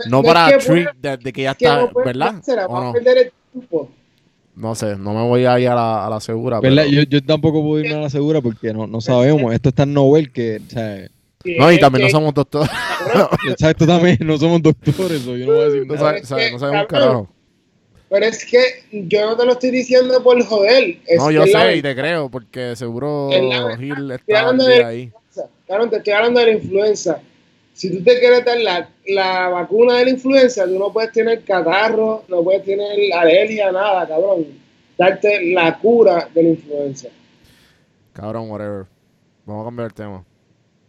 No 0.07 0.19
es 0.19 0.25
para 0.25 0.47
que 0.51 0.57
treat 0.57 0.95
puede- 0.99 1.17
de, 1.17 1.17
de 1.17 1.33
que 1.33 1.41
ya 1.43 1.51
es 1.51 1.57
que 1.57 1.65
está, 1.65 1.81
no 1.81 1.91
¿verdad? 2.05 2.33
dársela, 2.33 2.65
¿O 2.67 2.73
vas 2.73 2.81
a 2.81 2.85
no? 2.85 2.93
perder 2.93 3.17
el 3.17 3.31
tiempo. 3.51 3.89
No 4.55 4.75
sé, 4.75 4.97
no 4.97 5.13
me 5.13 5.21
voy 5.27 5.45
a 5.45 5.59
ir 5.59 5.69
a 5.69 5.75
la, 5.75 6.05
a 6.05 6.09
la 6.09 6.19
segura. 6.19 6.59
Yo, 6.61 7.03
yo 7.03 7.23
tampoco 7.23 7.61
puedo 7.63 7.83
irme 7.83 7.95
a 7.95 8.01
la 8.01 8.09
segura 8.09 8.41
porque 8.41 8.73
no, 8.73 8.87
no 8.87 8.99
sabemos, 9.01 9.53
esto 9.53 9.69
es 9.69 9.75
tan 9.75 9.93
novel 9.93 10.31
que, 10.33 10.61
o 10.65 10.69
sea, 10.69 11.07
No, 11.57 11.71
y 11.71 11.79
también 11.79 12.05
no 12.05 12.09
somos 12.11 12.33
doctores. 12.33 12.69
exacto 13.49 13.87
también, 13.87 14.17
no 14.21 14.37
somos 14.37 14.61
doctores, 14.61 15.23
yo 15.25 15.37
no 15.37 15.45
voy 15.53 15.61
a 15.61 15.65
decir 15.65 15.87
No, 15.87 15.93
nada. 15.95 16.05
sabe- 16.07 16.19
es 16.19 16.27
sabe- 16.27 16.45
que, 16.47 16.51
no 16.51 16.59
sabemos 16.59 16.87
carajo. 16.87 17.29
Pero 18.09 18.25
es 18.25 18.43
que 18.45 18.57
yo 18.91 19.25
no 19.27 19.37
te 19.37 19.45
lo 19.45 19.51
estoy 19.53 19.69
diciendo 19.71 20.21
por 20.23 20.43
joder. 20.43 20.97
Es 21.05 21.17
No, 21.19 21.29
yo 21.31 21.45
la 21.45 21.65
sé 21.65 21.75
y 21.77 21.81
te 21.81 21.95
creo, 21.95 22.29
porque 22.29 22.75
seguro 22.75 23.29
la. 23.31 23.77
Gil 23.77 24.11
Estoy 24.11 24.35
está 24.35 24.53
de- 24.53 24.83
ahí. 24.83 25.01
influenza. 25.03 25.49
Claro, 25.67 25.89
te 25.89 25.97
estoy 25.97 26.13
hablando 26.13 26.39
de 26.39 26.45
la 26.47 26.51
influenza. 26.53 27.21
Si 27.73 27.95
tú 27.95 28.03
te 28.03 28.19
quieres 28.19 28.43
dar 28.43 28.57
la, 28.59 28.89
la 29.07 29.49
vacuna 29.49 29.97
de 29.97 30.05
la 30.05 30.09
influenza, 30.11 30.65
tú 30.65 30.77
no 30.79 30.91
puedes 30.91 31.11
tener 31.11 31.43
catarro, 31.43 32.23
no 32.27 32.43
puedes 32.43 32.63
tener 32.65 33.13
alergia, 33.13 33.71
nada, 33.71 34.07
cabrón. 34.07 34.45
Darte 34.97 35.45
la 35.53 35.77
cura 35.77 36.27
de 36.33 36.43
la 36.43 36.49
influenza. 36.49 37.07
Cabrón, 38.13 38.49
whatever. 38.49 38.85
Vamos 39.45 39.61
a 39.63 39.65
cambiar 39.67 39.87
el 39.87 39.93
tema. 39.93 40.25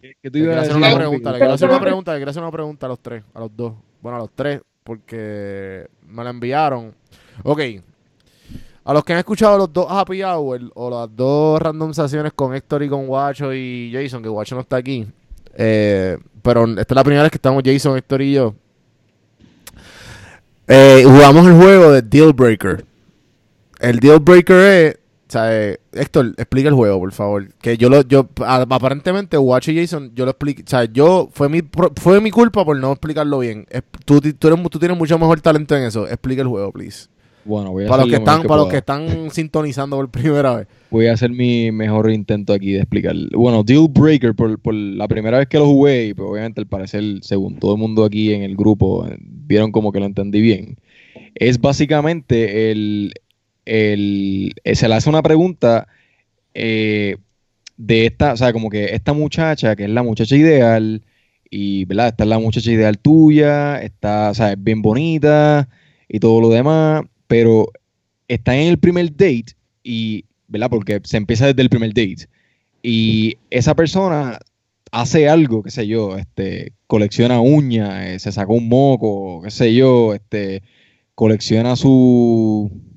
¿Qué 0.01 0.31
tú 0.31 0.39
Le 0.39 0.45
ibas 0.45 0.57
quiero 0.57 0.57
a 0.57 0.61
hacer 0.63 0.73
decir, 0.75 0.87
una 0.89 0.97
pregunta, 0.97 1.33
le 1.33 1.39
quiero 1.39 1.53
hacer 1.53 1.69
una 1.69 1.81
pregunta, 1.81 2.13
le 2.13 2.19
quiero 2.19 2.31
hacer 2.31 2.43
una 2.43 2.53
pregunta 2.53 2.87
a 2.87 2.89
los 2.89 2.99
tres, 3.01 3.23
a 3.35 3.41
los 3.41 3.57
dos. 3.57 3.75
Bueno, 4.01 4.17
a 4.17 4.21
los 4.21 4.31
tres, 4.35 4.61
porque 4.91 5.87
me 6.09 6.25
la 6.25 6.31
enviaron. 6.31 6.93
Ok. 7.45 7.61
A 8.83 8.93
los 8.93 9.05
que 9.05 9.13
han 9.13 9.21
escuchado 9.21 9.57
los 9.57 9.73
dos 9.73 9.87
Happy 9.89 10.21
Hour 10.21 10.73
o 10.75 10.91
las 10.91 11.15
dos 11.15 11.63
randomizaciones 11.63 12.33
con 12.33 12.57
Héctor 12.57 12.83
y 12.83 12.89
con 12.89 13.07
Guacho 13.07 13.55
y 13.55 13.93
Jason, 13.95 14.21
que 14.21 14.29
Guacho 14.29 14.57
no 14.57 14.63
está 14.63 14.79
aquí. 14.79 15.07
eh, 15.57 16.19
pero 16.43 16.65
esta 16.65 16.81
es 16.81 16.97
la 16.97 17.05
primera 17.05 17.23
vez 17.23 17.31
que 17.31 17.37
estamos 17.37 17.63
Jason, 17.65 17.97
Héctor 17.99 18.21
y 18.23 18.33
yo. 18.33 18.53
Eh, 20.67 21.05
jugamos 21.05 21.47
el 21.47 21.55
juego 21.55 21.93
de 21.93 22.03
Deal 22.03 22.33
Breaker. 22.33 22.85
El 23.79 24.01
Deal 24.01 24.19
Breaker 24.19 24.57
es. 24.57 24.99
Eh, 25.35 25.79
Héctor, 25.93 26.35
explica 26.37 26.69
el 26.69 26.75
juego, 26.75 26.99
por 26.99 27.13
favor. 27.13 27.53
Que 27.61 27.77
yo 27.77 27.89
lo, 27.89 28.03
yo, 28.03 28.29
aparentemente, 28.47 29.39
Watch 29.39 29.69
y 29.69 29.77
Jason, 29.81 30.13
yo 30.15 30.25
lo 30.25 30.33
expliqué. 30.33 30.63
O 30.63 30.67
sea, 30.69 30.85
yo, 30.85 31.29
fue 31.33 31.49
mi, 31.49 31.61
fue 31.97 32.21
mi 32.21 32.31
culpa 32.31 32.65
por 32.65 32.77
no 32.79 32.93
explicarlo 32.93 33.39
bien. 33.41 33.67
Es- 33.71 33.83
tú, 34.05 34.21
ti- 34.21 34.33
tú, 34.33 34.49
eres 34.49 34.59
mu- 34.61 34.69
tú 34.69 34.79
tienes 34.79 34.97
mucho 34.99 35.19
mejor 35.19 35.41
talento 35.41 35.77
en 35.77 35.85
eso. 35.85 36.07
Explica 36.09 36.43
el 36.43 36.49
juego, 36.49 36.73
please. 36.73 37.09
Bueno, 37.45 37.71
voy 37.73 37.87
a, 37.87 37.89
Para 37.89 38.03
los 38.03 38.11
que 38.11 38.17
lo 38.17 38.19
están, 38.19 38.43
para 38.43 38.61
los 38.61 38.71
que 38.71 38.77
están 38.77 39.31
sintonizando 39.33 39.97
por 39.97 40.11
primera 40.11 40.57
vez. 40.57 40.67
Voy 40.91 41.07
a 41.07 41.15
hacer 41.15 41.31
mi 41.31 41.73
mejor 41.73 42.11
intento 42.11 42.53
aquí 42.53 42.73
de 42.73 42.81
explicar. 42.81 43.15
Bueno, 43.33 43.63
Deal 43.65 43.89
Breaker, 43.89 44.35
por, 44.35 44.59
por 44.59 44.75
la 44.75 45.09
primera 45.09 45.39
vez 45.39 45.49
que 45.49 45.59
lo 45.59 45.67
jugué, 45.67 46.07
y 46.09 46.15
pues 46.15 46.29
obviamente 46.29 46.61
al 46.61 46.67
parecer, 46.67 47.03
según 47.23 47.57
todo 47.59 47.73
el 47.75 47.79
mundo 47.81 48.05
aquí 48.05 48.35
en 48.35 48.43
el 48.43 48.57
grupo, 48.57 49.07
eh, 49.07 49.17
vieron 49.21 49.73
como 49.73 49.91
que 49.91 50.01
lo 50.01 50.07
entendí 50.07 50.41
bien. 50.43 50.77
Es 51.35 51.59
básicamente 51.61 52.71
el, 52.73 53.15
eh, 53.73 54.75
se 54.75 54.89
le 54.89 54.95
hace 54.95 55.09
una 55.09 55.23
pregunta 55.23 55.87
eh, 56.55 57.17
de 57.77 58.07
esta, 58.07 58.33
o 58.33 58.37
sea, 58.37 58.53
como 58.53 58.69
que 58.69 58.95
esta 58.97 59.13
muchacha, 59.13 59.77
que 59.77 59.85
es 59.85 59.91
la 59.91 60.03
muchacha 60.03 60.35
ideal, 60.37 61.03
y, 61.49 61.85
¿verdad? 61.85 62.09
Esta 62.09 62.25
es 62.25 62.31
la 62.31 62.39
muchacha 62.41 62.71
ideal 62.71 62.99
tuya, 62.99 63.81
está, 63.81 64.31
o 64.31 64.35
sea, 64.35 64.53
es 64.53 64.63
bien 64.63 64.83
bonita 64.83 65.69
y 66.09 66.19
todo 66.19 66.41
lo 66.41 66.49
demás, 66.49 67.03
pero 67.29 67.71
está 68.29 68.57
en 68.57 68.69
el 68.69 68.79
primer 68.79 69.11
date 69.13 69.55
y, 69.85 70.25
¿verdad? 70.49 70.71
Porque 70.71 71.01
se 71.05 71.17
empieza 71.17 71.47
desde 71.47 71.63
el 71.63 71.71
primer 71.71 71.91
date. 71.91 72.29
Y 72.83 73.39
esa 73.51 73.75
persona 73.77 74.41
hace 74.91 75.29
algo, 75.29 75.63
qué 75.63 75.71
sé 75.71 75.87
yo, 75.87 76.17
este, 76.17 76.73
colecciona 76.89 77.41
uñas, 77.41 78.07
eh, 78.07 78.19
se 78.19 78.33
sacó 78.33 78.55
un 78.55 78.69
moco, 78.69 79.43
qué 79.43 79.51
sé 79.53 79.75
yo, 79.75 80.15
este, 80.15 80.63
colecciona 81.15 81.77
su 81.77 82.90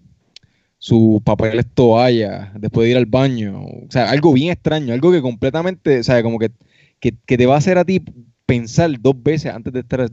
sus 0.84 1.22
papeles 1.22 1.66
toalla 1.74 2.52
después 2.56 2.84
de 2.84 2.92
ir 2.92 2.98
al 2.98 3.06
baño. 3.06 3.64
O 3.64 3.88
sea, 3.90 4.10
algo 4.10 4.34
bien 4.34 4.52
extraño, 4.52 4.94
algo 4.94 5.14
que 5.14 5.22
completamente, 5.22 6.00
o 6.00 6.04
sea, 6.04 6.22
como 6.22 6.38
que, 6.38 6.52
que, 7.00 7.14
que 7.26 7.38
te 7.38 7.46
va 7.46 7.56
a 7.56 7.60
hacer 7.60 7.78
a 7.78 7.86
ti 7.86 8.04
pensar 8.46 8.92
dos 9.00 9.16
veces 9.24 9.54
antes 9.54 9.72
de 9.72 9.80
estar 9.80 10.12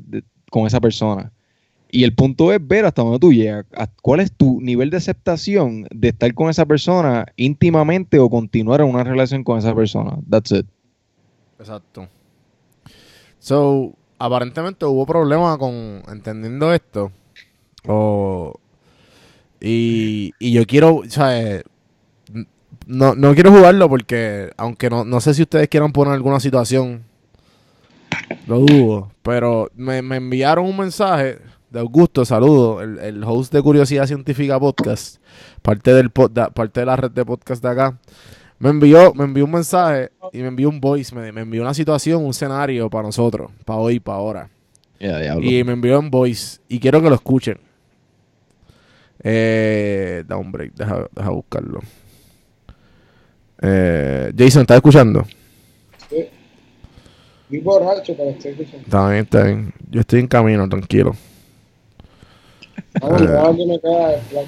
con 0.48 0.68
esa 0.68 0.80
persona. 0.80 1.32
Y 1.90 2.04
el 2.04 2.14
punto 2.14 2.52
es 2.52 2.64
ver 2.64 2.84
hasta 2.84 3.02
dónde 3.02 3.18
tú 3.18 3.32
llegas, 3.32 3.66
cuál 4.00 4.20
es 4.20 4.30
tu 4.30 4.60
nivel 4.60 4.90
de 4.90 4.98
aceptación 4.98 5.88
de 5.90 6.10
estar 6.10 6.32
con 6.34 6.48
esa 6.48 6.64
persona 6.64 7.26
íntimamente 7.34 8.20
o 8.20 8.30
continuar 8.30 8.80
una 8.84 9.02
relación 9.02 9.42
con 9.42 9.58
esa 9.58 9.74
persona. 9.74 10.18
That's 10.30 10.52
it. 10.52 10.66
Exacto. 11.58 12.06
So, 13.40 13.92
aparentemente 14.20 14.84
hubo 14.84 15.04
problemas 15.04 15.58
con 15.58 16.04
entendiendo 16.08 16.72
esto. 16.72 17.10
O, 17.88 18.54
y, 19.60 20.32
y 20.38 20.52
yo 20.52 20.64
quiero, 20.66 20.96
o 20.96 21.04
sea, 21.08 21.38
eh, 21.40 21.62
no, 22.86 23.14
no 23.14 23.34
quiero 23.34 23.52
jugarlo 23.52 23.88
porque, 23.88 24.50
aunque 24.56 24.90
no, 24.90 25.04
no 25.04 25.20
sé 25.20 25.34
si 25.34 25.42
ustedes 25.42 25.68
quieran 25.68 25.92
poner 25.92 26.14
alguna 26.14 26.40
situación, 26.40 27.02
lo 28.46 28.60
dudo, 28.60 29.12
pero 29.22 29.70
me, 29.76 30.02
me 30.02 30.16
enviaron 30.16 30.66
un 30.66 30.76
mensaje 30.76 31.38
de 31.70 31.78
Augusto, 31.80 32.24
saludo, 32.24 32.80
el, 32.82 32.98
el 32.98 33.22
host 33.24 33.52
de 33.52 33.62
Curiosidad 33.62 34.06
Científica 34.06 34.58
Podcast, 34.58 35.18
parte, 35.62 35.94
del 35.94 36.12
pod- 36.12 36.32
da- 36.32 36.50
parte 36.50 36.80
de 36.80 36.86
la 36.86 36.96
red 36.96 37.10
de 37.12 37.24
podcast 37.24 37.62
de 37.62 37.68
acá. 37.68 37.98
Me 38.58 38.70
envió, 38.70 39.14
me 39.14 39.24
envió 39.24 39.44
un 39.46 39.52
mensaje 39.52 40.10
y 40.32 40.38
me 40.38 40.48
envió 40.48 40.68
un 40.68 40.80
voice, 40.80 41.14
me, 41.14 41.32
me 41.32 41.42
envió 41.42 41.62
una 41.62 41.72
situación, 41.72 42.22
un 42.24 42.30
escenario 42.30 42.90
para 42.90 43.04
nosotros, 43.04 43.50
para 43.64 43.78
hoy, 43.78 44.00
para 44.00 44.18
ahora. 44.18 44.50
Y 45.50 45.64
me 45.64 45.72
envió 45.72 45.98
en 45.98 46.10
voice 46.10 46.58
y 46.68 46.78
quiero 46.80 47.00
que 47.00 47.08
lo 47.08 47.14
escuchen. 47.14 47.58
Eh, 49.22 50.24
da 50.26 50.36
un 50.36 50.50
break, 50.50 50.74
deja, 50.74 51.06
deja 51.14 51.30
buscarlo. 51.30 51.80
Eh, 53.62 54.32
Jason, 54.36 54.62
¿estás 54.62 54.76
escuchando? 54.76 55.26
Sí. 56.08 56.26
Vi 57.50 57.58
borracho, 57.58 58.14
pero 58.16 58.30
estoy 58.30 58.52
escuchando. 58.52 58.78
Está 58.78 59.08
bien, 59.08 59.24
está 59.24 59.42
bien. 59.44 59.74
Yo 59.90 60.00
estoy 60.00 60.20
en 60.20 60.26
camino, 60.26 60.68
tranquilo. 60.68 61.14
Me 62.94 63.00
queda 63.00 63.52
de 63.52 64.18
plan. 64.30 64.44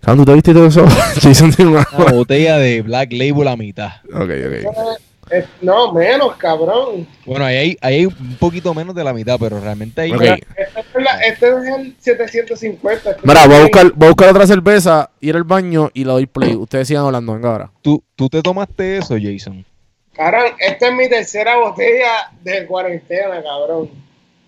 Cabrón, 0.00 0.18
¿tú 0.18 0.24
te 0.26 0.34
viste 0.34 0.52
todo 0.52 0.66
eso? 0.66 0.86
Jason 1.20 1.50
tiene 1.52 1.70
una... 1.70 1.88
Una 1.96 2.12
botella 2.12 2.58
de 2.58 2.82
Black 2.82 3.12
Label 3.12 3.48
a 3.48 3.56
mitad. 3.56 3.92
Ok, 4.12 4.30
ok. 4.46 4.98
Es- 5.30 5.46
no, 5.60 5.92
menos, 5.92 6.36
cabrón. 6.36 7.06
Bueno, 7.26 7.44
ahí 7.44 7.56
hay, 7.56 7.76
ahí 7.80 7.94
hay 7.96 8.06
un 8.06 8.36
poquito 8.38 8.72
menos 8.74 8.94
de 8.94 9.04
la 9.04 9.12
mitad, 9.12 9.36
pero 9.38 9.58
realmente 9.60 10.00
ahí 10.00 10.12
Ok. 10.12 10.22
Este 10.22 10.46
es, 10.80 11.02
la- 11.02 11.20
este 11.20 11.48
es 11.48 11.54
el 11.78 11.96
750. 11.98 13.10
este 13.10 13.26
Mira, 13.26 13.46
voy 13.46 13.56
a 13.56 13.60
buscar, 13.62 13.92
voy 13.92 14.06
a 14.06 14.10
buscar 14.10 14.28
otra 14.30 14.46
cerveza, 14.46 15.10
ir 15.20 15.36
al 15.36 15.44
baño 15.44 15.90
y 15.94 16.04
le 16.04 16.10
doy 16.12 16.26
play. 16.26 16.54
Ustedes 16.54 16.88
sigan 16.88 17.04
hablando, 17.06 17.32
venga 17.34 17.50
ahora. 17.50 17.70
¿Tú, 17.82 18.02
tú 18.16 18.28
te 18.28 18.42
tomaste 18.42 18.98
eso, 18.98 19.16
Jason. 19.20 19.64
Cabrón, 20.12 20.52
esta 20.60 20.88
es 20.88 20.94
mi 20.94 21.08
tercera 21.08 21.56
botella 21.56 22.30
de 22.42 22.66
cuarentena, 22.66 23.42
cabrón. 23.42 23.90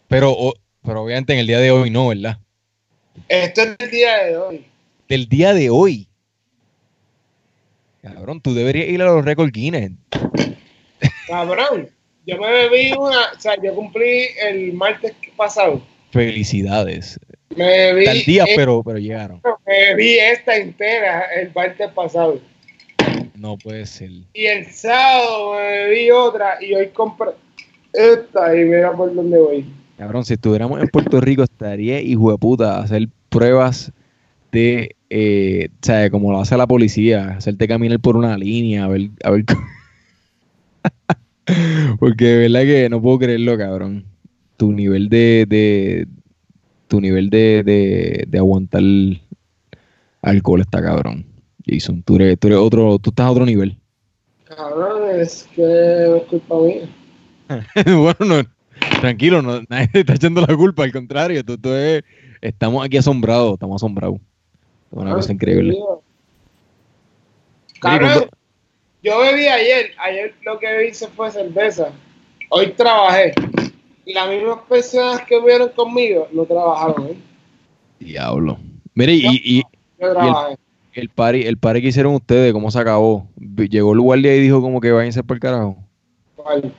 Pero, 0.09 0.31
o- 0.33 0.55
pero 0.85 1.03
obviamente 1.03 1.33
en 1.33 1.41
el 1.41 1.47
día 1.47 1.59
de 1.59 1.71
hoy 1.73 1.91
no, 1.91 2.09
¿verdad? 2.09 2.39
Esto 3.29 3.63
es 3.63 3.77
el 3.79 3.91
día 3.91 4.17
de 4.25 4.37
hoy. 4.37 4.67
Del 5.09 5.29
día 5.29 5.55
de 5.55 5.71
hoy. 5.71 6.09
Cabrón, 8.03 8.41
tú 8.41 8.55
deberías 8.55 8.89
ir 8.89 9.03
a 9.03 9.07
los 9.07 9.25
récords 9.25 9.51
Guinness. 9.53 9.91
Cabrón, 11.27 11.89
yo 12.27 12.39
me 12.39 12.51
bebí 12.51 12.93
una, 12.93 13.33
o 13.37 13.41
sea, 13.41 13.55
yo 13.63 13.75
cumplí 13.75 14.27
el 14.49 14.73
martes 14.73 15.13
pasado. 15.37 15.81
Felicidades. 16.11 17.19
Me 17.57 17.65
bebí, 17.93 18.05
Tal 18.05 18.23
día, 18.25 18.45
esta- 18.45 18.57
pero, 18.57 18.83
pero 18.85 18.99
llegaron. 18.99 19.41
me 19.67 19.95
bebí 19.95 20.19
esta 20.19 20.57
entera 20.57 21.23
el 21.41 21.53
martes 21.55 21.91
pasado. 21.93 22.41
No 23.37 23.57
puede 23.59 23.87
ser. 23.87 24.11
Y 24.35 24.47
el 24.47 24.67
sábado 24.67 25.55
me 25.55 25.61
bebí 25.85 26.11
otra 26.11 26.57
y 26.63 26.75
hoy 26.75 26.89
compré 26.89 27.31
esta 27.93 28.55
y 28.57 28.65
mira 28.65 28.93
por 28.93 29.15
dónde 29.15 29.39
voy. 29.39 29.67
Cabrón, 29.99 30.25
si 30.25 30.35
estuviéramos 30.35 30.81
en 30.81 30.89
Puerto 30.89 31.21
Rico, 31.21 31.43
estaría 31.43 32.01
hijo 32.01 32.31
de 32.33 32.39
puta 32.39 32.79
hacer 32.81 33.09
pruebas 33.29 33.93
de, 34.53 34.95
eh, 35.11 35.69
o 35.71 35.87
sea, 35.87 36.11
como 36.11 36.33
lo 36.33 36.41
hace 36.41 36.57
la 36.57 36.67
policía, 36.67 37.37
hacerte 37.39 37.67
caminar 37.69 38.01
por 38.01 38.17
una 38.17 38.37
línea, 38.37 38.85
a 38.85 38.89
ver, 38.89 39.09
a 39.25 39.31
ver. 39.31 39.45
Porque 42.01 42.25
de 42.25 42.49
verdad 42.49 42.61
que 42.63 42.89
no 42.89 43.01
puedo 43.01 43.19
creerlo, 43.19 43.57
cabrón. 43.57 44.05
Tu 44.57 44.73
nivel 44.73 45.09
de, 45.09 45.47
de 45.49 46.09
tu 46.89 47.01
nivel 47.01 47.31
de, 47.31 47.63
de, 47.63 48.25
de 48.27 48.39
aguantar 48.39 48.83
alcohol 50.23 50.61
está 50.61 50.83
cabrón. 50.83 51.27
Jason, 51.67 52.03
tú 52.03 52.17
eres, 52.17 52.39
tú 52.39 52.49
eres 52.49 52.59
otro, 52.59 52.99
tú 52.99 53.11
estás 53.11 53.27
a 53.27 53.31
otro 53.31 53.45
nivel. 53.45 53.79
Cabrón, 54.45 55.21
es 55.21 55.49
que 55.55 56.17
es 56.17 56.23
culpa 56.25 56.61
mía. 56.61 56.89
bueno, 57.87 58.43
no, 58.43 59.01
tranquilo, 59.01 59.43
no, 59.43 59.61
nadie 59.69 59.89
te 59.89 60.01
está 60.01 60.15
echando 60.15 60.41
la 60.41 60.57
culpa, 60.57 60.85
al 60.85 60.93
contrario, 60.93 61.45
tú, 61.45 61.59
tú 61.59 61.71
eres- 61.71 62.05
estamos 62.41 62.85
aquí 62.85 62.97
asombrados, 62.97 63.55
estamos 63.55 63.77
asombrados. 63.83 64.19
Es 64.91 64.99
una 64.99 65.15
cosa 65.15 65.33
increíble. 65.33 65.77
Cabrón, 67.81 68.29
yo 69.07 69.21
bebí 69.21 69.47
ayer, 69.47 69.93
ayer 69.99 70.35
lo 70.45 70.59
que 70.59 70.89
hice 70.89 71.07
fue 71.07 71.31
cerveza. 71.31 71.93
Hoy 72.51 72.73
trabajé. 72.77 73.35
Las 74.05 74.29
mismas 74.29 74.59
personas 74.69 75.23
que 75.23 75.41
vieron 75.41 75.69
conmigo 75.69 76.27
no 76.33 76.45
trabajaron, 76.45 77.07
¿eh? 77.07 77.17
Diablo. 78.01 78.59
Mire, 78.95 79.13
y, 79.15 79.27
y 79.45 79.63
Yo 80.01 80.13
trabajé. 80.13 80.57
el 80.95 81.09
party, 81.09 81.43
el 81.43 81.57
party 81.57 81.83
que 81.83 81.89
hicieron 81.89 82.15
ustedes, 82.15 82.53
¿cómo 82.53 82.69
se 82.71 82.81
acabó? 82.81 83.29
Llegó 83.71 83.93
el 83.93 84.01
guardia 84.01 84.35
y 84.35 84.41
dijo 84.41 84.61
como 84.61 84.81
que 84.81 84.91
váyanse 84.91 85.23
por 85.23 85.37
el 85.37 85.41
carajo. 85.41 85.77
¿Cuál? 86.35 86.73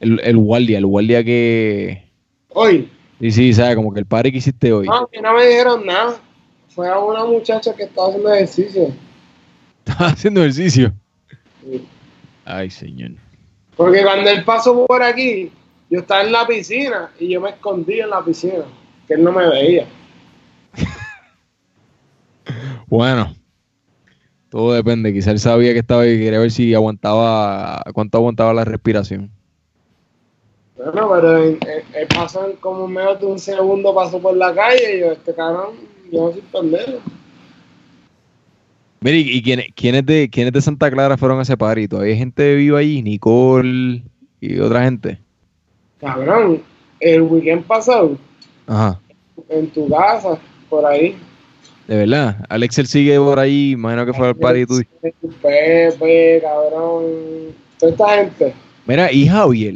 El, 0.00 0.20
el 0.24 0.36
guardia, 0.38 0.78
el 0.78 0.86
guardia 0.86 1.22
que... 1.22 2.10
Hoy. 2.48 2.90
Sí, 3.20 3.30
sí, 3.30 3.52
¿sabes? 3.52 3.76
Como 3.76 3.92
que 3.92 4.00
el 4.00 4.06
party 4.06 4.32
que 4.32 4.38
hiciste 4.38 4.72
hoy. 4.72 4.86
No, 4.86 5.08
mí 5.12 5.18
no 5.22 5.34
me 5.34 5.46
dijeron 5.46 5.86
nada. 5.86 6.20
Fue 6.68 6.88
a 6.88 6.98
una 6.98 7.24
muchacha 7.24 7.74
que 7.76 7.84
estaba 7.84 8.08
haciendo 8.08 8.32
ejercicio. 8.32 8.92
Estaba 9.84 10.10
haciendo 10.10 10.40
ejercicio. 10.40 10.92
Ay, 12.44 12.70
señor. 12.70 13.12
Porque 13.76 14.02
cuando 14.02 14.28
él 14.30 14.44
pasó 14.44 14.86
por 14.86 15.02
aquí, 15.02 15.50
yo 15.88 16.00
estaba 16.00 16.22
en 16.22 16.32
la 16.32 16.46
piscina 16.46 17.10
y 17.18 17.28
yo 17.30 17.40
me 17.40 17.50
escondí 17.50 18.00
en 18.00 18.10
la 18.10 18.24
piscina, 18.24 18.64
que 19.06 19.14
él 19.14 19.24
no 19.24 19.32
me 19.32 19.48
veía. 19.48 19.86
Bueno, 22.88 23.34
todo 24.50 24.72
depende. 24.72 25.12
Quizá 25.12 25.30
él 25.30 25.38
sabía 25.38 25.72
que 25.72 25.78
estaba 25.78 26.06
y 26.06 26.18
quería 26.18 26.40
ver 26.40 26.50
si 26.50 26.74
aguantaba, 26.74 27.82
cuánto 27.94 28.18
aguantaba 28.18 28.52
la 28.52 28.64
respiración. 28.64 29.30
Bueno, 30.76 31.10
pero 31.14 31.36
él, 31.36 31.58
él- 31.68 31.84
él 31.94 32.08
pasó 32.08 32.48
en 32.48 32.56
como 32.56 32.88
menos 32.88 33.20
de 33.20 33.26
un 33.26 33.38
segundo, 33.38 33.94
pasó 33.94 34.20
por 34.20 34.36
la 34.36 34.52
calle 34.54 34.96
y 34.96 35.00
yo, 35.00 35.12
este 35.12 35.34
cabrón, 35.34 35.74
yo 36.10 36.26
no 36.26 36.32
soy 36.32 36.40
pendejo. 36.52 36.98
Mire, 39.02 39.18
¿y 39.18 39.42
quiénes, 39.42 39.66
quiénes 39.74 40.04
de, 40.04 40.28
quiénes 40.30 40.52
de 40.52 40.60
Santa 40.60 40.90
Clara 40.90 41.16
fueron 41.16 41.38
a 41.38 41.42
ese 41.42 41.56
party? 41.56 41.88
¿Todavía 41.88 42.12
hay 42.12 42.18
gente 42.18 42.54
viva 42.54 42.78
allí? 42.80 43.02
Nicole 43.02 44.02
y 44.40 44.58
otra 44.58 44.84
gente. 44.84 45.18
Cabrón, 46.00 46.62
el 47.00 47.22
weekend 47.22 47.64
pasado, 47.64 48.18
Ajá. 48.66 48.98
en 49.48 49.68
tu 49.70 49.88
casa, 49.88 50.38
por 50.68 50.84
ahí. 50.84 51.16
De 51.88 51.96
verdad. 51.96 52.44
Alexel 52.48 52.86
sigue 52.86 53.18
por 53.18 53.38
ahí. 53.38 53.72
Imagino 53.72 54.06
que 54.06 54.12
fue 54.12 54.28
al 54.28 54.36
party. 54.36 54.66
Tú. 54.66 54.80
Pepe, 55.42 56.40
cabrón, 56.42 57.04
toda 57.78 57.92
esta 57.92 58.08
gente. 58.16 58.54
Mira, 58.86 59.10
y 59.12 59.26
Javier. 59.26 59.74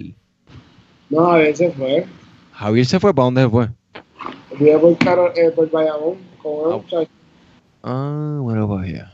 No, 1.11 1.33
a 1.33 1.39
veces 1.39 1.73
fue. 1.77 2.05
Javier 2.53 2.87
se 2.87 3.01
fue. 3.01 3.13
¿Para 3.15 3.25
dónde 3.25 3.43
se 3.43 3.49
fue? 3.49 3.69
Fui 4.57 4.71
por, 4.97 5.33
eh, 5.35 5.51
por 5.57 5.71
Bayamón 5.71 6.17
con 6.43 6.67
una 6.67 6.75
Ah. 6.75 6.79
muchacha. 6.79 7.11
Ah, 7.83 8.39
bueno, 8.41 8.69
pues 8.69 8.93
ya. 8.93 9.13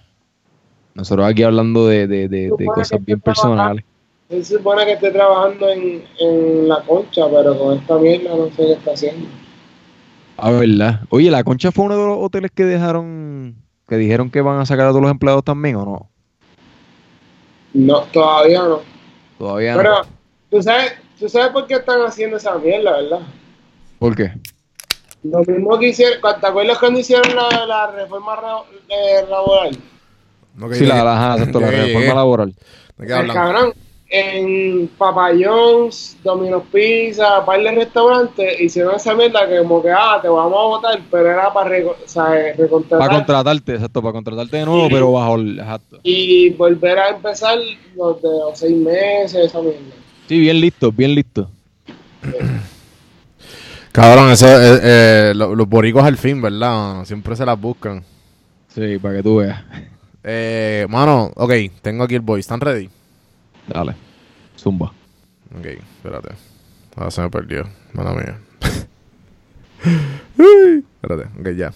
Nosotros 0.95 1.27
aquí 1.27 1.43
hablando 1.43 1.87
de, 1.87 2.07
de, 2.07 2.29
de, 2.29 2.51
de 2.57 2.67
cosas 2.67 3.05
bien 3.05 3.21
personales. 3.21 3.85
Él 4.29 4.45
se 4.45 4.57
supone 4.57 4.85
que 4.85 4.93
esté 4.93 5.11
trabajando 5.11 5.69
en, 5.69 6.05
en 6.21 6.69
la 6.69 6.83
concha, 6.83 7.23
pero 7.29 7.59
con 7.59 7.79
esta 7.79 7.99
mierda 7.99 8.37
no 8.37 8.47
sé 8.47 8.57
qué 8.57 8.73
está 8.73 8.93
haciendo. 8.93 9.29
Ah, 10.37 10.53
verdad. 10.53 11.01
Oye, 11.11 11.31
la 11.31 11.45
concha 11.45 11.73
fue 11.73 11.85
uno 11.87 11.99
de 11.99 12.07
los 12.07 12.19
hoteles 12.19 12.51
que 12.53 12.65
dejaron, 12.65 13.57
que 13.89 13.97
dijeron 13.97 14.31
que 14.31 14.41
van 14.41 14.61
a 14.61 14.67
sacar 14.67 14.87
a 14.87 14.91
todos 14.91 15.03
los 15.03 15.11
empleados 15.11 15.45
también, 15.45 15.77
¿o 15.77 15.85
no? 15.85 16.11
No, 17.73 18.03
todavía 18.05 18.63
no. 18.63 18.81
Todavía 19.39 19.73
no. 19.73 19.79
Pero, 19.79 19.95
¿tú 20.51 20.63
sabes, 20.63 20.95
tú 21.19 21.29
sabes 21.29 21.51
por 21.51 21.67
qué 21.67 21.75
están 21.75 22.01
haciendo 22.03 22.37
esa 22.37 22.57
mierda, 22.59 22.93
¿verdad? 23.01 23.21
¿Por 23.99 24.17
qué? 24.17 24.33
Lo 25.23 25.41
mismo 25.41 25.79
que 25.79 25.89
hicieron, 25.89 26.21
¿te 26.41 26.47
acuerdas 26.47 26.79
cuando 26.79 27.01
hicieron 27.01 27.37
la, 27.37 27.67
la 27.67 27.91
reforma 27.91 28.39
eh, 28.89 29.25
laboral? 29.29 29.77
No, 30.57 30.73
Sí, 30.75 30.85
la, 30.87 31.03
la, 31.05 31.17
ajá, 31.17 31.39
exacto, 31.39 31.61
la 31.61 31.71
reforma 31.71 32.15
laboral. 32.15 32.55
Cabrón, 33.07 33.73
en 34.13 34.89
Papa 34.99 35.31
John's, 35.41 36.17
Domino's 36.25 36.65
Pizza, 36.73 37.45
par 37.47 37.63
de 37.63 37.71
restaurantes, 37.71 38.61
hicieron 38.61 38.97
esa 38.97 39.15
mierda 39.15 39.49
que 39.49 39.59
como 39.59 39.81
que, 39.81 39.91
ah, 39.91 40.19
te 40.21 40.29
vamos 40.29 40.53
a 40.53 40.63
votar, 40.67 41.01
pero 41.11 41.31
era 41.31 41.53
para 41.53 41.71
reco- 41.71 41.95
o 42.05 42.09
sea, 42.09 42.37
eh, 42.37 42.55
recontratar 42.59 42.99
Para 43.07 43.15
contratarte, 43.19 43.75
exacto, 43.75 44.03
para 44.03 44.13
contratarte 44.13 44.57
de 44.57 44.65
nuevo, 44.67 44.87
Sí. 44.89 44.93
pero 44.93 45.13
bajo 45.13 45.37
el. 45.37 45.59
Exacto. 45.61 46.01
y 46.03 46.51
volver 46.51 46.99
a 46.99 47.09
empezar 47.11 47.57
los 47.97 48.21
de 48.21 48.29
los 48.29 48.59
seis 48.59 48.77
meses, 48.77 49.47
esa 49.47 49.61
mierda. 49.63 49.79
Sí, 50.29 50.41
bien 50.41 50.61
listo, 50.61 50.91
bien 50.93 51.15
listo. 51.15 51.49
Cabrón, 53.93 54.31
eso, 54.31 54.47
eh, 54.47 54.81
eh, 54.83 55.33
lo- 55.35 55.55
los 55.55 55.69
boricos 55.69 56.05
al 56.05 56.17
fin, 56.17 56.41
¿verdad? 56.41 57.05
Siempre 57.05 57.35
se 57.35 57.45
las 57.45 57.61
buscan. 57.61 58.05
Sí, 58.69 58.99
para 58.99 59.17
que 59.17 59.23
tú 59.23 59.37
veas. 59.37 59.63
Eh, 60.23 60.87
mano, 60.89 61.33
ok, 61.37 61.53
tengo 61.83 62.05
aquí 62.05 62.15
el 62.15 62.21
voice. 62.21 62.41
¿Están 62.41 62.61
ready? 62.61 62.89
Dale. 63.67 63.95
Zumba. 64.59 64.93
Ok, 65.59 65.67
espérate. 65.67 66.35
Ahora 66.97 67.11
se 67.11 67.23
me 67.23 67.31
perdió. 67.31 67.69
Mala 67.93 68.13
mía. 68.13 68.39
Uy, 70.39 70.85
espérate, 71.03 71.41
ok, 71.41 71.57
ya. 71.57 71.73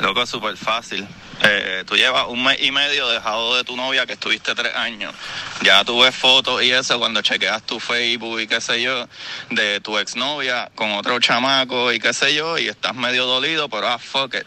Loco, 0.00 0.24
súper 0.26 0.56
fácil. 0.56 1.06
Eh, 1.42 1.84
tú 1.86 1.94
llevas 1.94 2.26
un 2.28 2.42
mes 2.42 2.58
y 2.62 2.70
medio 2.70 3.08
dejado 3.08 3.56
de 3.56 3.64
tu 3.64 3.76
novia 3.76 4.06
que 4.06 4.14
estuviste 4.14 4.54
tres 4.54 4.74
años. 4.74 5.14
Ya 5.62 5.84
tú 5.84 6.00
ves 6.00 6.14
fotos 6.14 6.62
y 6.62 6.70
eso 6.70 6.98
cuando 6.98 7.20
chequeas 7.22 7.62
tu 7.62 7.80
Facebook 7.80 8.40
y 8.40 8.46
qué 8.46 8.60
sé 8.60 8.80
yo, 8.80 9.06
de 9.50 9.80
tu 9.80 9.98
exnovia 9.98 10.70
con 10.74 10.92
otro 10.92 11.20
chamaco 11.20 11.92
y 11.92 12.00
qué 12.00 12.14
sé 12.14 12.34
yo, 12.34 12.58
y 12.58 12.68
estás 12.68 12.94
medio 12.94 13.26
dolido, 13.26 13.68
pero 13.68 13.88
ah, 13.88 13.98
fuck 13.98 14.34
it. 14.34 14.46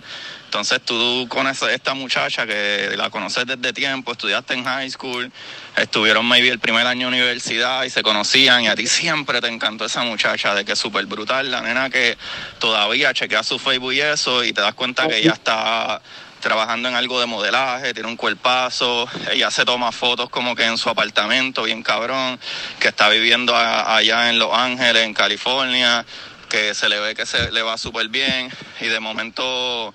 Entonces 0.54 0.82
tú 0.86 1.26
conoces 1.30 1.64
a 1.64 1.74
esta 1.74 1.96
muchacha 1.96 2.46
que 2.46 2.94
la 2.96 3.10
conoces 3.10 3.48
desde 3.48 3.74
tiempo, 3.74 4.12
estudiaste 4.12 4.54
en 4.54 4.64
high 4.64 4.88
school, 4.92 5.32
estuvieron 5.76 6.28
maybe 6.28 6.50
el 6.50 6.60
primer 6.60 6.86
año 6.86 7.08
de 7.10 7.16
universidad 7.16 7.84
y 7.86 7.90
se 7.90 8.04
conocían 8.04 8.62
y 8.62 8.68
a 8.68 8.76
ti 8.76 8.86
siempre 8.86 9.42
te 9.42 9.48
encantó 9.48 9.86
esa 9.86 10.04
muchacha 10.04 10.54
de 10.54 10.64
que 10.64 10.74
es 10.74 10.80
súper 10.80 11.08
brutal, 11.08 11.50
la 11.50 11.62
nena 11.62 11.90
que 11.90 12.20
todavía 12.60 13.16
chequea 13.16 13.42
su 13.42 13.58
Facebook 13.58 13.94
y 13.94 14.02
eso 14.02 14.44
y 14.44 14.54
te 14.54 14.62
das 14.62 14.76
cuenta 14.76 15.08
que 15.08 15.18
ella 15.18 15.32
está 15.34 16.00
trabajando 16.40 16.88
en 16.88 16.94
algo 16.94 17.20
de 17.20 17.26
modelaje, 17.26 17.92
tiene 17.96 18.08
un 18.10 18.16
cuerpazo, 18.16 19.10
ella 19.32 19.50
se 19.50 19.66
toma 19.66 19.92
fotos 19.92 20.30
como 20.30 20.56
que 20.56 20.66
en 20.66 20.78
su 20.78 20.88
apartamento, 20.88 21.64
bien 21.64 21.82
cabrón, 21.82 22.40
que 22.80 22.90
está 22.90 23.10
viviendo 23.10 23.56
a- 23.56 23.96
allá 23.96 24.30
en 24.30 24.38
Los 24.38 24.54
Ángeles, 24.54 25.02
en 25.04 25.16
California, 25.16 26.06
que 26.48 26.76
se 26.76 26.90
le 26.90 27.00
ve 27.00 27.16
que 27.16 27.26
se 27.26 27.52
le 27.52 27.64
va 27.64 27.80
súper 27.80 28.10
bien 28.10 28.52
y 28.80 28.86
de 28.86 29.00
momento 29.00 29.92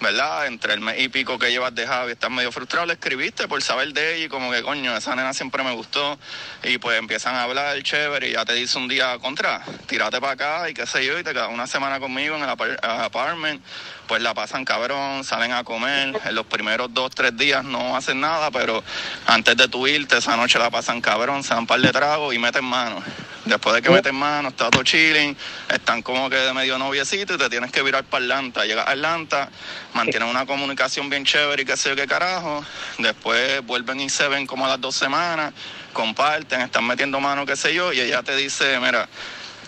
¿verdad? 0.00 0.46
Entre 0.46 0.74
el 0.74 0.80
mes 0.80 1.00
y 1.00 1.08
pico 1.08 1.38
que 1.38 1.50
llevas 1.50 1.74
de 1.74 1.86
Javi, 1.86 2.12
estás 2.12 2.30
medio 2.30 2.52
frustrado, 2.52 2.86
le 2.86 2.94
escribiste 2.94 3.48
por 3.48 3.62
saber 3.62 3.92
de 3.92 4.16
ella 4.16 4.24
y 4.26 4.28
como 4.28 4.50
que 4.50 4.62
coño, 4.62 4.96
esa 4.96 5.14
nena 5.16 5.32
siempre 5.34 5.62
me 5.64 5.72
gustó. 5.72 6.18
Y 6.62 6.78
pues 6.78 6.98
empiezan 6.98 7.34
a 7.34 7.42
hablar 7.42 7.82
chévere 7.82 8.28
y 8.28 8.32
ya 8.32 8.44
te 8.44 8.54
dice 8.54 8.78
un 8.78 8.88
día 8.88 9.18
contra, 9.18 9.62
tírate 9.86 10.20
para 10.20 10.32
acá 10.32 10.70
y 10.70 10.74
qué 10.74 10.86
sé 10.86 11.04
yo, 11.04 11.18
y 11.18 11.24
te 11.24 11.32
quedas 11.32 11.48
una 11.50 11.66
semana 11.66 11.98
conmigo 12.00 12.36
en 12.36 12.42
el 12.42 12.48
apar- 12.48 12.78
apartment. 12.82 13.62
Pues 14.06 14.22
la 14.22 14.32
pasan 14.32 14.64
cabrón, 14.64 15.22
salen 15.22 15.52
a 15.52 15.64
comer. 15.64 16.18
En 16.24 16.34
los 16.34 16.46
primeros 16.46 16.92
dos, 16.94 17.10
tres 17.14 17.36
días 17.36 17.62
no 17.62 17.94
hacen 17.94 18.20
nada, 18.20 18.50
pero 18.50 18.82
antes 19.26 19.54
de 19.56 19.68
tu 19.68 19.86
irte, 19.86 20.16
esa 20.16 20.34
noche 20.36 20.58
la 20.58 20.70
pasan 20.70 21.02
cabrón, 21.02 21.42
se 21.42 21.50
dan 21.50 21.58
un 21.60 21.66
par 21.66 21.80
de 21.80 21.92
tragos 21.92 22.34
y 22.34 22.38
meten 22.38 22.64
mano. 22.64 23.02
Después 23.48 23.74
de 23.74 23.80
que 23.80 23.88
meten 23.88 24.14
mano, 24.14 24.50
está 24.50 24.68
todo 24.68 24.82
chilling, 24.82 25.34
están 25.70 26.02
como 26.02 26.28
que 26.28 26.36
de 26.36 26.52
medio 26.52 26.76
noviecito 26.76 27.34
y 27.34 27.38
te 27.38 27.48
tienes 27.48 27.72
que 27.72 27.82
virar 27.82 28.04
para 28.04 28.22
Atlanta. 28.22 28.66
Llegas 28.66 28.86
a 28.86 28.90
Atlanta, 28.90 29.48
mantienen 29.94 30.28
una 30.28 30.44
comunicación 30.44 31.08
bien 31.08 31.24
chévere 31.24 31.62
y 31.62 31.64
qué 31.64 31.74
sé 31.78 31.88
yo 31.88 31.96
qué 31.96 32.06
carajo. 32.06 32.62
Después 32.98 33.64
vuelven 33.64 34.00
y 34.00 34.10
se 34.10 34.28
ven 34.28 34.46
como 34.46 34.66
a 34.66 34.68
las 34.68 34.80
dos 34.82 34.94
semanas, 34.94 35.54
comparten, 35.94 36.60
están 36.60 36.86
metiendo 36.86 37.20
mano, 37.20 37.46
qué 37.46 37.56
sé 37.56 37.72
yo, 37.72 37.90
y 37.90 38.00
ella 38.00 38.22
te 38.22 38.36
dice, 38.36 38.78
mira, 38.80 39.08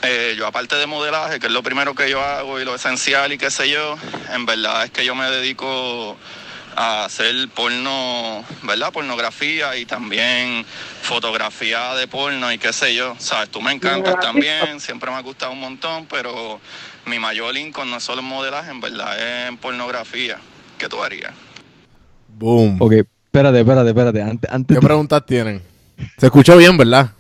eh, 0.02 0.34
yo 0.36 0.46
aparte 0.46 0.76
de 0.76 0.86
modelaje, 0.86 1.40
que 1.40 1.46
es 1.46 1.52
lo 1.52 1.62
primero 1.62 1.94
que 1.94 2.10
yo 2.10 2.22
hago 2.22 2.60
y 2.60 2.66
lo 2.66 2.74
esencial 2.74 3.32
y 3.32 3.38
qué 3.38 3.50
sé 3.50 3.70
yo, 3.70 3.96
en 4.30 4.44
verdad 4.44 4.84
es 4.84 4.90
que 4.90 5.06
yo 5.06 5.14
me 5.14 5.30
dedico 5.30 6.18
a 6.76 7.04
hacer 7.04 7.34
porno, 7.54 8.44
¿verdad? 8.62 8.92
Pornografía 8.92 9.76
y 9.76 9.86
también 9.86 10.64
fotografía 11.02 11.94
de 11.94 12.06
porno 12.06 12.52
y 12.52 12.58
qué 12.58 12.72
sé 12.72 12.94
yo. 12.94 13.14
Sabes, 13.18 13.48
tú 13.50 13.60
me 13.60 13.72
encantas 13.72 14.18
también, 14.20 14.80
siempre 14.80 15.10
me 15.10 15.16
ha 15.16 15.20
gustado 15.20 15.52
un 15.52 15.60
montón, 15.60 16.06
pero 16.06 16.60
mi 17.06 17.18
mayor 17.18 17.56
income 17.56 17.90
no 17.90 17.96
es 17.96 18.04
solo 18.04 18.20
en 18.20 18.28
modelaje, 18.28 18.70
en 18.70 18.80
verdad 18.80 19.18
es 19.18 19.48
en 19.48 19.56
pornografía. 19.56 20.38
¿Qué 20.78 20.88
tú 20.88 21.02
harías? 21.02 21.32
Boom. 22.28 22.76
Ok, 22.80 22.92
espérate, 22.92 23.60
espérate, 23.60 23.88
espérate. 23.88 24.22
Antes, 24.22 24.50
antes 24.50 24.78
¿Qué 24.78 24.86
preguntas 24.86 25.24
tienen? 25.26 25.62
Se 26.16 26.26
escuchó 26.26 26.56
bien, 26.56 26.76
¿verdad? 26.76 27.10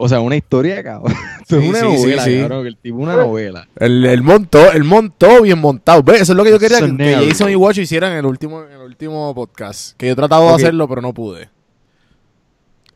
O 0.00 0.08
sea, 0.08 0.20
una 0.20 0.36
historia, 0.36 0.82
cabrón. 0.82 1.12
Esto 1.42 1.60
Sí, 1.60 1.64
es 1.64 1.68
una 1.68 1.80
sí, 1.80 1.86
sí, 1.86 2.02
novela, 2.02 2.24
sí. 2.24 2.38
cabrón. 2.40 2.62
que 2.62 2.68
El 2.68 2.76
tipo 2.76 2.96
una 2.98 3.16
novela. 3.16 3.68
El, 3.76 4.06
el 4.06 4.22
montó, 4.22 4.72
el 4.72 4.84
montó 4.84 5.42
bien 5.42 5.58
montado. 5.58 6.02
¿Ves? 6.04 6.22
Eso 6.22 6.32
es 6.32 6.36
lo 6.36 6.44
que 6.44 6.50
yo 6.50 6.58
quería 6.58 6.78
que, 6.80 6.96
que. 6.96 7.26
Jason 7.28 7.50
y 7.50 7.56
Watch 7.56 7.78
hicieran 7.78 8.12
en 8.12 8.18
el 8.18 8.26
último, 8.26 8.62
en 8.62 8.72
el 8.72 8.80
último 8.80 9.34
podcast. 9.34 9.96
Que 9.96 10.06
yo 10.06 10.12
he 10.12 10.16
tratado 10.16 10.48
de 10.48 10.54
hacerlo, 10.54 10.88
pero 10.88 11.02
no 11.02 11.12
pude. 11.12 11.50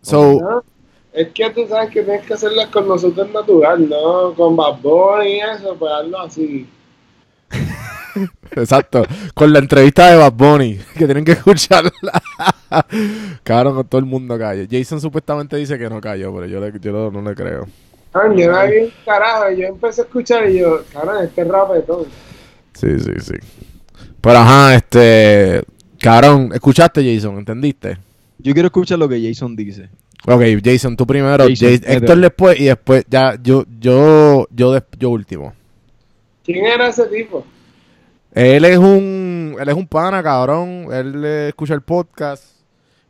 So. 0.00 0.62
Es 1.12 1.28
que 1.32 1.50
tú 1.50 1.66
sabes 1.68 1.90
que 1.90 2.02
tienes 2.02 2.24
que 2.24 2.34
hacerlas 2.34 2.68
con 2.68 2.88
nosotros 2.88 3.30
natural, 3.30 3.86
¿no? 3.88 4.32
Con 4.34 4.56
Bad 4.56 4.80
Bunny 4.80 5.34
y 5.34 5.40
eso, 5.40 5.76
pues 5.78 5.92
hazlo 5.92 6.20
así. 6.20 6.66
exacto. 8.52 9.04
Con 9.34 9.52
la 9.52 9.58
entrevista 9.58 10.10
de 10.10 10.16
Bad 10.16 10.32
Bunny, 10.32 10.78
que 10.98 11.04
tienen 11.06 11.24
que 11.24 11.32
escucharla. 11.32 11.92
Cabrón, 13.44 13.74
con 13.74 13.86
todo 13.86 13.98
el 13.98 14.06
mundo 14.06 14.38
cayó. 14.38 14.64
Jason 14.70 15.00
supuestamente 15.00 15.56
dice 15.56 15.78
que 15.78 15.88
no 15.88 16.00
cayó, 16.00 16.32
pero 16.34 16.46
yo, 16.46 16.60
le- 16.60 16.78
yo 16.80 16.92
no, 16.92 17.10
no 17.10 17.28
le 17.28 17.34
creo. 17.34 17.66
Ah, 18.14 18.28
yo 18.36 18.50
no 18.50 18.56
había 18.58 18.84
un 18.84 18.90
carajo, 19.06 19.50
yo 19.52 19.66
empecé 19.68 20.02
a 20.02 20.04
escuchar 20.04 20.48
y 20.50 20.58
yo, 20.58 20.82
cabrón, 20.92 21.24
este 21.24 21.44
rapetón. 21.44 22.04
Sí, 22.74 22.98
sí, 23.00 23.12
sí. 23.20 23.34
Pero 24.20 24.38
ajá, 24.38 24.74
este. 24.74 25.62
Cabrón, 26.00 26.50
¿escuchaste, 26.52 27.02
Jason? 27.14 27.38
¿Entendiste? 27.38 27.96
Yo 28.38 28.52
quiero 28.52 28.66
escuchar 28.66 28.98
lo 28.98 29.08
que 29.08 29.22
Jason 29.26 29.54
dice. 29.56 29.88
Ok, 30.26 30.42
Jason, 30.62 30.96
tú 30.96 31.06
primero. 31.06 31.44
Jason, 31.48 31.68
Jas- 31.68 31.82
Héctor 31.86 32.18
después 32.18 32.60
y 32.60 32.64
después 32.64 33.04
ya 33.08 33.36
yo, 33.42 33.64
yo, 33.80 34.46
yo, 34.50 34.78
yo 34.98 35.10
último. 35.10 35.52
¿Quién 36.44 36.64
era 36.66 36.88
ese 36.88 37.06
tipo? 37.06 37.44
Él 38.34 38.64
es 38.64 38.78
un, 38.78 39.56
él 39.60 39.68
es 39.68 39.74
un 39.74 39.86
pana, 39.86 40.22
cabrón. 40.22 40.88
Él 40.90 41.22
eh, 41.24 41.48
escucha 41.48 41.74
el 41.74 41.82
podcast 41.82 42.44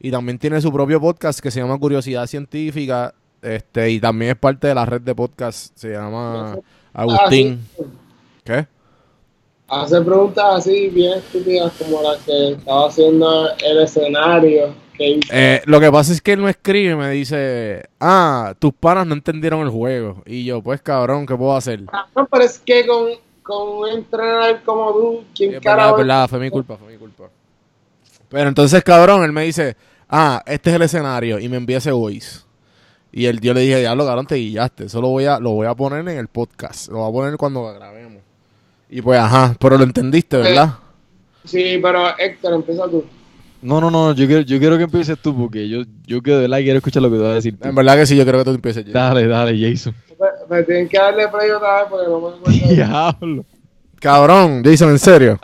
y 0.00 0.10
también 0.10 0.38
tiene 0.38 0.60
su 0.60 0.72
propio 0.72 1.00
podcast 1.00 1.38
que 1.38 1.50
se 1.50 1.60
llama 1.60 1.78
Curiosidad 1.78 2.26
Científica. 2.26 3.14
Este, 3.40 3.90
y 3.90 4.00
también 4.00 4.32
es 4.32 4.36
parte 4.36 4.66
de 4.66 4.74
la 4.74 4.84
red 4.84 5.00
de 5.00 5.14
podcast. 5.14 5.76
Se 5.76 5.90
llama 5.90 6.58
Agustín. 6.92 7.64
¿Qué? 8.44 8.66
Hace 9.68 10.00
preguntas 10.02 10.44
así 10.56 10.88
bien 10.88 11.18
estúpidas 11.18 11.72
como 11.78 12.02
las 12.02 12.18
que 12.24 12.52
estaba 12.52 12.88
haciendo 12.88 13.48
el 13.64 13.80
escenario 13.80 14.74
que 14.98 15.08
hizo. 15.08 15.28
Eh, 15.32 15.62
lo 15.66 15.80
que 15.80 15.90
pasa 15.90 16.12
es 16.12 16.20
que 16.20 16.32
él 16.32 16.40
me 16.40 16.50
escribe 16.50 16.96
me 16.96 17.10
dice, 17.10 17.84
ah, 18.00 18.54
tus 18.58 18.74
panas 18.74 19.06
no 19.06 19.14
entendieron 19.14 19.60
el 19.60 19.70
juego. 19.70 20.22
Y 20.26 20.44
yo, 20.44 20.60
pues 20.62 20.82
cabrón, 20.82 21.26
¿qué 21.26 21.36
puedo 21.36 21.56
hacer? 21.56 21.82
No, 22.14 22.26
pero 22.28 22.44
es 22.44 22.58
que 22.58 22.86
con, 22.86 23.12
con 23.42 23.78
un 23.78 23.88
entrenador 23.88 24.62
como 24.64 24.92
tú, 24.92 25.24
¿quién 25.34 25.60
carajo? 25.60 25.96
fue 26.28 26.38
mi 26.38 26.50
culpa, 26.50 26.76
fue 26.76 26.92
mi 26.92 26.98
culpa. 26.98 27.24
Pero 28.28 28.48
entonces, 28.48 28.82
cabrón, 28.82 29.24
él 29.24 29.32
me 29.32 29.44
dice, 29.44 29.76
ah, 30.08 30.42
este 30.46 30.70
es 30.70 30.76
el 30.76 30.82
escenario, 30.82 31.38
y 31.38 31.48
me 31.48 31.56
envía 31.56 31.78
ese 31.78 31.92
voice. 31.92 32.40
Y 33.12 33.26
el 33.26 33.40
yo 33.40 33.52
le 33.52 33.60
dije, 33.60 33.80
diablo, 33.80 34.06
cabrón, 34.06 34.26
te 34.26 34.36
guillaste. 34.36 34.84
Eso 34.86 35.02
lo 35.02 35.08
voy 35.08 35.26
a, 35.26 35.38
lo 35.38 35.50
voy 35.50 35.66
a 35.66 35.74
poner 35.74 36.00
en 36.00 36.16
el 36.16 36.28
podcast. 36.28 36.88
Lo 36.88 36.98
voy 36.98 37.10
a 37.10 37.12
poner 37.12 37.36
cuando 37.36 37.60
lo 37.60 37.74
grabemos. 37.74 38.22
Y 38.88 39.02
pues, 39.02 39.20
ajá, 39.20 39.54
pero 39.60 39.76
lo 39.76 39.84
entendiste, 39.84 40.38
¿verdad? 40.38 40.74
Sí, 41.44 41.78
pero 41.82 42.18
Héctor, 42.18 42.54
empieza 42.54 42.88
tú. 42.88 43.04
No, 43.60 43.80
no, 43.80 43.90
no, 43.90 44.14
yo 44.14 44.26
quiero, 44.26 44.42
yo 44.42 44.58
quiero 44.58 44.76
que 44.76 44.84
empieces 44.84 45.18
tú 45.18 45.36
porque 45.36 45.68
yo, 45.68 45.82
yo 46.06 46.20
que 46.20 46.32
de 46.32 46.40
verdad 46.40 46.58
quiero 46.58 46.78
escuchar 46.78 47.02
lo 47.02 47.10
que 47.10 47.16
tú 47.16 47.22
vas 47.22 47.32
a 47.32 47.34
decir. 47.34 47.56
tú. 47.58 47.68
En 47.68 47.74
verdad 47.74 47.96
que 47.96 48.06
sí, 48.06 48.16
yo 48.16 48.24
creo 48.24 48.38
que 48.38 48.44
tú 48.44 48.50
empieces. 48.50 48.84
Jay. 48.84 48.92
Dale, 48.92 49.26
dale, 49.26 49.70
Jason. 49.70 49.94
Me, 50.22 50.56
me 50.56 50.62
tienen 50.62 50.88
que 50.88 50.98
darle 50.98 51.28
play 51.28 51.50
otra 51.50 51.78
vez 51.78 51.86
porque 51.90 52.06
no 52.08 52.20
me 52.20 52.28
acuerdo. 52.28 52.74
Diablo. 52.74 53.44
Cabrón, 54.00 54.62
Jason, 54.64 54.90
en 54.90 54.98
serio. 54.98 55.40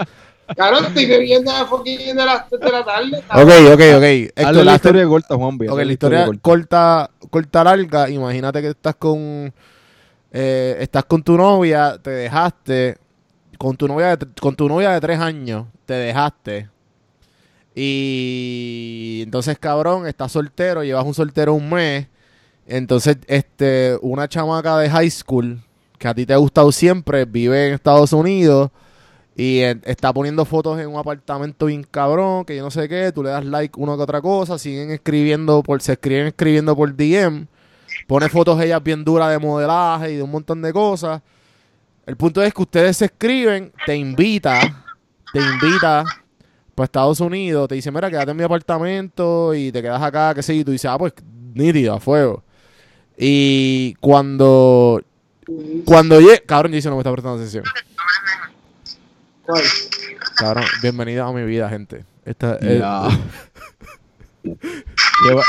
Cabrón, 0.56 0.86
estoy 0.86 1.06
bebiendo 1.06 1.50
a 1.50 1.66
fucking 1.66 2.16
de 2.16 2.24
las 2.24 2.48
3 2.48 2.60
de 2.60 2.72
la 2.72 2.84
tarde. 2.84 3.18
Ok, 3.18 3.72
ok, 3.72 3.80
ok. 3.96 4.02
Hazle 4.02 4.32
Héctor, 4.34 4.64
la 4.64 4.74
historia 4.74 5.06
corta, 5.06 5.36
Juan. 5.36 5.58
Ok, 5.68 5.78
la 5.78 5.92
historia 5.92 6.30
corta, 6.40 7.10
corta 7.30 7.64
larga. 7.64 8.08
Imagínate 8.08 8.62
que 8.62 8.68
estás 8.68 8.94
con 8.96 9.52
eh, 10.30 10.76
estás 10.80 11.04
con 11.04 11.22
tu 11.22 11.36
novia, 11.36 11.98
te 12.02 12.10
dejaste 12.10 12.98
con 13.58 13.76
tu 13.76 13.88
novia 13.88 14.16
de, 14.16 14.26
con 14.40 14.54
tu 14.54 14.68
novia 14.68 14.90
de 14.90 15.00
tres 15.00 15.18
años, 15.18 15.66
te 15.86 15.94
dejaste 15.94 16.68
y 17.74 19.22
entonces 19.24 19.58
cabrón, 19.58 20.06
estás 20.06 20.32
soltero, 20.32 20.84
llevas 20.84 21.06
un 21.06 21.14
soltero 21.14 21.54
un 21.54 21.70
mes, 21.70 22.08
entonces 22.68 23.16
este 23.26 23.98
una 24.02 24.28
chamaca 24.28 24.78
de 24.78 24.90
high 24.90 25.10
school 25.10 25.60
que 25.98 26.06
a 26.06 26.14
ti 26.14 26.24
te 26.24 26.32
ha 26.32 26.36
gustado 26.36 26.70
siempre 26.70 27.24
vive 27.24 27.68
en 27.68 27.74
Estados 27.74 28.12
Unidos. 28.12 28.70
Y 29.36 29.60
está 29.60 30.12
poniendo 30.12 30.44
fotos 30.44 30.80
en 30.80 30.88
un 30.88 30.98
apartamento 30.98 31.66
bien 31.66 31.84
cabrón, 31.84 32.44
que 32.44 32.56
yo 32.56 32.62
no 32.64 32.72
sé 32.72 32.88
qué, 32.88 33.12
tú 33.12 33.22
le 33.22 33.30
das 33.30 33.44
like 33.44 33.78
una 33.78 33.94
que 33.94 34.02
otra 34.02 34.20
cosa, 34.20 34.58
siguen 34.58 34.90
escribiendo 34.90 35.62
por, 35.62 35.80
se 35.80 35.92
escriben 35.92 36.26
escribiendo 36.26 36.74
por 36.74 36.92
DM, 36.92 37.46
pone 38.08 38.28
fotos 38.28 38.60
ellas 38.60 38.82
bien 38.82 39.04
duras 39.04 39.30
de 39.30 39.38
modelaje 39.38 40.10
y 40.10 40.16
de 40.16 40.24
un 40.24 40.32
montón 40.32 40.60
de 40.60 40.72
cosas. 40.72 41.22
El 42.04 42.16
punto 42.16 42.42
es 42.42 42.52
que 42.52 42.62
ustedes 42.62 42.96
se 42.96 43.04
escriben, 43.04 43.72
te 43.86 43.94
invita, 43.94 44.58
te 45.32 45.38
invita 45.38 46.02
para 46.74 46.86
Estados 46.86 47.20
Unidos, 47.20 47.68
te 47.68 47.76
dice, 47.76 47.92
mira, 47.92 48.10
quédate 48.10 48.32
en 48.32 48.36
mi 48.36 48.42
apartamento 48.42 49.54
y 49.54 49.70
te 49.70 49.80
quedas 49.80 50.02
acá, 50.02 50.34
qué 50.34 50.42
sé 50.42 50.56
yo, 50.56 50.62
y 50.62 50.64
tú 50.64 50.72
dices, 50.72 50.90
ah, 50.90 50.98
pues 50.98 51.12
nítido, 51.54 51.94
a 51.94 52.00
fuego. 52.00 52.42
Y 53.18 53.94
cuando, 53.94 55.02
cuando 55.84 56.20
llegue, 56.20 56.40
cabrón, 56.46 56.72
Jason 56.72 56.90
no 56.90 56.96
me 56.96 57.00
está 57.00 57.10
prestando 57.12 57.36
atención. 57.36 57.64
¿Cuál? 59.44 59.62
Cabrón, 60.36 60.64
bienvenida 60.82 61.26
a 61.26 61.32
mi 61.32 61.42
vida, 61.44 61.68
gente. 61.68 62.04
Esta, 62.24 62.58
Ya. 62.60 63.08
que, 64.42 65.34
va- 65.34 65.42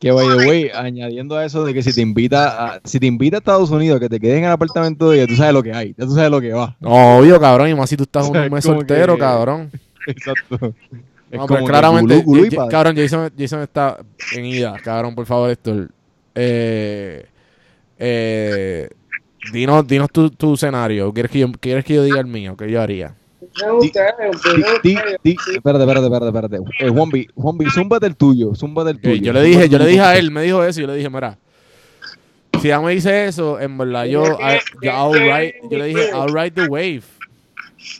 que 0.00 0.10
by 0.12 0.26
the 0.38 0.46
way, 0.48 0.70
añadiendo 0.72 1.36
a 1.36 1.44
eso 1.44 1.64
de 1.64 1.74
que 1.74 1.82
si 1.82 1.92
te 1.92 2.00
invita 2.00 2.74
a, 2.74 2.80
si 2.84 2.98
te 2.98 3.06
invita 3.06 3.36
a 3.36 3.40
Estados 3.40 3.70
Unidos 3.70 4.00
que 4.00 4.08
te 4.08 4.18
quedes 4.18 4.38
en 4.38 4.44
el 4.44 4.50
apartamento 4.50 5.10
de 5.10 5.18
ella, 5.18 5.26
tú 5.26 5.36
sabes 5.36 5.52
lo 5.52 5.62
que 5.62 5.72
hay, 5.74 5.94
ya 5.98 6.06
tú 6.06 6.14
sabes 6.14 6.30
lo 6.30 6.40
que 6.40 6.52
va. 6.52 6.76
Obvio, 6.82 7.38
cabrón, 7.40 7.68
y 7.68 7.74
más 7.74 7.90
si 7.90 7.96
tú 7.96 8.04
estás 8.04 8.24
O 8.26 8.28
un 8.28 8.34
sea, 8.34 8.48
mes 8.48 8.64
soltero, 8.64 9.14
que- 9.14 9.20
cabrón. 9.20 9.70
Exacto. 10.06 10.74
No, 11.32 11.46
pero 11.46 11.64
claramente, 11.64 12.22
gulú, 12.22 12.46
gulú 12.48 12.68
cabrón, 12.68 12.96
Jason, 12.96 13.30
Jason 13.38 13.60
está 13.62 13.98
en 14.32 14.46
ida, 14.46 14.74
cabrón, 14.82 15.14
por 15.14 15.26
favor, 15.26 15.50
Héctor. 15.50 15.88
Eh, 16.42 17.26
eh, 17.98 18.88
dinos 19.52 19.86
dinos 19.86 20.10
tu, 20.10 20.30
tu 20.30 20.54
escenario. 20.54 21.12
¿Quieres 21.12 21.30
que, 21.30 21.38
yo, 21.40 21.52
¿Quieres 21.52 21.84
que 21.84 21.94
yo 21.94 22.02
diga 22.02 22.18
el 22.20 22.26
mío? 22.26 22.56
¿Qué 22.56 22.70
yo 22.70 22.80
haría? 22.80 23.14
Espérate, 23.42 24.88
espérate, 25.54 25.82
espérate, 26.06 26.26
espérate. 26.26 26.56
Eh, 26.78 26.88
Juanvi, 26.88 27.28
Juanvi, 27.34 27.66
zúmbate 27.70 28.06
el 28.06 28.16
tuyo, 28.16 28.54
zúmbate 28.54 28.90
el 28.90 28.96
Ok, 28.96 29.02
tuyo. 29.02 29.22
yo 29.22 29.32
le 29.34 29.42
dije, 29.42 29.68
yo 29.68 29.78
le 29.78 29.86
dije 29.86 30.00
a 30.00 30.16
él, 30.16 30.30
me 30.30 30.42
dijo 30.42 30.64
eso, 30.64 30.80
y 30.80 30.82
yo 30.82 30.86
le 30.88 30.96
dije, 30.96 31.10
mira, 31.10 31.36
si 32.60 32.68
ella 32.68 32.80
me 32.80 32.92
dice 32.92 33.26
eso, 33.26 33.60
en 33.60 33.76
verdad, 33.76 34.04
yo, 34.06 34.24
I- 34.40 34.60
yo, 34.82 34.90
I'll 34.92 35.12
ride- 35.20 35.54
yo 35.70 35.78
le 35.78 35.84
dije, 35.86 36.10
I'll 36.14 36.32
ride 36.34 36.52
the 36.52 36.68
wave. 36.68 37.02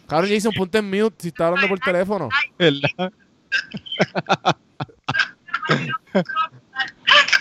Cabrón, 0.07 0.30
Jason, 0.30 0.53
ponte 0.53 0.78
en 0.78 0.91
mute 0.91 1.16
si 1.18 1.28
está 1.28 1.49
hablando 1.49 1.68
por 1.68 1.78
teléfono. 1.80 2.28
¿Verdad? 2.59 3.12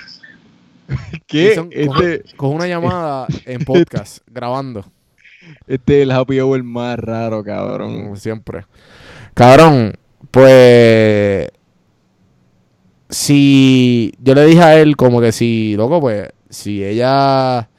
¿Qué? 1.28 1.50
Jason, 1.50 1.70
Este, 1.72 1.88
coge, 1.88 2.24
coge 2.36 2.56
una 2.56 2.68
llamada 2.68 3.28
en 3.46 3.64
podcast, 3.64 4.20
grabando. 4.28 4.86
Este 5.68 5.98
es 5.98 6.04
el 6.04 6.12
happy 6.12 6.40
hour 6.40 6.64
más 6.64 7.00
raro, 7.00 7.44
cabrón. 7.44 8.04
Como 8.04 8.16
siempre. 8.16 8.66
Cabrón, 9.34 9.94
pues. 10.32 11.50
Si. 13.10 14.14
Yo 14.20 14.36
le 14.36 14.46
dije 14.46 14.62
a 14.62 14.80
él, 14.80 14.96
como 14.96 15.22
que 15.22 15.32
si, 15.32 15.76
loco, 15.76 16.00
pues. 16.00 16.30
Si 16.50 16.84
ella. 16.84 17.70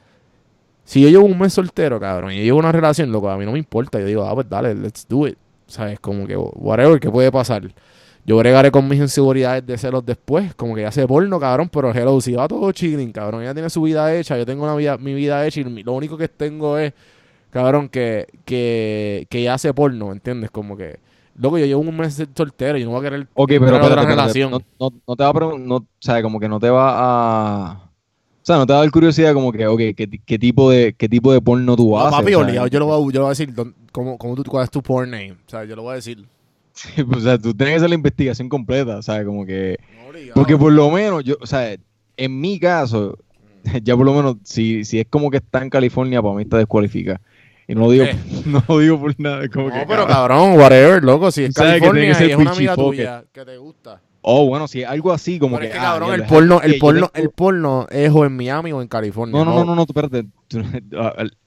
Si 0.83 1.01
yo 1.01 1.07
llevo 1.07 1.25
un 1.25 1.39
mes 1.39 1.53
soltero, 1.53 2.01
cabrón, 2.01 2.33
y 2.33 2.39
yo 2.39 2.43
llevo 2.43 2.59
una 2.59 2.73
relación, 2.73 3.13
loco, 3.13 3.29
a 3.29 3.37
mí 3.37 3.45
no 3.45 3.53
me 3.53 3.59
importa. 3.59 3.97
Yo 3.99 4.05
digo, 4.05 4.25
ah, 4.25 4.35
pues 4.35 4.49
dale, 4.49 4.75
let's 4.75 5.07
do 5.07 5.25
it. 5.25 5.37
¿Sabes? 5.65 6.01
Como 6.01 6.27
que, 6.27 6.35
whatever, 6.35 6.99
¿qué 6.99 7.09
puede 7.09 7.31
pasar? 7.31 7.63
Yo 8.25 8.37
bregaré 8.37 8.71
con 8.71 8.87
mis 8.87 8.99
inseguridades 8.99 9.65
de 9.65 9.77
celos 9.77 10.05
después. 10.05 10.53
Como 10.55 10.75
que 10.75 10.81
ya 10.81 10.91
sé 10.91 11.07
porno, 11.07 11.39
cabrón, 11.39 11.69
pero 11.69 11.91
hello, 11.91 12.21
si 12.21 12.33
va 12.33 12.47
todo 12.47 12.71
chilling, 12.71 13.11
cabrón. 13.11 13.41
Ella 13.43 13.53
tiene 13.53 13.69
su 13.69 13.81
vida 13.81 14.13
hecha, 14.15 14.37
yo 14.37 14.45
tengo 14.45 14.63
una 14.63 14.75
vida, 14.75 14.97
mi 14.97 15.13
vida 15.13 15.45
hecha 15.45 15.61
y 15.61 15.83
lo 15.83 15.93
único 15.93 16.17
que 16.17 16.27
tengo 16.27 16.77
es, 16.77 16.93
cabrón, 17.51 17.89
que, 17.89 18.27
que, 18.45 19.27
que 19.29 19.39
ella 19.39 19.55
hace 19.55 19.73
porno, 19.73 20.11
¿entiendes? 20.11 20.51
Como 20.51 20.77
que, 20.77 20.99
loco, 21.35 21.57
yo 21.57 21.65
llevo 21.65 21.81
un 21.81 21.97
mes 21.97 22.21
soltero 22.35 22.77
y 22.77 22.83
no 22.85 22.91
voy 22.91 22.99
a 22.99 23.03
querer 23.03 23.27
Ok, 23.33 23.49
tener 23.49 23.59
pero 23.59 23.77
otra 23.77 23.89
espérate, 23.89 24.11
espérate, 24.13 24.15
relación. 24.21 24.51
No, 24.51 24.59
no, 24.79 24.91
no 25.07 25.15
te 25.15 25.23
va 25.23 25.29
a 25.29 25.33
preguntar, 25.33 25.67
no, 25.67 25.75
o 25.77 25.85
sea, 25.99 26.21
como 26.21 26.39
que 26.39 26.49
no 26.49 26.59
te 26.59 26.69
va 26.69 26.93
a... 27.73 27.91
O 28.43 28.45
sea, 28.45 28.57
no 28.57 28.65
te 28.65 28.73
va 28.73 28.79
a 28.79 28.81
dar 28.83 28.91
curiosidad 28.91 29.33
como 29.33 29.51
que, 29.51 29.67
ok, 29.67 29.79
¿qué, 29.95 30.21
qué 30.25 30.39
tipo 30.39 30.71
de 30.71 30.93
qué 30.95 31.07
tipo 31.07 31.31
de 31.31 31.41
porno 31.41 31.75
tú 31.75 31.95
No, 31.95 32.07
haces? 32.07 32.09
papi, 32.09 32.33
o 32.33 32.39
sea, 32.39 32.45
obligado, 32.45 32.67
yo 32.67 32.79
lo 32.79 32.85
voy 32.87 32.95
a, 33.09 33.13
yo 33.13 33.19
lo 33.19 33.25
voy 33.25 33.29
a 33.29 33.29
decir, 33.37 33.53
don- 33.53 33.75
¿cómo, 33.91 34.17
cómo 34.17 34.35
tú, 34.35 34.43
¿cuál 34.45 34.63
es 34.65 34.71
tu 34.71 34.81
porn 34.81 35.11
name? 35.11 35.33
O 35.33 35.49
sea, 35.49 35.63
yo 35.65 35.75
lo 35.75 35.83
voy 35.83 35.91
a 35.93 35.95
decir. 35.95 36.25
Sí, 36.73 37.03
pues, 37.03 37.19
o 37.19 37.21
sea, 37.21 37.37
tú 37.37 37.53
tienes 37.53 37.73
que 37.73 37.77
hacer 37.77 37.89
la 37.89 37.95
investigación 37.95 38.49
completa, 38.49 38.97
o 38.97 39.01
sea, 39.01 39.23
como 39.25 39.45
que... 39.45 39.77
No. 40.27 40.33
Porque 40.33 40.57
por 40.57 40.71
lo 40.71 40.89
menos, 40.91 41.23
yo, 41.23 41.35
o 41.41 41.45
sea, 41.47 41.75
en 42.17 42.41
mi 42.41 42.59
caso, 42.59 43.17
ya 43.83 43.95
por 43.95 44.05
lo 44.05 44.13
menos, 44.13 44.37
si, 44.43 44.85
si 44.85 44.99
es 44.99 45.07
como 45.09 45.31
que 45.31 45.37
está 45.37 45.61
en 45.61 45.69
California, 45.69 46.21
para 46.21 46.35
mí 46.35 46.43
está 46.43 46.57
descualifica. 46.57 47.21
Y 47.67 47.75
no 47.75 47.81
lo 47.81 47.91
digo, 47.91 48.05
¿Qué? 48.05 48.15
no 48.45 48.63
lo 48.67 48.79
digo 48.79 48.99
por 48.99 49.19
nada, 49.19 49.47
como 49.49 49.69
No, 49.69 49.73
que... 49.73 49.85
pero 49.87 50.05
cabrón. 50.07 50.57
whatever, 50.59 51.03
loco, 51.03 51.31
si 51.31 51.43
es 51.43 51.53
que 51.53 51.61
California 51.61 52.07
que 52.07 52.15
ser 52.15 52.27
y 52.29 52.31
es 52.31 52.37
una 52.37 52.51
amiga 52.51 52.75
tuya 52.75 53.23
que 53.31 53.45
te 53.45 53.57
gusta. 53.57 54.01
Oh, 54.23 54.45
bueno, 54.45 54.67
si 54.67 54.81
es 54.83 54.87
algo 54.87 55.11
así 55.11 55.39
como 55.39 55.55
Pero 55.57 55.61
que... 55.61 55.67
es 55.69 55.73
que, 55.73 55.79
ah, 55.79 55.93
cabrón, 55.93 56.13
el 56.13 56.25
porno, 56.25 56.61
el 56.61 56.73
que 56.73 56.79
porno, 56.79 57.07
tengo- 57.07 57.23
el 57.25 57.31
porno 57.31 57.87
es 57.89 58.11
o 58.13 58.23
en 58.23 58.35
Miami 58.37 58.71
o 58.71 58.81
en 58.81 58.87
California. 58.87 59.35
No, 59.35 59.43
no, 59.43 59.55
no, 59.55 59.65
no, 59.65 59.75
no, 59.75 59.81
espérate. 59.81 60.25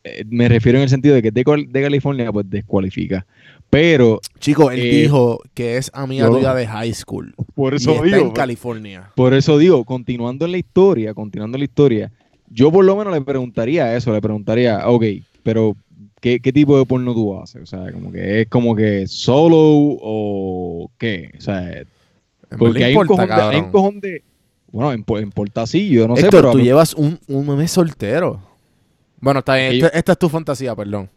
Eh, 0.03 0.25
Me 0.29 0.49
refiero 0.49 0.79
en 0.79 0.83
el 0.83 0.89
sentido 0.89 1.15
de 1.15 1.23
que 1.23 1.31
de, 1.31 1.45
de 1.69 1.83
California, 1.83 2.33
pues 2.33 2.49
descualifica. 2.51 3.27
Pero, 3.75 4.21
Chico, 4.39 4.71
él 4.71 4.79
Eh, 4.79 5.03
dijo 5.03 5.41
que 5.53 5.79
es 5.79 5.91
amiga 5.95 6.29
tuya 6.29 6.55
de 6.55 6.65
high 6.69 6.95
school. 6.95 7.35
por 7.57 7.73
Y 7.73 7.77
eso 7.77 7.91
está 7.91 8.05
digo, 8.05 8.19
en 8.19 8.31
California. 8.31 9.11
por 9.17 9.35
eso 9.35 9.59
digo, 9.59 9.85
continuando 9.85 10.45
en 10.45 10.53
la 10.53 10.59
historia, 10.59 11.13
continuando 11.13 11.57
en 11.57 11.61
la 11.61 11.65
historia, 11.65 12.13
yo 12.49 12.71
por 12.71 12.85
lo 12.85 12.95
menos 12.95 13.13
le 13.13 13.21
preguntaría 13.23 13.97
eso, 13.97 14.13
le 14.13 14.21
preguntaría, 14.21 14.89
ok, 14.89 15.05
pero 15.43 15.77
¿qué, 16.21 16.39
qué 16.39 16.53
tipo 16.53 16.79
de 16.79 16.87
porno 16.87 17.15
tú 17.15 17.37
haces? 17.37 17.63
O 17.63 17.67
sea, 17.67 17.91
como 17.91 18.13
que 18.13 18.43
es 18.43 18.49
como 18.49 18.77
que 18.77 19.09
solo 19.09 19.59
o 19.59 20.89
qué? 20.97 21.33
O 21.37 21.41
sea, 21.41 21.83
porque 22.57 22.85
hay, 22.85 22.95
un 22.95 23.03
importa, 23.03 23.27
cojón 23.27 23.29
de, 23.29 23.35
hay 23.35 23.57
un 23.57 23.63
cabrón. 23.65 23.73
cojón 23.73 24.01
de... 24.01 24.23
Bueno, 24.71 24.93
en, 24.93 25.05
en 25.23 25.31
Portacillo, 25.33 26.07
no 26.07 26.15
sé, 26.15 26.27
Héctor, 26.27 26.43
pero... 26.43 26.53
tú 26.53 26.61
llevas 26.61 26.95
un, 26.95 27.19
un 27.27 27.57
mes 27.57 27.73
soltero. 27.73 28.41
Bueno, 29.21 29.41
está 29.41 29.57
bien. 29.57 29.85
Esta 29.93 30.13
es 30.13 30.19
tu 30.19 30.29
fantasía, 30.29 30.77
perdón. 30.77 31.11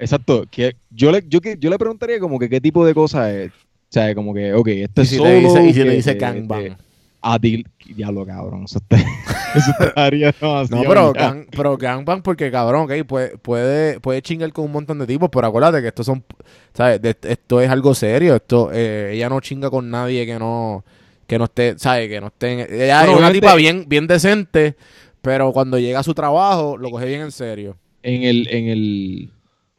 Exacto, 0.00 0.44
que 0.50 0.76
yo 0.90 1.12
le, 1.12 1.22
yo, 1.28 1.38
yo 1.58 1.70
le 1.70 1.78
preguntaría 1.78 2.18
como 2.18 2.38
que 2.38 2.48
qué 2.48 2.60
tipo 2.60 2.84
de 2.84 2.94
cosas 2.94 3.30
es. 3.32 3.50
O 3.52 3.92
sea, 3.92 4.14
como 4.14 4.32
que, 4.32 4.52
ok, 4.54 4.68
esto 4.68 5.00
Y 5.02 5.04
es 5.04 5.10
si 5.10 5.16
solo... 5.16 5.30
dice, 5.30 5.64
y 5.66 5.72
si 5.72 5.78
que- 5.80 5.84
le 5.84 5.94
dice 5.96 6.14
gangbang. 6.14 6.62
que- 6.64 6.76
A 7.22 7.38
ti, 7.38 7.62
diablo, 7.94 8.24
cabrón, 8.24 8.64
eso, 8.64 8.78
está, 8.78 8.96
eso 9.54 9.72
estaría 9.78 10.32
demasiado 10.40 10.82
No, 10.82 10.88
pero, 10.88 11.12
gang, 11.12 11.44
pero 11.54 11.76
gangbang 11.76 12.22
porque, 12.22 12.50
cabrón, 12.50 12.84
ok, 12.90 13.04
puede, 13.06 13.36
puede, 13.36 14.00
puede 14.00 14.22
chingar 14.22 14.50
con 14.54 14.64
un 14.64 14.72
montón 14.72 14.98
de 15.00 15.06
tipos, 15.06 15.28
pero 15.30 15.46
acuérdate 15.48 15.82
que 15.82 15.88
estos 15.88 16.06
son, 16.06 16.24
¿sabes? 16.72 17.02
De- 17.02 17.14
esto 17.28 17.60
es 17.60 17.68
algo 17.68 17.94
serio, 17.94 18.36
esto, 18.36 18.70
eh, 18.72 19.10
ella 19.12 19.28
no 19.28 19.38
chinga 19.40 19.68
con 19.68 19.90
nadie 19.90 20.24
que 20.24 20.38
no, 20.38 20.82
que 21.26 21.36
no 21.36 21.44
esté, 21.44 21.78
¿sabes? 21.78 22.08
Que 22.08 22.20
no 22.22 22.28
esté, 22.28 22.84
ella 22.86 23.04
es 23.04 23.14
una 23.14 23.30
tipa 23.30 23.54
bien, 23.54 23.84
bien 23.86 24.06
decente, 24.06 24.76
pero 25.20 25.52
cuando 25.52 25.78
llega 25.78 25.98
a 25.98 26.02
su 26.04 26.14
trabajo, 26.14 26.78
lo 26.78 26.90
coge 26.90 27.04
bien 27.06 27.20
en 27.20 27.32
serio. 27.32 27.76
En 28.02 28.22
el, 28.22 28.48
en 28.48 28.68
el, 28.68 29.30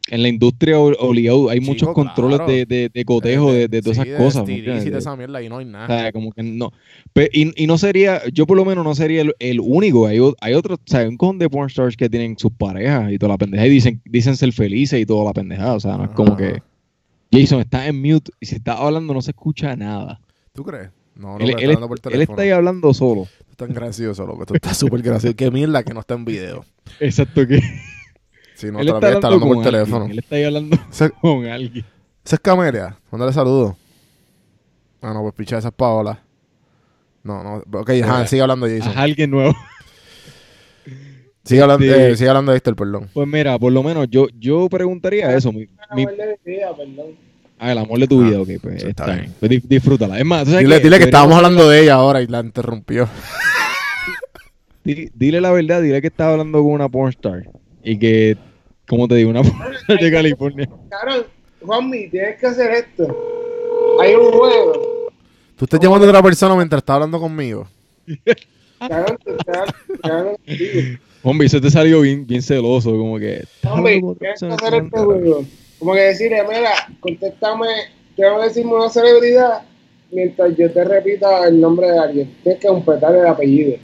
en 0.09 0.21
la 0.23 0.27
industria 0.29 0.79
obligado 0.79 1.49
hay 1.49 1.59
Chico, 1.59 1.71
muchos 1.71 1.89
controles 1.93 2.37
claro. 2.39 2.51
de, 2.51 2.65
de, 2.65 2.89
de 2.93 3.05
cotejo 3.05 3.53
de, 3.53 3.67
de 3.67 3.81
todas 3.81 3.97
Sí, 3.97 4.03
esas 4.09 4.17
cosas. 4.21 4.47
¿me 4.47 4.59
STDs 4.61 4.85
y 4.85 4.97
esa 4.97 5.15
mierda 5.15 5.41
y 5.41 5.49
no 5.49 5.57
hay 5.59 5.65
nada. 5.65 5.85
O 5.85 5.87
sea, 5.87 6.11
como 6.11 6.31
que 6.31 6.43
no. 6.43 6.71
Pe- 7.13 7.29
y, 7.31 7.63
y 7.63 7.67
no 7.67 7.77
sería, 7.77 8.21
yo 8.33 8.45
por 8.47 8.57
lo 8.57 8.65
menos 8.65 8.83
no 8.83 8.95
sería 8.95 9.21
el, 9.21 9.35
el 9.39 9.59
único. 9.59 10.07
Hay, 10.07 10.19
hay 10.41 10.53
otros, 10.53 10.79
o 10.79 10.89
sea, 10.91 11.07
un 11.07 11.17
cojón 11.17 11.39
de 11.39 11.49
porn 11.49 11.69
stars 11.69 11.95
que 11.95 12.09
tienen 12.09 12.37
sus 12.37 12.51
parejas 12.51 13.11
y 13.11 13.17
toda 13.17 13.33
la 13.33 13.37
pendeja 13.37 13.65
y 13.67 13.69
dicen, 13.69 14.01
dicen 14.05 14.35
ser 14.35 14.51
felices 14.53 14.99
y 14.99 15.05
toda 15.05 15.25
la 15.25 15.33
pendejada. 15.33 15.73
O 15.75 15.79
sea, 15.79 15.97
no 15.97 16.05
es 16.05 16.11
como 16.11 16.35
que 16.35 16.61
Jason 17.31 17.61
está 17.61 17.87
en 17.87 18.01
mute 18.01 18.31
y 18.39 18.45
si 18.45 18.55
está 18.55 18.73
hablando 18.73 19.13
no 19.13 19.21
se 19.21 19.31
escucha 19.31 19.75
nada. 19.75 20.19
¿Tú 20.53 20.63
crees? 20.63 20.89
No, 21.15 21.37
no, 21.37 21.45
él, 21.45 21.53
pero 21.55 21.59
él 21.59 21.71
está 21.71 21.73
hablando 21.75 21.87
por 21.89 22.13
él 22.13 22.21
está 22.21 22.41
ahí 22.41 22.49
hablando 22.49 22.93
solo. 22.93 23.27
Estás 23.49 23.69
gracioso, 23.69 24.25
loco. 24.25 24.45
Tú 24.45 24.55
estás 24.55 24.77
súper 24.77 25.01
gracioso. 25.01 25.35
Qué 25.35 25.51
mierda 25.51 25.83
que 25.83 25.93
no 25.93 25.99
está 25.99 26.15
en 26.15 26.25
video. 26.25 26.65
Exacto 26.99 27.45
que 27.45 27.59
Si 28.61 28.71
no, 28.71 28.79
él 28.79 28.87
todavía 28.87 29.09
está 29.13 29.27
hablando 29.27 29.47
con 29.47 29.55
por 29.57 29.65
alguien, 29.67 29.83
teléfono. 29.85 30.05
Él 30.11 30.19
está 30.19 30.35
ahí 30.35 30.43
hablando 30.43 30.77
con 31.21 31.45
alguien. 31.47 31.85
ese 32.23 32.35
es 32.35 32.39
Camelia. 32.39 32.97
Mándale 33.11 33.33
saludos. 33.33 33.75
Ah, 35.01 35.13
no, 35.13 35.21
pues 35.23 35.33
picha, 35.33 35.57
esa 35.57 35.69
es 35.69 35.73
Paola. 35.73 36.23
No, 37.23 37.43
no. 37.43 37.79
Ok, 37.79 37.89
ajá, 37.89 38.13
Mira, 38.17 38.27
sigue 38.27 38.41
hablando 38.41 38.67
Jason. 38.67 38.93
A 38.97 39.01
alguien 39.01 39.31
nuevo. 39.31 39.53
Sigue 41.43 41.61
hablando, 41.61 41.83
Este- 41.85 42.11
eh, 42.11 42.15
sigue 42.17 42.29
hablando 42.29 42.51
de 42.51 42.57
Héctor, 42.59 42.75
perdón. 42.75 43.09
Pues 43.13 43.27
mira, 43.27 43.57
por 43.57 43.73
lo 43.73 43.81
menos 43.81 44.07
yo, 44.11 44.27
yo 44.37 44.69
preguntaría 44.69 45.35
eso. 45.35 45.51
Mi, 45.51 45.61
mi- 45.95 46.03
Amor 46.03 46.15
de 46.15 46.37
mi 46.45 46.51
vida, 46.53 46.75
perdón. 46.77 47.05
ah, 47.57 47.71
el 47.71 47.77
amor 47.79 47.99
de 47.99 48.07
tu 48.07 48.21
Ah, 48.21 48.27
vida, 48.27 48.39
ok, 48.41 48.49
pues 48.61 48.75
está 48.75 48.89
está 48.89 49.05
bien. 49.07 49.19
bien. 49.21 49.33
Pues 49.39 49.49
di- 49.49 49.63
disfrútala. 49.67 50.19
Es 50.19 50.25
más, 50.25 50.45
¿tú 50.45 50.51
sabes 50.51 50.83
Dile, 50.83 50.97
que 50.99 51.03
estábamos 51.05 51.35
hablando 51.35 51.67
de 51.67 51.81
ella 51.81 51.95
ahora 51.95 52.21
y 52.21 52.27
la 52.27 52.41
interrumpió. 52.41 53.09
Di- 54.83 55.09
Dile 55.15 55.41
la 55.41 55.51
verdad, 55.51 55.81
dile 55.81 55.99
que 56.01 56.07
estás 56.07 56.27
hablando 56.27 56.61
con 56.61 56.73
una 56.73 56.89
pornstar 56.89 57.49
y 57.83 57.97
que, 57.97 58.37
como 58.91 59.07
te 59.07 59.15
digo, 59.15 59.29
una 59.29 59.41
de 59.87 60.11
California. 60.11 60.69
Cabrón, 60.89 61.23
Juanmi, 61.65 62.09
tienes 62.09 62.37
que 62.41 62.45
hacer 62.47 62.71
esto. 62.71 63.07
Hay 64.01 64.13
un 64.15 64.31
juego. 64.33 65.09
Tú 65.55 65.63
estás 65.63 65.79
llamando 65.79 66.05
a 66.05 66.09
otra 66.09 66.21
persona 66.21 66.55
mientras 66.57 66.81
estás 66.81 66.95
hablando 66.95 67.17
conmigo. 67.17 67.67
Te. 68.05 68.35
Hombre, 71.23 71.47
eso 71.47 71.61
te 71.61 71.69
salió 71.69 72.01
bien, 72.01 72.27
bien 72.27 72.41
celoso, 72.41 72.91
como 72.91 73.17
que... 73.17 73.45
Hombre, 73.63 74.01
tienes 74.19 74.39
que 74.41 74.47
hacer 74.47 74.73
este 74.73 74.99
juego. 74.99 75.45
Como 75.79 75.93
que 75.93 75.99
decirle, 76.01 76.43
mira, 76.47 76.71
contéstame, 76.99 77.67
tengo 78.17 78.39
que 78.39 78.45
decirme 78.47 78.73
una 78.73 78.89
celebridad 78.89 79.61
mientras 80.11 80.57
yo 80.57 80.69
te 80.69 80.83
repita 80.83 81.47
el 81.47 81.61
nombre 81.61 81.89
de 81.91 81.97
alguien. 81.99 82.35
Tienes 82.43 82.59
que 82.59 82.67
completar 82.67 83.15
el 83.15 83.25
apellido. 83.25 83.77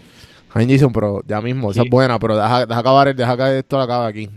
Ay, 0.53 0.67
Jason, 0.69 0.91
pero 0.91 1.21
ya 1.25 1.39
mismo, 1.39 1.71
esa 1.71 1.81
Sí. 1.81 1.87
es 1.87 1.91
buena, 1.91 2.19
pero 2.19 2.35
deja, 2.35 2.65
deja 2.65 2.79
acabar, 2.81 3.15
deja 3.15 3.37
que 3.37 3.59
esto 3.59 3.77
lo 3.77 3.83
acabe 3.83 4.07
aquí. 4.07 4.29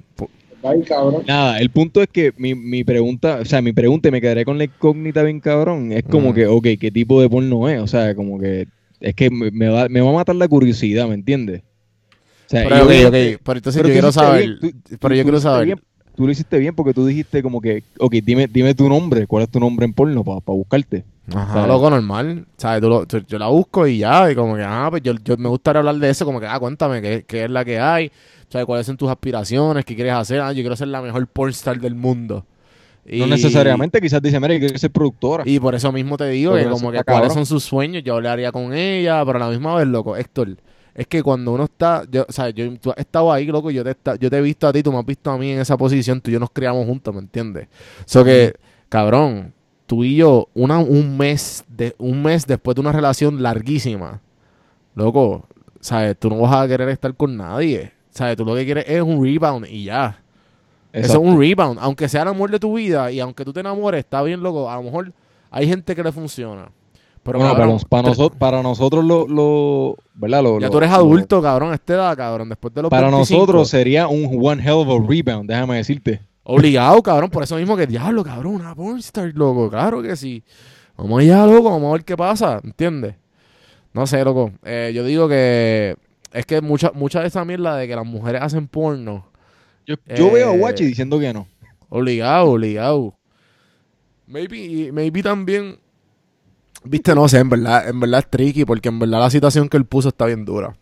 Cabrón. 0.87 1.23
Nada, 1.27 1.59
el 1.59 1.71
punto 1.71 2.03
es 2.03 2.09
que 2.09 2.33
mi, 2.37 2.55
mi 2.55 2.85
pregunta, 2.85 3.39
o 3.41 3.45
sea, 3.45 3.63
mi 3.63 3.73
pregunta, 3.73 4.09
y 4.09 4.13
me 4.13 4.21
quedaré 4.21 4.45
con 4.45 4.59
la 4.59 4.65
incógnita 4.65 5.23
bien 5.23 5.41
cabrón, 5.41 5.93
es 5.93 6.03
como 6.05 6.31
Mm. 6.31 6.35
que, 6.35 6.47
ok, 6.47 6.67
¿qué 6.81 6.91
tipo 6.91 7.21
de 7.23 7.29
porno 7.31 7.69
es? 7.69 7.81
O 7.81 7.87
sea, 7.87 8.15
como 8.15 8.39
que, 8.39 8.67
es 9.01 9.15
que 9.15 9.31
me, 9.31 9.69
va, 9.69 9.89
me 9.89 10.01
va 10.01 10.11
a 10.11 10.15
matar 10.15 10.37
la 10.37 10.49
curiosidad, 10.49 11.09
¿me 11.09 11.15
entiendes? 11.15 11.63
O 12.47 12.51
sea, 12.51 12.65
Pero, 12.65 12.77
y 12.77 12.81
ok, 12.81 12.87
obviamente- 12.89 13.35
ok, 13.37 13.41
pero 13.45 13.57
entonces 13.59 13.81
pero 13.83 13.89
yo 13.89 13.95
quiero 13.95 14.13
saber. 14.13 14.47
bien, 14.47 14.59
tú- 14.61 14.71
pero 15.01 15.15
tú- 15.15 15.15
yo 15.19 15.23
quiero 15.23 15.41
saber. 15.41 15.65
bien, 15.67 15.81
tú 16.17 16.27
lo 16.27 16.33
hiciste 16.33 16.59
bien 16.59 16.75
porque 16.75 16.93
tú 16.93 17.07
dijiste 17.07 17.43
como 17.43 17.61
que, 17.61 17.83
ok, 17.99 18.13
dime, 18.23 18.47
dime 18.47 18.75
tu 18.75 18.89
nombre, 18.89 19.27
¿cuál 19.27 19.45
es 19.45 19.49
tu 19.51 19.61
nombre 19.61 19.87
en 19.87 19.95
porno 19.95 20.23
para 20.25 20.41
buscarte? 20.47 21.05
Ajá, 21.35 21.53
¿sabes? 21.55 21.69
loco, 21.69 21.91
normal. 21.91 22.47
¿Sabes? 22.57 22.81
Tú 22.81 22.89
lo- 22.89 23.07
tú- 23.07 23.23
yo 23.27 23.39
la 23.39 23.49
busco 23.49 23.87
y 23.87 23.99
ya, 23.99 24.31
y 24.31 24.35
como 24.35 24.57
que, 24.57 24.63
ah, 24.65 24.89
pues 24.91 25.03
yo, 25.03 25.13
yo 25.25 25.37
me 25.37 25.49
gustaría 25.49 25.79
hablar 25.81 25.97
de 25.97 26.11
eso, 26.11 26.25
como 26.25 26.41
que, 26.41 26.47
ah, 26.47 26.59
cuéntame 26.59 27.01
qué, 27.03 27.25
qué 27.27 27.45
es 27.45 27.51
la 27.51 27.65
que 27.65 27.79
hay, 27.79 28.11
¿sabes? 28.49 28.67
¿Cuáles 28.67 28.87
son 28.87 28.97
tus 28.97 29.09
aspiraciones? 29.11 29.85
¿Qué 29.85 29.95
quieres 29.95 30.13
hacer? 30.15 30.41
Ah, 30.41 30.53
yo 30.53 30.63
quiero 30.63 30.77
ser 30.77 30.89
la 30.89 31.01
mejor 31.03 31.27
pornstar 31.27 31.79
del 31.81 31.95
mundo. 31.95 32.45
No 33.07 33.27
necesariamente, 33.27 34.01
quizás 34.01 34.21
dice, 34.23 34.39
mira, 34.39 34.55
yo 34.55 34.61
quiero 34.61 34.79
ser 34.79 34.91
productora. 34.91 35.43
Y 35.47 35.59
por 35.59 35.75
eso 35.75 35.91
mismo 35.91 36.17
te 36.17 36.29
digo 36.29 36.55
que 36.55 36.65
como 36.69 36.91
que 36.93 36.99
está 36.99 37.13
cuáles 37.13 37.33
son 37.35 37.47
sus 37.47 37.65
sueños, 37.65 38.03
yo 38.05 38.15
hablaría 38.15 38.53
con 38.53 38.73
ella, 38.75 39.25
pero 39.25 39.37
a 39.39 39.41
la 39.41 39.49
misma 39.49 39.75
vez, 39.77 39.87
loco, 39.89 40.17
Héctor, 40.17 40.57
es 40.95 41.07
que 41.07 41.23
cuando 41.23 41.53
uno 41.53 41.65
está, 41.65 42.05
yo, 42.11 42.27
o 42.29 42.33
sea, 42.33 42.51
yo, 42.51 42.73
tú 42.79 42.91
has 42.91 42.99
estado 42.99 43.33
ahí, 43.33 43.47
loco, 43.47 43.71
yo 43.71 43.83
te, 43.83 43.91
esta- 43.91 44.17
yo 44.17 44.29
te 44.31 44.37
he 44.39 44.43
visto 44.43 44.69
a 44.69 44.73
ti, 44.73 44.83
tú 44.83 44.93
me 44.93 44.99
has 44.99 45.07
visto 45.07 45.31
a 45.31 45.39
mí 45.39 45.51
en 45.53 45.61
esa 45.61 45.77
posición, 45.77 46.21
tú 46.21 46.31
y 46.31 46.35
yo 46.35 46.41
nos 46.41 46.51
criamos 46.51 46.85
juntos, 46.87 47.15
¿me 47.15 47.21
entiendes? 47.21 47.69
So 48.05 48.23
que, 48.25 48.55
cabrón, 48.89 49.55
tú 49.91 50.05
y 50.05 50.15
yo, 50.15 50.47
una, 50.55 50.79
un 50.79 51.19
mes, 51.19 51.65
de, 51.67 51.97
un 51.99 52.23
mes 52.23 52.47
después 52.47 52.77
de 52.77 52.81
una 52.81 52.93
relación 52.93 53.43
larguísima, 53.43 54.21
loco, 54.95 55.49
¿sabes? 55.81 56.17
Tú 56.17 56.31
no 56.31 56.39
vas 56.39 56.55
a 56.55 56.69
querer 56.69 56.89
estar 56.91 57.13
con 57.17 57.37
nadie, 57.37 57.91
¿sabes? 58.11 58.37
Tú 58.37 58.45
lo 58.45 58.55
que 58.55 58.65
quieres 58.65 58.85
es 58.87 59.03
un 59.03 59.21
rebound 59.21 59.67
y 59.69 59.83
ya. 59.87 60.23
Eso 60.93 61.15
es 61.15 61.19
un 61.19 61.37
rebound. 61.41 61.81
Aunque 61.83 62.09
sea 62.09 62.23
el 62.23 62.29
amor 62.29 62.53
de 62.53 62.61
tu 62.61 62.75
vida 62.77 63.11
y 63.11 63.19
aunque 63.19 63.45
tú 63.45 63.53
te 63.53 63.59
enamores, 63.59 63.99
está 63.99 64.23
bien, 64.23 64.41
loco. 64.45 64.71
A 64.71 64.77
lo 64.77 64.85
mejor 64.85 65.13
hay 65.51 65.67
gente 65.67 65.97
que 65.97 66.05
le 66.05 66.13
funciona. 66.13 66.69
Pero 67.25 67.41
Bueno, 67.41 67.53
para, 67.55 67.65
cabrón, 67.65 68.07
nosotros, 68.07 68.39
para 68.39 68.63
nosotros 68.63 69.05
lo, 69.05 69.27
lo- 69.27 69.97
¿verdad? 70.15 70.45
Lo- 70.45 70.61
ya 70.61 70.67
lo- 70.67 70.71
tú 70.71 70.79
eres 70.79 70.91
adulto, 70.93 71.43
cabrón, 71.43 71.73
a 71.73 71.75
esta 71.75 71.95
edad, 71.95 72.17
cabrón. 72.17 72.49
Después 72.49 72.73
de 72.73 72.83
los 72.83 72.91
para 72.91 73.09
25. 73.09 73.41
nosotros 73.41 73.69
sería 73.69 74.07
un 74.07 74.39
one 74.41 74.63
hell 74.63 74.87
of 74.87 74.89
a 74.89 75.05
rebound, 75.09 75.51
déjame 75.51 75.79
decirte. 75.79 76.21
Obligado, 76.53 77.01
cabrón. 77.01 77.31
Por 77.31 77.45
eso 77.45 77.55
mismo 77.57 77.77
que 77.77 77.87
diablo, 77.87 78.25
cabrón, 78.25 78.57
una 78.57 78.75
pornstar, 78.75 79.31
loco. 79.35 79.71
Claro 79.71 80.03
que 80.03 80.17
sí. 80.17 80.43
Vamos 80.97 81.21
allá, 81.21 81.47
loco. 81.47 81.71
Vamos 81.71 81.91
a 81.91 81.93
ver 81.93 82.05
qué 82.05 82.17
pasa. 82.17 82.61
¿Entiendes? 82.65 83.15
No 83.93 84.05
sé, 84.05 84.25
loco. 84.25 84.51
Eh, 84.65 84.91
yo 84.93 85.05
digo 85.05 85.29
que 85.29 85.97
es 86.33 86.47
que 86.47 86.61
mucha, 86.61 86.91
mucha 86.93 87.21
de 87.21 87.29
esa 87.29 87.45
mierda 87.45 87.77
de 87.77 87.87
que 87.87 87.95
las 87.95 88.05
mujeres 88.05 88.43
hacen 88.43 88.67
porno. 88.67 89.29
Yo, 89.87 89.95
yo 90.17 90.33
veo 90.33 90.51
a 90.51 90.55
Eh, 90.55 90.59
Guachi 90.59 90.85
diciendo 90.87 91.21
que 91.21 91.33
no. 91.33 91.47
Obligado, 91.89 92.51
obligado. 92.51 93.15
Maybe, 94.27 94.91
maybe 94.93 95.23
también. 95.23 95.79
Viste, 96.83 97.15
no 97.15 97.29
sé, 97.29 97.39
en 97.39 97.49
verdad, 97.49 97.89
en 97.89 98.01
verdad 98.01 98.21
es 98.21 98.31
tricky, 98.31 98.65
porque 98.65 98.89
en 98.89 98.99
verdad 98.99 99.21
la 99.21 99.31
situación 99.31 99.69
que 99.69 99.77
él 99.77 99.85
puso 99.85 100.09
está 100.09 100.27
bien 100.27 100.45
dura. 100.45 100.77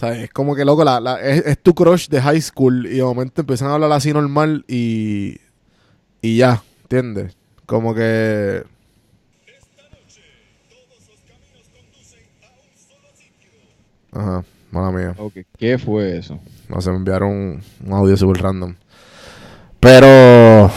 Es 0.00 0.30
como 0.30 0.56
que, 0.56 0.64
loco, 0.64 0.84
la, 0.84 0.98
la- 1.00 1.20
es, 1.20 1.44
es 1.46 1.58
tu 1.62 1.74
crush 1.74 2.08
de 2.08 2.20
high 2.20 2.40
school 2.40 2.86
y 2.86 2.96
de 2.96 3.02
momento 3.04 3.42
empiezan 3.42 3.68
a 3.68 3.74
hablar 3.74 3.92
así 3.92 4.12
normal 4.12 4.64
y. 4.68 5.38
Y 6.20 6.36
ya, 6.38 6.62
¿entiendes? 6.82 7.36
Como 7.66 7.94
que. 7.94 8.64
Ajá, 14.12 14.44
mala 14.70 14.90
mía. 14.90 15.14
Ok, 15.18 15.34
¿Qué 15.58 15.78
fue 15.78 16.18
eso? 16.18 16.38
No 16.68 16.80
sé, 16.80 16.90
me 16.90 16.96
enviaron 16.96 17.30
un, 17.30 17.62
un 17.86 17.92
audio 17.92 18.16
super 18.16 18.42
random. 18.42 18.74
Pero. 19.80 20.70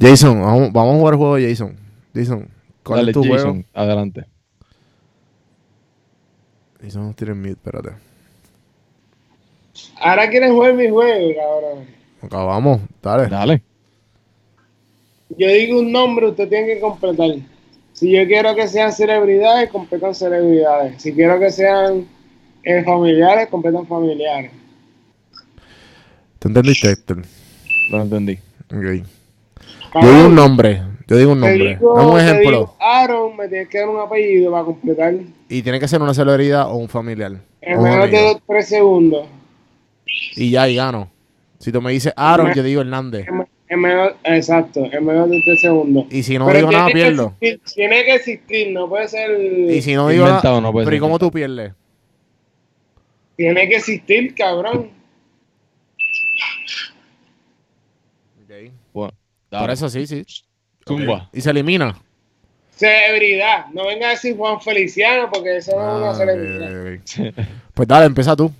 Jason, 0.00 0.40
vamos, 0.40 0.72
vamos 0.72 0.94
a 0.94 0.98
jugar 0.98 1.14
el 1.14 1.18
juego 1.18 1.34
de 1.36 1.48
Jason. 1.48 1.76
Jason, 2.14 2.48
¿cuál 2.84 3.00
Dale, 3.00 3.10
es 3.10 3.14
tu 3.14 3.24
Jason, 3.24 3.52
juego? 3.62 3.68
adelante. 3.74 4.26
Jason 6.80 7.06
no 7.08 7.14
tiene 7.14 7.34
mute, 7.34 7.50
espérate. 7.52 7.90
Ahora 10.00 10.28
quieren 10.28 10.52
jugar 10.52 10.74
mi 10.74 10.88
juego, 10.88 11.34
cabrón. 11.34 11.86
Acá 12.22 12.36
vamos, 12.44 12.80
dale. 13.02 13.28
Dale. 13.28 13.62
Yo 15.36 15.48
digo 15.48 15.80
un 15.80 15.92
nombre, 15.92 16.28
usted 16.28 16.48
tiene 16.48 16.66
que 16.66 16.80
completar. 16.80 17.30
Si 17.92 18.10
yo 18.12 18.26
quiero 18.26 18.54
que 18.54 18.66
sean 18.68 18.92
celebridades, 18.92 19.70
completan 19.70 20.14
celebridades. 20.14 21.02
Si 21.02 21.12
quiero 21.12 21.38
que 21.38 21.50
sean 21.50 22.06
eh, 22.62 22.82
familiares, 22.84 23.48
completan 23.48 23.86
familiares. 23.86 24.52
¿Te 26.38 26.48
entendiste, 26.48 26.90
Héctor? 26.90 27.22
Lo 27.90 28.02
entendí. 28.02 28.38
Ok. 28.72 29.04
Yo 30.02 30.12
digo 30.14 30.26
un 30.26 30.34
nombre. 30.34 30.82
Yo 31.08 31.16
digo 31.16 31.32
un 31.32 31.40
nombre. 31.40 31.76
digo- 31.76 31.94
Dame 31.96 32.10
un 32.12 32.20
ejemplo. 32.20 32.50
digo 32.50 32.76
Aaron, 32.80 33.36
me 33.36 33.48
tienes 33.48 33.68
que 33.68 33.78
dar 33.78 33.88
un 33.88 34.00
apellido 34.00 34.52
para 34.52 34.64
completar 34.64 35.14
Y 35.48 35.62
tiene 35.62 35.80
que 35.80 35.88
ser 35.88 36.00
una 36.02 36.14
celebridad 36.14 36.70
o 36.70 36.76
un 36.76 36.88
familiar. 36.88 37.32
en 37.60 37.82
menos 37.82 38.10
de 38.10 38.40
tres 38.46 38.68
segundos. 38.68 39.26
Y 40.36 40.50
ya, 40.50 40.68
y 40.68 40.76
gano. 40.76 41.10
Si 41.58 41.72
tú 41.72 41.82
me 41.82 41.92
dices 41.92 42.12
Aaron, 42.16 42.52
yo 42.54 42.62
digo 42.62 42.80
Hernández. 42.82 43.26
En, 43.28 43.46
en 43.68 43.80
menos, 43.80 44.12
exacto, 44.24 44.84
en 44.90 45.04
menos 45.04 45.28
de 45.28 45.40
tres 45.44 45.60
segundos. 45.60 46.06
Y 46.10 46.22
si 46.22 46.38
no 46.38 46.46
Pero 46.46 46.58
digo 46.58 46.70
nada, 46.72 46.86
pierdo. 46.92 47.34
existir- 47.40 47.74
Tiene 47.74 48.04
que 48.04 48.14
existir, 48.14 48.70
no 48.72 48.88
puede 48.88 49.08
ser. 49.08 49.40
Y 49.70 49.82
si 49.82 49.94
no 49.94 50.08
digo 50.08 50.24
nada, 50.26 50.60
no 50.60 50.72
puede 50.72 50.84
pero 50.86 50.96
¿y 50.96 51.00
cómo 51.00 51.18
tú 51.18 51.30
pierdes? 51.30 51.72
Tiene 53.36 53.68
que 53.68 53.76
existir, 53.76 54.34
cabrón. 54.34 54.90
Bueno, 58.92 59.12
Por 59.50 59.70
eso 59.70 59.88
sí, 59.88 60.06
sí. 60.06 60.24
Zumba. 60.86 61.14
Ok. 61.28 61.36
Y 61.36 61.40
se 61.40 61.50
elimina. 61.50 61.96
Celebridad. 62.70 63.66
No 63.72 63.86
venga 63.86 64.08
a 64.08 64.10
decir 64.10 64.36
Juan 64.36 64.60
Feliciano 64.60 65.28
porque 65.32 65.58
eso 65.58 65.72
no 65.72 65.82
es 65.82 65.88
Ah, 65.88 65.96
una 65.96 66.10
ok, 66.10 66.16
celebridad. 66.16 67.42
Pues 67.74 67.88
dale, 67.88 68.06
empieza 68.06 68.34
tú. 68.36 68.50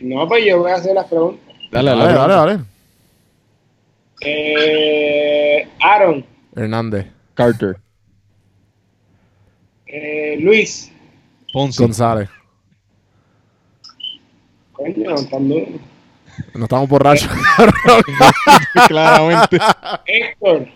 No, 0.00 0.28
pues 0.28 0.44
yo 0.46 0.58
voy 0.58 0.70
a 0.70 0.74
hacer 0.76 0.94
las 0.94 1.06
preguntas. 1.06 1.44
Dale, 1.70 1.90
Dale, 1.90 2.02
dale, 2.14 2.14
dale, 2.18 2.34
dale. 2.34 2.64
Eh, 4.20 5.68
Aaron, 5.80 6.24
Hernández. 6.56 7.06
Carter. 7.34 7.76
eh, 9.86 10.36
Luis. 10.40 10.90
Ponce. 11.52 11.82
González. 11.82 12.28
Coño, 14.72 15.14
tan 15.30 15.48
duro. 15.48 15.66
No 16.54 16.64
estamos 16.64 16.88
borrachos. 16.88 17.28
Claramente. 18.88 19.58
Héctor. 20.06 20.68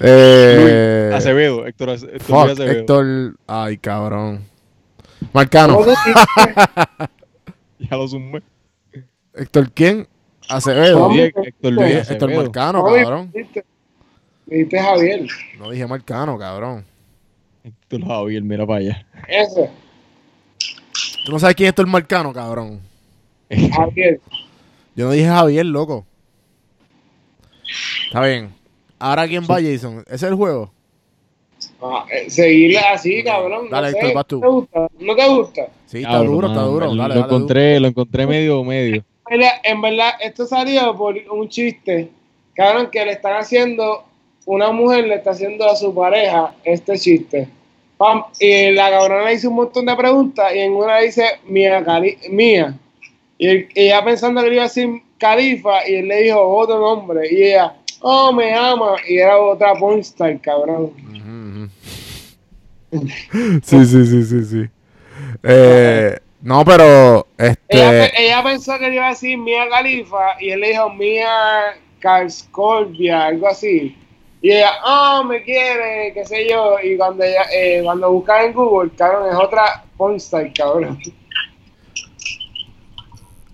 eh, 0.00 1.10
Acevedo. 1.14 1.66
Héctor, 1.66 1.90
Ace- 1.90 2.06
Héctor 2.06 2.20
fuck, 2.22 2.50
Acevedo. 2.50 2.72
Héctor. 2.80 3.36
Ay, 3.46 3.76
cabrón. 3.78 4.44
Marcano. 5.32 5.74
¿Cómo 5.76 5.84
tú 5.86 5.90
dijiste? 5.90 6.20
Ya 7.90 7.96
lo 7.96 8.06
sumé. 8.08 8.42
Héctor, 9.34 9.70
¿quién? 9.72 10.06
Acevedo. 10.48 11.08
Dije 11.08 11.32
Héctor 11.44 11.72
Luis 11.72 11.86
Dije 11.86 11.98
Héctor 12.00 12.16
Acevedo. 12.16 12.42
Marcano, 12.42 12.82
¿Cómo 12.82 12.94
cabrón. 12.96 13.30
dijiste? 13.32 13.64
Dijiste 14.46 14.78
Javier. 14.80 15.26
No 15.58 15.70
dije 15.70 15.86
Marcano, 15.86 16.38
cabrón. 16.38 16.84
Héctor 17.64 18.04
Javier, 18.06 18.42
mira 18.42 18.66
para 18.66 18.80
allá. 18.80 19.06
Ese. 19.28 19.70
¿Tú 21.24 21.32
no 21.32 21.38
sabes 21.38 21.54
quién 21.56 21.66
es 21.66 21.70
Héctor 21.70 21.86
Marcano, 21.86 22.32
cabrón? 22.32 22.80
Javier. 23.74 24.20
Yo 24.96 25.06
no 25.06 25.12
dije 25.12 25.26
Javier, 25.26 25.66
loco. 25.66 26.04
Está 28.06 28.22
bien. 28.26 28.52
Ahora, 28.98 29.26
¿quién 29.28 29.44
va, 29.44 29.56
Jason? 29.62 30.00
¿Ese 30.06 30.14
es 30.16 30.22
el 30.24 30.34
juego? 30.34 30.72
Ah, 31.80 32.04
eh, 32.10 32.28
seguirla 32.28 32.92
así, 32.92 33.22
cabrón. 33.22 33.66
no 33.70 33.70
Dale, 33.70 33.92
sé. 33.92 33.98
Héctor, 33.98 34.14
vas 34.14 34.26
tú. 34.26 34.40
¿No 34.40 34.46
te 34.46 34.48
gusta? 34.50 34.88
¿No 34.98 35.16
te 35.16 35.28
gusta? 35.28 35.62
Sí, 35.90 35.98
está 36.02 36.18
duro, 36.18 36.46
está 36.48 36.60
duro. 36.62 36.86
Lo, 36.86 36.94
Dale, 36.94 37.14
lo 37.14 37.20
dale, 37.20 37.28
tú. 37.28 37.34
encontré, 37.36 37.80
lo 37.80 37.88
encontré 37.88 38.26
medio 38.26 38.62
medio. 38.62 39.04
En 39.28 39.38
verdad- 39.38 39.60
En 39.64 39.80
verdad, 39.82 40.10
esto 40.20 40.46
salió 40.46 40.96
por 40.96 41.16
un 41.32 41.48
chiste. 41.48 42.08
Cabrón, 42.54 42.88
que 42.92 43.04
le 43.04 43.12
están 43.12 43.36
haciendo, 43.36 44.04
una 44.46 44.70
mujer 44.70 45.06
le 45.06 45.16
está 45.16 45.30
haciendo 45.30 45.68
a 45.68 45.74
su 45.74 45.92
pareja 45.94 46.54
este 46.64 46.96
chiste. 46.98 47.48
Pam, 47.96 48.22
y 48.38 48.70
la 48.72 48.88
cabrona 48.90 49.24
le 49.24 49.34
hizo 49.34 49.48
un 49.50 49.56
montón 49.56 49.84
de 49.86 49.94
preguntas 49.96 50.54
y 50.54 50.58
en 50.60 50.72
una 50.72 50.98
dice 50.98 51.24
mía, 51.46 51.84
cari- 51.84 52.18
mía. 52.30 52.78
Y 53.36 53.48
él- 53.48 53.68
ella 53.74 54.04
pensando 54.04 54.42
que 54.42 54.48
le 54.48 54.54
iba 54.54 54.64
a 54.64 54.68
decir 54.68 54.88
califa 55.18 55.88
y 55.88 55.96
él 55.96 56.08
le 56.08 56.22
dijo 56.22 56.40
otro 56.40 56.78
nombre. 56.78 57.28
Y 57.32 57.42
ella, 57.48 57.74
oh, 58.00 58.32
me 58.32 58.54
ama. 58.54 58.92
Y 59.08 59.18
era 59.18 59.38
otra 59.38 59.74
pornstar, 59.74 60.40
cabrón. 60.40 60.92
Sí, 63.62 63.84
sí, 63.86 64.04
sí, 64.06 64.24
sí, 64.24 64.44
sí. 64.44 64.64
Eh, 65.42 66.18
no, 66.42 66.64
pero 66.64 67.26
Ella, 67.38 68.04
este 68.04 68.26
ella 68.26 68.42
pensó 68.42 68.78
que 68.78 68.88
le 68.88 68.94
iba 68.94 69.06
a 69.06 69.10
decir 69.10 69.36
Mía 69.38 69.68
Califa 69.70 70.40
y 70.40 70.50
él 70.50 70.60
le 70.60 70.68
dijo 70.68 70.90
Mía 70.90 71.28
Calscorpia, 72.00 73.26
algo 73.26 73.48
así. 73.48 73.96
Y 74.42 74.52
ella, 74.52 74.70
oh, 74.86 75.22
me 75.24 75.42
quiere, 75.42 76.12
qué 76.14 76.24
sé 76.24 76.48
yo. 76.48 76.76
Y 76.82 76.96
cuando 76.96 77.24
ella, 77.24 77.42
eh, 77.52 77.82
cuando 77.84 78.10
busca 78.10 78.42
en 78.44 78.54
Google, 78.54 78.90
cabrón, 78.96 79.28
es 79.30 79.36
otra 79.36 79.84
pornstar, 79.96 80.50
cabrón. 80.54 80.98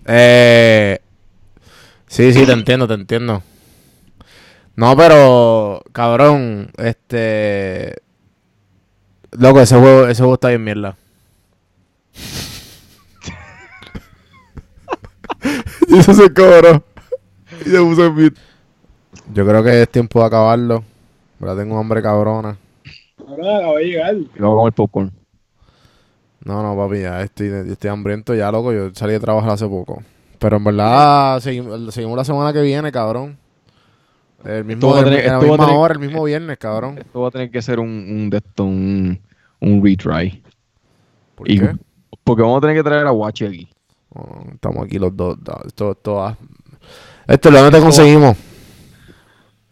eh, 0.05 0.99
sí, 2.07 2.31
sí, 2.31 2.45
te 2.45 2.53
entiendo, 2.53 2.87
te 2.87 2.93
entiendo. 2.93 3.43
No, 4.77 4.95
pero 4.95 5.83
cabrón, 5.91 6.71
este 6.77 7.95
loco, 9.31 9.59
ese 9.59 9.75
juego, 9.75 10.07
ese 10.07 10.21
juego 10.21 10.35
está 10.35 10.49
bien 10.49 10.63
mierda. 10.63 10.95
Y 15.97 15.99
eso 15.99 16.13
se 16.13 16.33
cobró. 16.33 16.83
Y 17.65 17.69
se 17.69 17.79
puso 17.79 18.05
en 18.05 18.13
mute. 18.13 18.41
Yo 19.33 19.45
creo 19.45 19.63
que 19.63 19.81
es 19.81 19.89
tiempo 19.89 20.19
de 20.19 20.25
acabarlo. 20.27 20.83
Ahora 21.39 21.55
tengo 21.55 21.75
un 21.75 21.81
hambre 21.81 22.01
cabrona. 22.01 22.57
Ahora 23.27 23.57
acaba 23.57 23.77
de 23.79 23.85
llegar. 23.85 24.15
Y 24.15 24.29
luego 24.37 24.57
con 24.57 24.65
el 24.67 24.73
popcorn. 24.73 25.11
No, 26.43 26.63
no, 26.63 26.75
papi, 26.81 27.01
ya 27.01 27.21
estoy, 27.23 27.89
hambriento 27.89 28.33
ya, 28.33 28.51
loco. 28.51 28.71
Yo 28.71 28.89
salí 28.93 29.13
de 29.13 29.19
trabajar 29.19 29.51
hace 29.51 29.67
poco. 29.67 30.01
Pero 30.39 30.57
en 30.57 30.63
verdad, 30.63 31.39
seguimos, 31.39 31.93
seguimos 31.93 32.15
la 32.17 32.23
semana 32.23 32.53
que 32.53 32.61
viene, 32.61 32.91
cabrón. 32.91 33.37
El 34.45 34.63
mismo, 34.63 34.97
el- 34.97 35.03
tener- 35.03 35.25
en 35.25 35.31
la 35.33 35.39
misma 35.39 35.57
tener- 35.65 35.75
hora, 35.75 35.93
el 35.95 35.99
mismo 35.99 36.23
viernes, 36.23 36.57
cabrón. 36.57 36.99
Esto 36.99 37.21
va 37.21 37.27
a 37.27 37.31
tener 37.31 37.49
que 37.51 37.61
ser 37.61 37.79
un, 37.79 37.87
un 37.89 38.29
de 38.29 38.37
esto, 38.37 38.63
un, 38.63 39.19
un 39.59 39.83
retry. 39.83 40.41
¿Por 41.35 41.51
Y- 41.51 41.59
qué? 41.59 41.71
Porque 42.23 42.43
vamos 42.43 42.59
a 42.59 42.61
tener 42.61 42.75
que 42.75 42.83
traer 42.83 43.07
a 43.07 43.11
Guachi 43.11 43.45
aquí. 43.45 43.69
Oh, 44.13 44.43
estamos 44.53 44.85
aquí 44.85 44.99
los 44.99 45.15
dos. 45.15 45.37
da- 45.43 45.61
Esto, 45.65 45.91
esto, 45.91 46.23
ah. 46.23 46.37
Esto, 47.27 47.51
¿dónde 47.51 47.71
te 47.77 47.83
conseguimos? 47.83 48.37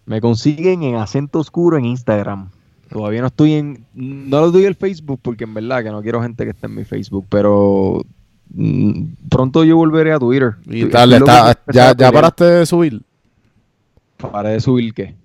Me 0.06 0.22
consiguen 0.22 0.84
en 0.84 0.96
acento 0.96 1.40
oscuro 1.40 1.78
en 1.78 1.86
Instagram. 1.86 2.50
Todavía 2.90 3.22
no 3.22 3.28
estoy 3.28 3.54
en. 3.54 3.86
No 3.94 4.42
lo 4.42 4.52
doy 4.52 4.66
el 4.66 4.76
Facebook 4.76 5.20
porque 5.22 5.46
en 5.46 5.54
verdad 5.54 5.84
que 5.84 5.90
no 5.90 6.02
quiero 6.02 6.22
gente 6.22 6.44
que 6.44 6.52
esté 6.52 6.68
en 6.68 6.76
mi 6.76 6.84
Facebook. 6.84 7.26
Pero 7.30 8.06
mm, 8.54 9.04
pronto 9.30 9.64
yo 9.64 9.78
volveré 9.78 10.12
a 10.14 10.20
Twitter. 10.20 10.56
Y 10.66 10.86
tal, 10.86 11.14
está- 11.14 11.58
ya, 11.74 11.96
ya 11.96 12.12
paraste 12.12 12.44
de 12.44 12.66
subir. 12.66 13.02
Paré 14.18 14.50
de 14.52 14.60
subir 14.60 14.94
qué. 14.94 15.16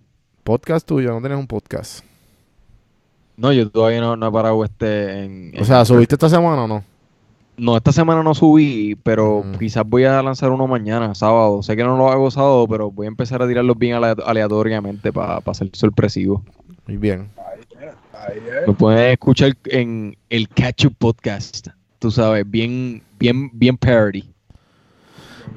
Podcast 0.42 0.86
tuyo, 0.86 1.12
no 1.12 1.20
tienes 1.20 1.38
un 1.38 1.46
podcast. 1.46 2.02
No, 3.36 3.52
yo 3.52 3.68
todavía 3.70 4.00
no, 4.00 4.16
no 4.16 4.28
he 4.28 4.32
parado 4.32 4.64
este 4.64 5.24
en. 5.24 5.52
O 5.60 5.64
sea, 5.64 5.84
¿subiste 5.84 6.14
esta 6.14 6.28
semana 6.28 6.64
o 6.64 6.68
no? 6.68 6.84
No, 7.60 7.76
esta 7.76 7.92
semana 7.92 8.22
no 8.22 8.34
subí, 8.34 8.96
pero 9.02 9.44
quizás 9.58 9.84
voy 9.86 10.04
a 10.04 10.22
lanzar 10.22 10.50
uno 10.50 10.66
mañana, 10.66 11.14
sábado. 11.14 11.62
Sé 11.62 11.76
que 11.76 11.84
no 11.84 11.96
lo 11.96 12.10
hago 12.10 12.30
sábado, 12.30 12.66
pero 12.68 12.90
voy 12.90 13.06
a 13.06 13.08
empezar 13.08 13.42
a 13.42 13.46
tirarlos 13.48 13.78
bien 13.78 13.94
ale- 13.94 14.16
aleatoriamente 14.24 15.12
para 15.12 15.42
ser 15.54 15.68
sorpresivo. 15.74 16.42
Muy 16.86 16.96
bien. 16.96 17.28
Me 18.66 18.72
pueden 18.74 19.12
escuchar 19.12 19.52
en 19.66 20.16
el 20.28 20.48
Catch 20.48 20.86
Up 20.86 20.94
Podcast. 20.98 21.68
Tú 21.98 22.10
sabes, 22.10 22.44
bien, 22.50 23.02
bien, 23.18 23.50
bien 23.52 23.76
parody. 23.76 24.24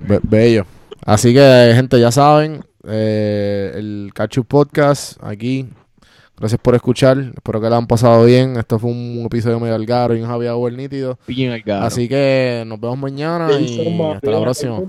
Be- 0.08 0.20
bello. 0.24 0.66
Así 1.06 1.34
que, 1.34 1.72
gente, 1.76 2.00
ya 2.00 2.12
saben, 2.12 2.64
eh, 2.88 3.72
el 3.76 4.12
Cachu 4.14 4.44
Podcast 4.46 5.22
aquí. 5.24 5.70
Gracias 6.38 6.60
por 6.62 6.76
escuchar. 6.76 7.18
Espero 7.36 7.62
que 7.62 7.70
la 7.70 7.78
han 7.78 7.88
pasado 7.88 8.26
bien. 8.26 8.58
Esto 8.58 8.80
fue 8.80 8.92
un 8.92 9.24
episodio 9.26 9.60
medio 9.60 9.76
algaro 9.76 10.16
y 10.16 10.22
un 10.22 10.28
Javier 10.28 10.52
Hour 10.52 10.74
nítido. 10.74 11.18
Bien 11.28 11.52
al 11.52 11.62
garo. 11.62 11.86
Así 11.86 12.10
que 12.10 12.64
nos 12.66 12.80
vemos 12.80 12.98
mañana 12.98 13.52
y 13.60 14.02
hasta 14.02 14.32
la 14.32 14.42
próxima. 14.42 14.80